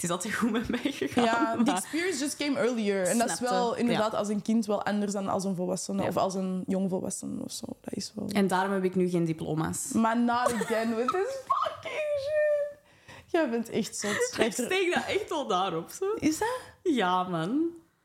het 0.01 0.07
is 0.07 0.11
altijd 0.11 0.35
goed 0.35 0.51
met 0.51 0.69
mij 0.69 0.93
gegaan. 0.93 1.25
Ja, 1.25 1.63
the 1.65 1.71
experience 1.73 2.19
just 2.19 2.37
came 2.37 2.59
earlier. 2.59 3.07
En 3.07 3.19
dat 3.19 3.31
is 3.31 3.41
wel 3.41 3.75
inderdaad 3.77 4.13
Ja. 4.13 4.19
als 4.19 4.29
een 4.29 4.43
kind 4.43 4.67
wel 4.67 4.83
anders 4.83 5.13
dan 5.13 5.29
als 5.29 5.45
een 5.45 5.55
volwassene. 5.55 6.03
Ja. 6.03 6.09
Of 6.09 6.17
als 6.17 6.35
een 6.35 6.65
jong 6.67 6.91
volwassene 6.91 7.43
of 7.45 7.53
zo. 7.53 7.67
Dat 7.81 7.95
is 7.95 8.13
wel... 8.15 8.29
En 8.29 8.47
daarom 8.47 8.73
heb 8.73 8.85
ik 8.85 8.95
nu 8.95 9.09
geen 9.09 9.25
diploma's. 9.25 9.93
Maar 9.93 10.19
not 10.19 10.53
again 10.53 10.95
with 10.97 11.07
this 11.09 11.37
fucking 11.47 12.03
shit. 12.21 12.79
Jij 13.27 13.51
bent 13.51 13.69
echt 13.71 13.97
zot. 13.97 14.35
Ik 14.47 14.53
steek 14.53 14.95
dat 14.95 15.05
echt 15.07 15.29
wel 15.29 15.47
daarop. 15.47 15.91
Zo. 15.91 16.05
Is 16.19 16.39
dat? 16.39 16.61
Ja, 16.83 17.23
man. 17.23 17.63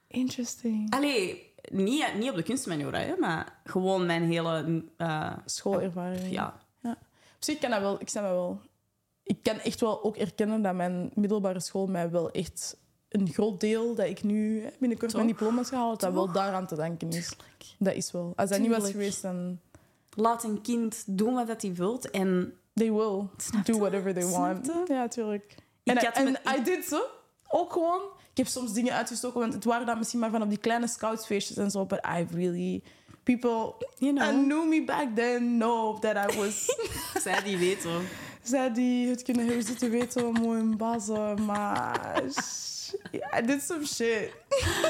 Interesting. 0.08 0.94
Allee, 0.94 1.54
niet, 1.72 2.14
niet 2.18 2.30
op 2.30 2.36
de 2.36 2.44
kunstmaniora, 2.44 3.00
hè, 3.00 3.16
maar 3.20 3.60
gewoon 3.66 4.06
mijn 4.06 4.24
hele... 4.24 4.84
eh, 4.98 5.32
Schoolervaring. 5.46 6.32
ja. 6.32 6.62
Op 7.36 7.50
zich 7.50 7.58
kan 7.60 7.70
dat 7.70 7.82
wel. 7.82 8.02
Ik 8.02 8.10
snap 8.10 8.24
dat 8.24 8.32
wel. 8.32 8.62
Ik 9.24 9.38
kan 9.44 9.60
echt 9.60 9.80
wel 9.80 10.04
ook 10.04 10.18
erkennen 10.18 10.62
dat 10.62 10.74
mijn 10.74 11.12
middelbare 11.14 11.60
school 11.60 11.88
mij 11.88 12.10
wel 12.10 12.32
echt 12.32 12.78
een 13.10 13.30
groot 13.30 13.60
deel 13.60 13.96
dat 13.96 14.06
ik 14.08 14.24
nu 14.24 14.66
binnenkort 14.80 15.12
Toch? 15.12 15.22
mijn 15.22 15.34
diploma's 15.34 15.70
gehaald, 15.70 16.00
dat 16.00 16.14
wel 16.14 16.32
daaraan 16.32 16.68
te 16.68 16.76
danken 16.76 17.10
is. 17.10 17.36
Dat 17.80 17.94
is 17.94 18.12
wel. 18.12 18.34
Als 18.36 18.50
dat 18.50 18.60
niet 18.60 18.70
was 18.70 18.92
geweest, 18.92 19.22
dan 19.22 19.60
Laat 20.16 20.44
een 20.44 20.62
kind 20.62 21.04
doen 21.06 21.34
wat 21.34 21.62
hij 21.62 21.74
wilt. 21.74 22.10
En 22.10 22.54
they 22.74 22.92
will 22.92 23.28
do 23.64 23.78
whatever 23.78 24.14
they 24.14 24.26
want. 24.26 24.72
Ja, 24.88 25.08
tuurlijk. 25.08 25.56
Ik 25.84 26.02
En, 26.02 26.28
ik- 26.28 26.58
I 26.58 26.64
did 26.64 26.86
zo. 26.86 27.02
Ook 27.48 27.74
gewoon. 27.74 28.02
Ik 28.32 28.38
heb 28.38 28.48
soms 28.48 28.74
dingen 28.74 28.94
uitgestoken, 28.94 29.40
want 29.40 29.54
het 29.54 29.64
waren 29.64 29.86
dan 29.86 29.98
misschien 29.98 30.20
maar 30.20 30.30
van 30.30 30.42
op 30.42 30.50
die 30.50 30.58
kleine 30.58 30.88
scoutsfeestjes 30.88 31.58
en 31.58 31.72
zo. 31.72 31.86
But 31.86 32.00
I 32.00 32.26
really... 32.32 32.84
People 33.24 33.74
you 33.98 34.14
know, 34.14 34.30
knew 34.30 34.68
me 34.68 34.84
back 34.86 35.16
then 35.16 35.58
know 35.58 36.00
that 36.00 36.32
I 36.32 36.38
was... 36.38 36.66
zij 37.24 37.44
die 37.44 37.58
weet 37.58 37.84
hoor. 37.84 38.02
Zij 38.44 38.74
die 38.74 39.10
het 39.10 39.22
kunnen 39.24 39.46
hebben 39.46 39.64
zitten 39.64 39.90
weten, 39.90 40.32
mooi 40.32 40.60
in 40.60 40.78
bazen, 40.78 41.46
maar... 41.46 42.22
sh- 42.32 42.94
I 43.38 43.46
did 43.46 43.62
some 43.64 43.86
shit. 43.86 44.32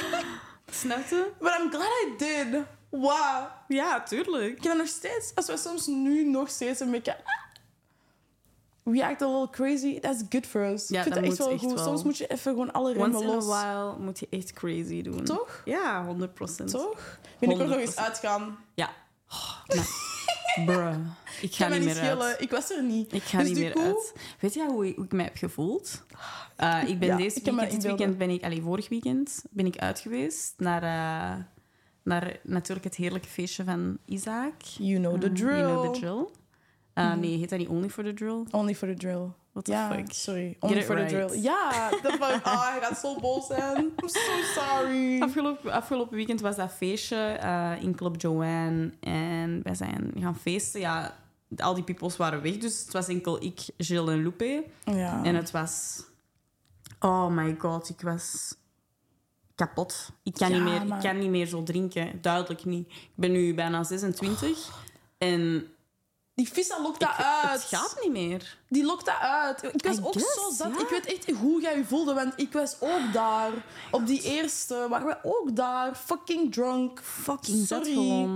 Snap 0.71 1.07
je? 1.09 1.31
But 1.39 1.51
I'm 1.59 1.69
glad 1.69 1.87
I 2.05 2.13
did. 2.17 2.61
Wow. 2.89 3.45
Ja, 3.67 4.03
tuurlijk. 4.03 4.55
Ik 4.57 4.63
dat 4.63 4.77
nog 4.77 4.87
steeds... 4.87 5.31
Als 5.35 5.45
we 5.47 5.57
soms 5.57 5.87
nu 5.87 6.23
nog 6.29 6.49
steeds 6.49 6.79
een 6.79 6.91
beetje... 6.91 7.15
ah, 7.17 7.23
We 8.83 9.05
act 9.05 9.21
a 9.21 9.25
little 9.27 9.49
crazy. 9.49 9.99
That's 9.99 10.21
good 10.29 10.45
for 10.47 10.61
us. 10.61 10.87
Ja, 10.87 10.97
ik 10.97 11.03
vind 11.03 11.15
dat 11.15 11.23
echt 11.23 11.27
moet 11.29 11.37
wel 11.47 11.49
echt 11.49 11.63
goed. 11.63 11.73
wel. 11.73 11.83
Soms 11.83 12.03
moet 12.03 12.17
je 12.17 12.27
even 12.27 12.51
gewoon 12.51 12.71
alle 12.73 12.93
remmen 12.93 13.11
Once 13.15 13.23
in 13.27 13.33
los. 13.33 13.45
a 13.45 13.47
while 13.47 14.03
moet 14.05 14.19
je 14.19 14.27
echt 14.29 14.53
crazy 14.53 15.01
doen. 15.01 15.23
Toch? 15.23 15.61
Ja, 15.65 16.05
100 16.05 16.33
procent. 16.33 16.69
Toch? 16.71 17.19
Binnenkort 17.39 17.69
nog 17.69 17.79
eens 17.79 17.91
100%. 17.91 17.95
uitgaan. 17.95 18.57
Ja. 18.73 18.89
Oh, 19.29 19.75
maar, 19.75 19.87
bruh. 20.65 20.95
Ik 21.43 21.55
ga 21.55 21.67
niet 21.67 21.83
meer 21.83 21.99
uit. 22.19 22.41
Ik 22.41 22.51
was 22.51 22.71
er 22.71 22.83
niet. 22.83 23.13
Ik 23.13 23.23
ga 23.23 23.37
Dus 23.37 23.47
niet 23.47 23.57
meer 23.57 23.71
coup- 23.71 23.83
uit. 23.85 24.13
Weet 24.39 24.53
je 24.53 24.65
hoe, 24.65 24.87
ik- 24.87 24.95
hoe 24.95 25.05
ik 25.05 25.11
mij 25.11 25.23
heb 25.23 25.35
gevoeld? 25.37 26.05
Eh, 26.55 26.79
ik 26.87 26.99
ben 26.99 27.07
Ja, 27.07 27.17
deze 27.17 27.37
ik 27.39 27.45
weekend, 27.45 27.71
dit 27.71 27.83
weekend 27.83 28.17
ben 28.17 28.29
ik, 28.29 28.43
allee, 28.43 28.61
vorig 28.61 28.89
weekend 28.89 29.43
ben 29.49 29.65
ik 29.65 29.77
uit 29.77 29.99
geweest 29.99 30.53
naar, 30.57 30.83
eh, 30.83 31.39
naar 32.03 32.39
natuurlijk 32.43 32.85
het 32.85 32.95
heerlijke 32.95 33.27
feestje 33.27 33.63
van 33.63 33.97
Isaac. 34.05 34.53
You 34.61 34.99
know 34.99 35.19
the 35.21 35.27
Eh, 35.27 35.33
drill. 35.33 35.57
You 35.59 35.63
know 35.81 35.93
the 35.93 35.99
drill. 35.99 36.25
Eh, 36.93 37.13
Nee, 37.13 37.37
heet 37.37 37.49
dat 37.49 37.59
niet 37.59 37.67
Only 37.67 37.89
for 37.89 38.03
the 38.03 38.13
Drill? 38.13 38.43
Only 38.51 38.75
for 38.75 38.87
the 38.87 38.93
drill. 38.93 39.27
What 39.51 39.65
the 39.65 39.87
fuck? 39.91 40.11
sorry. 40.13 40.55
Only 40.59 40.83
for 40.83 40.95
the 40.95 41.05
drill. 41.05 41.41
Ja, 41.41 41.89
dat 42.03 42.11
fuck. 42.11 42.39
Ah, 42.43 42.67
hij 42.71 42.81
gaat 42.81 42.97
zo 42.99 43.19
boos 43.19 43.47
zijn. 43.47 43.77
I'm 43.83 44.07
so 44.09 44.19
sorry. 44.61 45.21
Afgelopen, 45.21 45.71
afgelopen 45.71 46.15
weekend 46.15 46.41
was 46.41 46.55
dat 46.55 46.71
feestje 46.71 47.39
in 47.81 47.95
Club 47.95 48.21
Joanne. 48.21 48.91
En 48.99 49.59
wij 49.63 49.75
zijn 49.75 50.11
gaan 50.19 50.37
feesten. 50.37 50.79
Ja, 50.79 51.15
al 51.57 51.73
die 51.73 51.83
peoples 51.83 52.17
waren 52.17 52.41
weg, 52.41 52.57
dus 52.57 52.79
het 52.79 52.93
was 52.93 53.07
enkel 53.07 53.43
ik, 53.43 53.59
Gilles 53.77 54.09
en 54.13 54.23
Lupe. 54.23 54.63
Ja. 54.85 55.23
En 55.23 55.35
het 55.35 55.51
was... 55.51 56.03
Oh 56.99 57.27
my 57.27 57.55
god, 57.59 57.89
ik 57.89 58.01
was 58.01 58.55
kapot. 59.55 60.09
Ik 60.23 60.33
kan, 60.33 60.49
Ja, 60.49 60.55
niet, 60.55 60.63
meer, 60.63 60.85
maar- 60.85 60.97
ik 60.97 61.03
kan 61.03 61.17
niet 61.19 61.29
meer 61.29 61.45
zo 61.47 61.63
drinken. 61.63 62.21
Duidelijk 62.21 62.65
niet. 62.65 62.87
Ik 62.87 63.09
ben 63.15 63.31
nu 63.31 63.53
bijna 63.53 63.83
26. 63.83 64.71
En 65.17 65.67
Die 66.35 66.47
vissa 66.49 66.81
lokt 66.81 66.99
dat 66.99 67.09
ik- 67.09 67.15
uit. 67.25 67.51
het 67.69 67.79
gaat 67.79 67.97
niet 68.01 68.11
meer. 68.11 68.57
Die 68.69 68.83
lokt 68.85 69.05
dat 69.05 69.17
uit. 69.19 69.63
Ik 69.63 69.83
was 69.85 69.97
I 69.97 70.01
ook 70.03 70.13
guess, 70.13 70.33
zo 70.33 70.51
zat. 70.51 70.71
ja. 70.77 70.79
Ik 70.81 70.89
weet 70.89 71.05
echt 71.05 71.31
hoe 71.31 71.61
jij 71.61 71.77
je 71.77 71.85
voelde, 71.85 72.13
want 72.13 72.33
ik 72.35 72.53
was 72.53 72.75
ook 72.79 73.13
daar. 73.13 73.51
Op 73.91 74.05
die 74.07 74.21
eerste 74.21 74.85
waren 74.89 75.07
we 75.07 75.17
ook 75.23 75.55
daar. 75.55 75.95
Fucking 75.95 76.51
drunk. 76.53 77.01
Fucking 77.03 77.67
Sorry. 77.67 78.27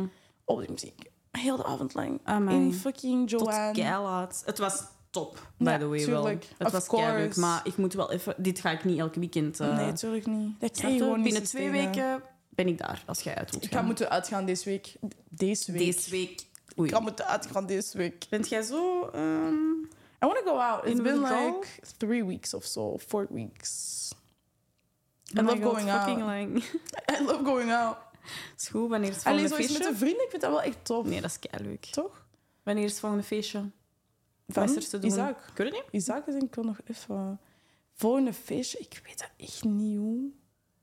Op 0.45 0.59
die 0.59 0.69
muziek. 0.71 1.01
Heel 1.37 1.55
de 1.57 1.65
avond 1.65 1.93
lang. 1.93 2.19
Amai. 2.23 2.55
In 2.55 2.73
fucking 2.73 3.29
Tot 3.29 3.39
Joanne. 3.39 3.73
keilaat. 3.73 4.41
Het 4.45 4.57
was 4.57 4.83
top, 5.09 5.47
by 5.57 5.69
Ja, 5.71 5.77
the 5.77 5.87
way 5.87 5.97
tuurlijk. 5.97 6.23
wel. 6.23 6.49
Het 6.57 6.67
Of 6.67 6.71
was 6.73 6.87
course. 6.87 7.39
maar 7.39 7.61
ik 7.63 7.77
moet 7.77 7.93
wel 7.93 8.11
even... 8.11 8.33
Dit 8.37 8.59
ga 8.59 8.69
ik 8.71 8.83
niet 8.83 8.99
elke 8.99 9.19
weekend... 9.19 9.59
eh, 9.59 9.75
Nee, 9.77 9.85
natuurlijk 9.85 10.25
niet. 10.25 10.59
Dat 10.59 10.79
kan 10.81 10.91
je 10.93 10.97
gewoon 10.99 11.15
niet 11.15 11.23
Binnen 11.23 11.43
twee 11.43 11.69
weken 11.69 12.21
ben 12.49 12.67
ik 12.67 12.77
daar, 12.77 13.03
als 13.05 13.19
jij 13.21 13.35
uit 13.35 13.51
wilt 13.51 13.63
Ik 13.63 13.71
ga 13.71 13.81
moeten 13.81 14.09
uitgaan 14.09 14.45
deze 14.45 14.69
week. 14.69 14.95
Deze 15.29 15.71
week. 15.71 15.81
Deze 15.81 16.09
week... 16.09 16.45
Oei. 16.79 16.89
Ik 16.89 16.95
ga 16.95 17.01
moeten 17.01 17.25
uitgaan 17.27 17.65
deze 17.65 17.97
week. 17.97 18.25
Bent 18.29 18.49
jij 18.49 18.61
zo... 18.61 19.09
ehm, 19.13 19.53
I 20.23 20.25
want 20.25 20.35
to 20.37 20.43
go 20.51 20.57
out. 20.57 20.85
It's 20.85 21.01
been 21.01 21.19
like 21.21 21.67
three 21.97 22.25
weeks 22.25 22.53
of 22.53 22.63
so, 22.63 22.97
four 23.07 23.27
weeks. 23.29 24.09
I 25.35 25.39
oh 25.39 25.45
love 25.45 25.61
God, 25.61 25.73
going 25.73 25.89
fucking 25.89 26.19
out. 26.21 26.27
lang. 26.27 26.63
I 27.19 27.23
love 27.25 27.43
going 27.43 27.71
out. 27.71 27.97
Is 28.57 28.67
goed, 28.67 28.89
wanneer 28.89 29.09
is 29.09 29.15
het 29.15 29.23
volgende 29.23 29.49
eens 29.49 29.57
met 29.57 29.67
feestje? 29.67 29.87
een 29.87 29.97
vrienden, 29.97 30.23
ik 30.23 30.29
vind 30.29 30.41
dat 30.41 30.51
wel 30.51 30.61
echt 30.61 30.85
tof. 30.85 31.05
Nee, 31.05 31.21
dat 31.21 31.29
is 31.29 31.39
keileuk. 31.39 31.85
Toch? 31.85 32.27
Wanneer 32.63 32.83
is 32.83 32.91
het 32.91 32.99
volgende 32.99 33.23
feestje? 33.23 33.69
Van 34.47 34.63
is 34.63 34.75
er 34.75 34.87
te 34.87 34.99
doen? 34.99 35.09
Isaac. 35.09 35.51
Weet 35.55 35.73
het 35.73 35.73
niet. 35.73 36.01
Isaac 36.01 36.27
is 36.27 36.33
denk 36.33 36.45
ik 36.45 36.55
wel 36.55 36.65
nog 36.65 36.79
even... 36.85 37.39
Volgende 37.93 38.33
feestje, 38.33 38.79
ik 38.79 39.01
weet 39.05 39.19
dat 39.19 39.29
echt 39.37 39.63
niet 39.63 39.97
hoe. 39.97 40.31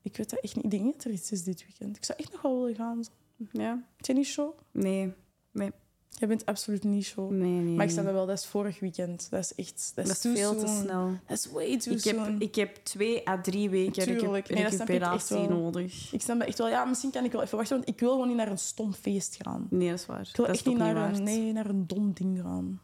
Ik 0.01 0.17
weet 0.17 0.29
dat 0.29 0.39
echt 0.39 0.55
niet. 0.55 0.63
Ik 0.63 0.71
denk 0.71 0.83
niet 0.83 0.93
dat 0.93 1.05
er 1.05 1.11
iets 1.11 1.31
is 1.31 1.43
dit 1.43 1.65
weekend. 1.65 1.97
Ik 1.97 2.03
zou 2.03 2.19
echt 2.19 2.31
nog 2.31 2.41
wel 2.41 2.59
willen 2.59 2.75
gaan. 2.75 3.03
zo. 3.03 3.11
Ja. 3.51 3.83
Je 3.97 4.13
niet 4.13 4.25
show? 4.25 4.59
Nee. 4.71 5.13
Nee. 5.51 5.71
Jij 6.19 6.27
bent 6.27 6.45
absoluut 6.45 6.83
niet 6.83 7.05
show. 7.05 7.31
Nee, 7.31 7.49
nee. 7.51 7.75
Maar 7.75 7.85
ik 7.85 7.91
snap 7.91 8.05
dat 8.05 8.13
wel, 8.13 8.25
dat 8.25 8.37
is 8.37 8.45
vorig 8.45 8.79
weekend. 8.79 9.27
Dat 9.29 9.39
is 9.39 9.55
echt... 9.55 9.91
Dat 9.95 10.03
is, 10.05 10.09
Dat 10.11 10.15
is 10.17 10.21
too 10.21 10.35
veel 10.35 10.55
te 10.65 10.81
snel. 10.81 11.09
Dat 11.27 11.37
is 11.37 11.49
way 11.51 11.77
too 11.79 11.93
Ik 11.93 12.03
heb, 12.03 12.15
soon. 12.15 12.41
ik 12.41 12.55
heb 12.55 12.75
twee 12.75 13.29
à 13.29 13.41
drie 13.41 13.69
weken 13.69 13.91
Tuurlijk. 14.03 14.47
recu- 14.47 14.53
Nee, 14.53 14.63
ik 14.63 14.69
recuperatie 14.71 15.47
nodig. 15.47 16.13
Ik 16.13 16.21
snap 16.21 16.39
dat 16.39 16.47
echt 16.47 16.57
wel. 16.57 16.69
Ja, 16.69 16.85
misschien 16.85 17.11
kan 17.11 17.23
ik 17.23 17.31
wel 17.31 17.41
even 17.43 17.57
wachten, 17.57 17.75
want 17.75 17.89
ik 17.89 17.99
wil 17.99 18.11
gewoon 18.11 18.27
niet 18.27 18.37
naar 18.37 18.47
een 18.51 18.57
stom 18.57 18.93
feest 18.93 19.37
gaan. 19.41 19.67
Nee, 19.69 19.89
dat 19.89 19.99
is 19.99 20.05
waar. 20.05 20.27
Ik 20.29 20.35
wil 20.35 20.45
dat 20.45 20.55
echt 20.55 20.65
niet 20.65 20.77
naar, 20.77 20.95
een, 21.13 21.23
nee, 21.23 21.51
naar 21.53 21.65
een 21.69 21.87
dom 21.87 22.13
ding 22.13 22.39
gaan. 22.41 22.81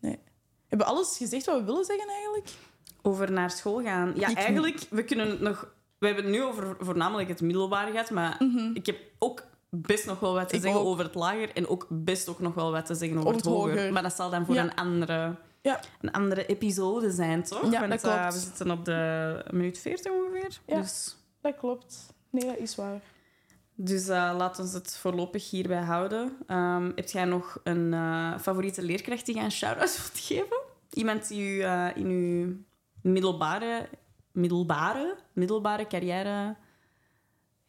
Nee. 0.00 0.18
We 0.22 0.80
hebben 0.80 0.86
alles 0.86 1.16
gezegd 1.16 1.44
wat 1.46 1.58
we 1.58 1.64
willen 1.64 1.84
zeggen 1.84 2.08
eigenlijk. 2.08 2.48
Over 3.02 3.32
naar 3.32 3.50
school 3.50 3.82
gaan. 3.82 4.12
Ja, 4.16 4.28
Ik- 4.28 4.36
eigenlijk, 4.36 4.86
we 4.90 5.04
kunnen 5.04 5.28
het 5.30 5.40
nog... 5.40 5.72
We 5.98 6.06
hebben 6.06 6.24
het 6.24 6.34
nu 6.34 6.42
over 6.42 6.76
voornamelijk 6.80 7.28
het 7.28 7.40
middelbare 7.40 7.90
gehad, 7.90 8.10
maar 8.10 8.40
ik 8.74 8.86
heb 8.86 8.96
ook 9.18 9.42
best 9.80 10.06
nog 10.06 10.20
wel 10.20 10.34
wat 10.34 10.48
te. 10.48 10.54
Ik 10.56 10.62
zeggen 10.62 10.80
ook. 10.80 10.86
over 10.86 11.04
het 11.04 11.14
lager 11.14 11.50
en 11.56 11.68
ook 11.68 11.86
best 11.90 12.28
ook 12.28 12.38
nog 12.40 12.54
wel 12.54 12.70
wat 12.72 12.86
te 12.86 12.94
zeggen 12.94 13.18
over, 13.18 13.28
het 13.30 13.36
het 13.44 13.54
hoger. 13.54 13.70
hoger. 13.76 13.92
Maar 13.92 14.02
dat 14.02 14.12
zal 14.14 14.30
dan 14.30 14.46
voor 14.46 14.54
Ja. 14.54 14.62
een, 14.62 14.74
andere, 14.74 15.34
Ja. 15.62 15.80
een 16.00 16.12
andere 16.12 16.46
episode 16.46 17.10
zijn, 17.10 17.42
toch? 17.42 17.70
Ja, 17.70 17.80
Want 17.88 18.02
dat 18.02 18.04
eh, 18.12 18.30
we 18.30 18.38
zitten 18.38 18.70
op 18.70 18.84
de 18.84 19.44
minuut 19.50 19.78
40 19.78 20.12
ongeveer. 20.12 20.58
Ja. 20.66 20.80
Dus, 20.80 21.16
Dat 21.40 21.56
klopt. 21.56 22.06
Nee, 22.30 22.46
dat 22.46 22.58
is 22.58 22.74
waar. 22.74 23.00
dus 23.74 24.08
eh, 24.08 24.34
laat 24.36 24.58
ons 24.58 24.72
het 24.72 24.96
voorlopig 24.96 25.50
hierbij 25.50 25.80
houden. 25.82 26.36
Ehm, 26.46 26.90
heb 26.94 27.08
jij 27.08 27.24
nog 27.24 27.60
een 27.64 27.92
eh, 27.94 28.38
favoriete 28.40 28.82
leerkracht 28.82 29.26
die 29.26 29.34
je 29.36 29.40
een 29.42 29.50
shout-out 29.52 29.96
wilt 30.12 30.24
geven? 30.24 30.56
Iemand 30.90 31.28
die 31.28 31.48
u 31.56 31.64
in 31.94 32.06
uw 32.06 32.56
middelbare, 33.12 33.88
middelbare, 34.32 35.16
middelbare 35.32 35.86
carrière 35.86 36.56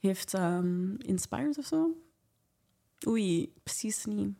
heeft 0.06 0.34
ehm 0.34 0.96
inspired 0.98 1.58
of 1.58 1.66
zo? 1.66 1.90
Oei, 3.08 3.54
precies 3.64 4.06
niet. 4.06 4.34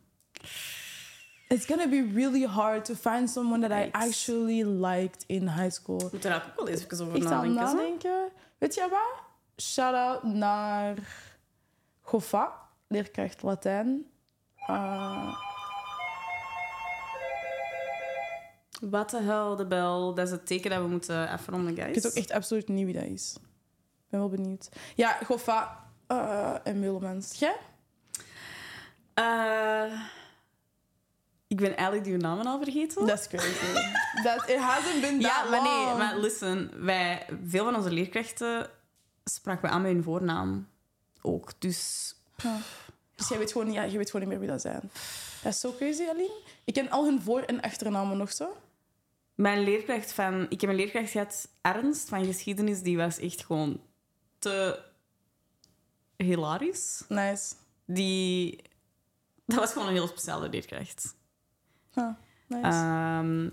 It's 1.48 1.66
gonna 1.66 1.88
be 1.88 2.10
really 2.14 2.44
hard 2.46 2.84
to 2.84 2.94
find 2.94 3.30
someone 3.30 3.68
that 3.68 3.86
I 3.86 3.88
actually 3.92 4.64
liked 4.64 5.24
in 5.26 5.48
high 5.48 5.70
school. 5.70 6.00
Ik 6.06 6.12
moet 6.12 6.24
er 6.24 6.34
ook 6.34 6.56
wel 6.56 6.68
eens 6.68 7.00
over 7.00 7.16
Ik 7.16 7.22
nadenken. 7.22 7.54
nadenken. 7.54 8.28
Weet 8.58 8.74
je 8.74 8.88
wat? 8.90 9.24
Shout-out 9.66 10.22
naar 10.22 10.96
Goffa, 12.00 12.52
leerkracht 12.88 13.42
Latijn. 13.42 14.06
Uh, 14.70 15.36
Wat 18.80 19.10
de 19.10 19.20
hel, 19.22 19.56
de 19.56 19.66
bel. 19.66 20.14
Dat 20.14 20.26
is 20.26 20.32
het 20.32 20.46
teken 20.46 20.70
dat 20.70 20.82
we 20.82 20.88
moeten 20.88 21.28
afronden, 21.28 21.74
guys. 21.74 21.88
ik 21.88 21.94
weet 21.94 22.06
ook 22.06 22.12
echt 22.18 22.30
absoluut 22.30 22.68
niet 22.68 22.84
wie 22.84 22.94
dat 22.94 23.04
is. 23.04 23.36
Ik 24.06 24.12
ben 24.12 24.20
wel 24.20 24.28
benieuwd. 24.28 24.68
Ja, 24.94 25.18
Goffa 25.24 25.84
eh, 26.06 26.54
en 26.64 26.80
Willemans. 26.80 27.38
Jij? 27.38 27.56
Eh, 29.14 30.00
ik 31.46 31.56
ben 31.56 31.76
eigenlijk 31.76 32.04
die 32.04 32.16
namen 32.16 32.46
al 32.46 32.62
vergeten. 32.62 33.06
Dat 33.06 33.18
is 33.20 33.28
crazy. 33.28 33.72
That, 34.22 34.48
it 34.48 34.56
hasn't 34.58 35.00
been 35.00 35.20
ja, 35.20 35.40
that 35.40 35.50
maar 35.50 35.62
nee, 35.62 35.84
long. 35.84 35.98
maar 35.98 36.16
listen. 36.18 36.84
Wij, 36.84 37.26
veel 37.46 37.64
van 37.64 37.76
onze 37.76 37.90
leerkrachten 37.90 38.70
spraken 39.24 39.62
we 39.68 39.74
aan 39.74 39.82
met 39.82 39.92
hun 39.92 40.02
voornaam. 40.02 40.68
Ook. 41.22 41.52
Dus 41.58 42.14
Ja. 42.36 42.58
Dus 43.14 43.28
jij 43.28 43.38
weet, 43.38 43.52
gewoon, 43.52 43.72
ja, 43.72 43.82
je 43.82 43.96
weet 43.98 44.10
gewoon 44.10 44.20
niet 44.20 44.30
meer 44.30 44.40
wie 44.46 44.48
dat 44.54 44.60
zijn. 44.60 44.90
Dat 45.42 45.52
is 45.52 45.60
zo 45.60 45.72
crazy, 45.76 46.02
Aline. 46.08 46.40
Ik 46.64 46.74
ken 46.74 46.90
al 46.90 47.04
hun 47.04 47.20
voor- 47.22 47.42
en 47.42 47.60
achternamen 47.60 48.16
nog 48.16 48.32
zo. 48.32 48.56
mijn 49.34 49.62
leerkracht 49.64 50.12
van... 50.12 50.46
Ik 50.48 50.60
heb 50.60 50.70
een 50.70 50.76
leerkracht 50.76 51.10
gehad, 51.10 51.48
Ernst, 51.60 52.08
van 52.08 52.24
geschiedenis. 52.24 52.82
Die 52.82 52.96
was 52.96 53.18
echt 53.18 53.44
gewoon 53.44 53.80
te 54.50 54.78
hilarisch. 56.16 57.02
Nice. 57.08 57.54
Die... 57.84 58.62
Dat 59.46 59.58
was 59.58 59.72
gewoon 59.72 59.88
een 59.88 59.94
heel 59.94 60.06
speciale 60.06 60.48
leerkracht. 60.48 61.14
Ja, 61.92 62.18
nice. 62.48 62.62
Ehm, 62.66 63.48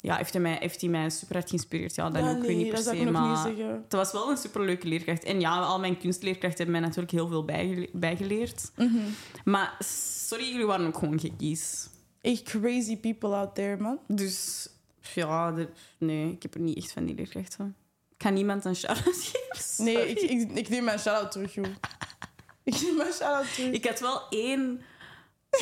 ja, 0.00 0.16
heeft 0.16 0.32
hij, 0.32 0.42
mij, 0.42 0.56
heeft 0.60 0.80
hij 0.80 0.90
mij 0.90 1.10
super 1.10 1.34
hard 1.34 1.48
geïnspireerd? 1.48 1.94
Ja, 1.94 2.10
dat 2.10 2.22
Ja, 2.22 2.30
ook 2.30 2.42
weer 2.42 2.56
niet 2.56 2.68
per 2.68 2.78
se, 2.78 2.96
ik 2.96 3.10
maar... 3.10 3.46
Het 3.56 3.92
was 3.92 4.12
wel 4.12 4.30
een 4.30 4.36
superleuke 4.36 4.86
leerkracht. 4.88 5.24
En 5.24 5.40
ja, 5.40 5.58
al 5.60 5.78
mijn 5.80 5.98
kunstleerkrachten 5.98 6.56
hebben 6.64 6.70
mij 6.80 6.80
natuurlijk 6.80 7.12
heel 7.12 7.28
veel 7.28 7.44
bijgele- 7.44 7.88
bijgeleerd. 7.92 8.70
Mhm. 8.76 8.96
Maar 9.44 9.76
sorry, 9.84 10.50
jullie 10.50 10.66
waren 10.66 10.86
ook 10.86 10.98
gewoon 10.98 11.20
gekkies. 11.20 11.88
Echt 12.20 12.42
crazy 12.42 12.96
people 12.96 13.34
out 13.34 13.54
there, 13.54 13.76
man. 13.82 13.98
Dus 14.06 14.68
ja, 15.14 15.52
de- 15.52 15.68
nee, 15.98 16.32
ik 16.32 16.42
heb 16.42 16.54
er 16.54 16.60
niet 16.60 16.76
echt 16.76 16.92
van 16.92 17.04
die 17.04 17.14
leerkrachten. 17.14 17.76
Ga 18.24 18.30
niemand 18.30 18.64
een 18.64 18.76
shout-out 18.76 19.16
geven. 19.16 19.42
Nee, 19.84 20.08
ik, 20.08 20.20
ik, 20.20 20.50
ik 20.50 20.68
neem 20.68 20.84
mijn 20.84 20.98
shout-out 20.98 21.30
terug, 21.30 21.54
joh. 21.54 21.64
Ik 22.62 22.80
neem 22.82 22.96
mijn 22.96 23.12
shout-out 23.12 23.54
terug. 23.54 23.72
Ik 23.72 23.86
had 23.86 24.00
wel 24.00 24.28
één... 24.30 24.82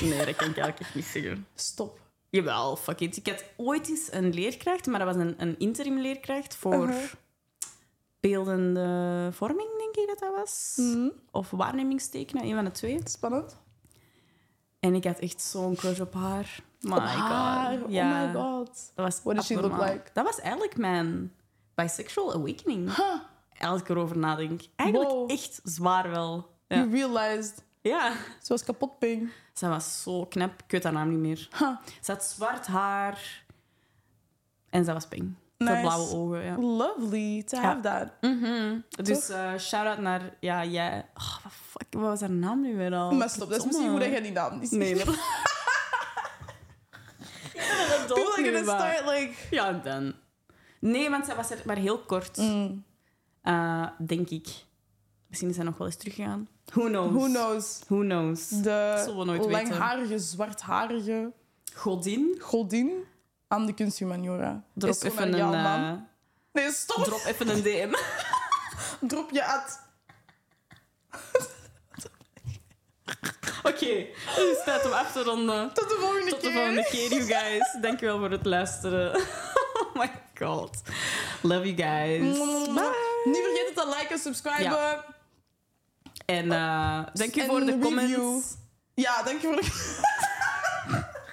Nee, 0.00 0.24
dat 0.24 0.36
kan 0.36 0.48
ik 0.48 0.56
eigenlijk 0.56 0.80
echt 0.80 0.94
niet 0.94 1.04
zeggen. 1.04 1.46
Stop. 1.54 2.00
Jawel, 2.30 2.76
fuck 2.76 3.00
it. 3.00 3.16
Ik 3.16 3.26
had 3.26 3.44
ooit 3.56 3.88
eens 3.88 4.12
een 4.12 4.34
leerkracht, 4.34 4.86
maar 4.86 4.98
dat 5.04 5.14
was 5.14 5.24
een, 5.24 5.34
een 5.38 5.58
interim 5.58 5.98
leerkracht 5.98 6.54
voor 6.54 6.94
beeldende 8.20 9.28
vorming, 9.32 9.68
denk 9.78 9.96
ik 9.96 10.06
dat 10.06 10.18
dat 10.18 10.34
was. 10.36 10.72
Mhm. 10.76 11.08
Of 11.30 11.50
waarnemingstekenen, 11.50 12.44
een 12.44 12.54
van 12.54 12.64
de 12.64 12.70
twee. 12.70 13.00
Spannend. 13.04 13.56
En 14.80 14.94
ik 14.94 15.04
had 15.04 15.18
echt 15.18 15.40
zo'n 15.42 15.74
crush 15.76 16.00
op 16.00 16.14
haar. 16.14 16.60
My 16.80 16.92
Op 16.92 16.98
haar. 16.98 17.78
god. 17.78 17.88
Oh 17.88 17.88
my 17.88 18.32
god. 18.32 18.92
Dat 18.94 19.04
was 19.04 19.20
What 19.22 19.36
does 19.36 19.46
she 19.46 19.60
look 19.60 19.80
like? 19.80 20.02
Dat 20.12 20.24
was 20.24 20.40
eigenlijk 20.40 20.76
mijn 20.76 21.32
bisexual 21.74 22.32
awakening. 22.34 22.96
Huh. 22.96 23.14
Als 23.70 23.80
ik 23.80 23.88
erover 23.88 24.18
nadenk. 24.18 24.60
Eigenlijk 24.76 25.10
Wow. 25.10 25.30
echt 25.30 25.60
zwaar 25.64 26.10
wel. 26.10 26.50
Ja. 26.68 26.76
You 26.76 26.90
realized. 26.90 27.64
ja. 27.80 28.12
Ze 28.42 28.48
was 28.52 28.64
kapot 28.64 28.98
ping. 28.98 29.30
Ze 29.54 29.68
was 29.68 30.02
zo 30.02 30.26
knap. 30.26 30.62
Ik 30.64 30.70
weet 30.70 30.82
haar 30.84 30.92
naam 30.92 31.08
niet 31.08 31.18
meer. 31.18 31.48
Huh. 31.58 31.76
Ze 32.02 32.12
had 32.12 32.24
zwart 32.24 32.66
haar. 32.66 33.44
En 34.70 34.84
ze 34.84 34.92
was 34.92 35.06
pink. 35.06 35.22
Ze 35.58 35.64
Nice. 35.68 35.72
had 35.74 35.82
blauwe 35.82 36.14
ogen, 36.16 36.44
ja. 36.44 36.56
Lovely 36.58 37.42
to 37.42 37.56
Ja. 37.56 37.62
have 37.62 37.80
that. 37.80 38.08
Mhm. 38.20 38.78
Dus 38.90 39.28
eh 39.28 39.58
shout-out 39.58 39.98
naar... 39.98 40.36
Ja, 40.40 40.64
jij... 40.64 41.06
Oh, 41.14 41.36
wat 41.42 41.52
fuck, 41.52 41.86
wat 41.90 42.02
was 42.02 42.20
haar 42.20 42.30
naam 42.30 42.60
nu 42.60 42.76
weer 42.76 42.94
al? 42.94 43.10
Maar 43.12 43.30
stop, 43.30 43.48
dat 43.50 43.58
is 43.58 43.64
misschien 43.64 43.88
hoe 43.90 43.98
dat 43.98 44.08
jij 44.08 44.20
die 44.20 44.32
naam 44.32 44.58
niet. 44.58 44.70
Nee, 44.70 44.94
nee. 44.94 45.04
People 48.06 48.32
are 48.36 48.44
gonna 48.44 48.62
start 48.62 49.04
like... 49.06 49.34
Ja, 49.50 49.72
dan. 49.72 50.14
Nee, 50.82 51.10
want 51.10 51.24
zij 51.26 51.36
was 51.36 51.50
er 51.50 51.62
maar 51.64 51.76
heel 51.76 51.98
kort. 51.98 52.36
Mm. 52.36 52.84
Eh, 53.42 53.86
denk 54.06 54.30
ik. 54.30 54.48
Misschien 55.28 55.50
is 55.50 55.56
hij 55.56 55.64
nog 55.64 55.76
wel 55.78 55.86
eens 55.86 55.96
teruggegaan. 55.96 56.48
Who 56.64 56.86
knows? 56.86 57.10
Who 57.12 57.26
knows? 57.26 57.78
Who 57.86 57.98
knows? 58.00 58.48
De 58.48 58.94
Zullen 59.04 59.18
we 59.18 59.24
nooit 59.24 59.46
weten. 59.46 59.50
langharige, 59.68 60.18
zwartharige 60.18 61.32
Godin. 61.74 62.36
godin 62.40 63.04
aan 63.48 63.66
de 63.66 63.72
kunsthumaniora. 63.74 64.64
Drop 64.74 64.90
Is 64.90 65.02
even, 65.02 65.32
een, 65.32 65.54
eh, 65.54 65.92
Nee, 66.52 66.70
stop. 66.72 67.04
drop 67.04 67.24
even 67.24 67.48
een 67.48 67.62
DM. 67.62 67.92
Drop 69.08 69.30
je 69.30 69.44
ad. 69.44 69.80
Oké, 73.62 74.06
het 74.14 74.56
is 74.56 74.64
tijd 74.64 74.84
om 74.86 74.92
af 74.92 75.12
te 75.12 75.22
ronden. 75.22 75.72
Tot 75.74 75.88
de 75.88 75.96
volgende 76.00 76.30
Tot 76.30 76.40
de 76.40 76.46
keer. 76.46 76.56
volgende 76.56 76.84
keer, 76.90 77.08
you 77.08 77.22
guys. 77.22 77.76
Dankjewel 77.80 78.18
voor 78.18 78.30
het 78.30 78.44
luisteren. 78.46 79.12
Oh 79.94 79.94
my 80.00 80.10
god. 80.45 80.82
Love 81.43 81.64
you 81.72 81.76
guys. 81.76 82.38
Bye. 82.74 82.90
Niet 83.24 83.36
vergeten 83.36 83.74
te 83.74 83.97
liken, 83.99 84.18
subscriben. 84.18 84.62
Ja. 84.62 84.88
Ja, 84.90 85.05
En 86.26 86.53
eh 86.53 86.99
dank 87.12 87.34
je 87.34 87.45
voor 87.45 87.61
de 87.61 87.78
comments. 87.84 88.12
review. 88.12 88.40
dank 89.24 89.40
je 89.40 89.47
voor 89.47 89.57
de... 89.57 89.90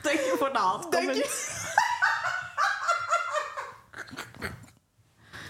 Dank 0.02 0.18
je 0.18 0.36
voor 0.38 0.48
de 0.48 0.54
Dank 0.54 0.66
handcomment. 0.72 1.18
je. 1.18 1.58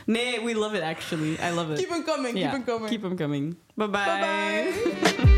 Nee, 0.05 0.43
we 0.45 0.55
love 0.55 0.75
it 0.75 0.81
actually. 0.81 1.33
I 1.33 1.51
love 1.53 1.71
it. 1.71 1.77
Keep 1.79 1.89
them 1.89 2.03
coming, 2.03 2.37
Ja, 2.37 2.49
keep 2.49 2.65
them 2.65 2.75
coming. 2.75 2.89
Keep 2.89 3.01
them 3.01 3.15
coming. 3.17 3.57
Bye 3.75 3.89
bye. 3.89 4.05
Bye 4.05 5.13
bye. 5.17 5.28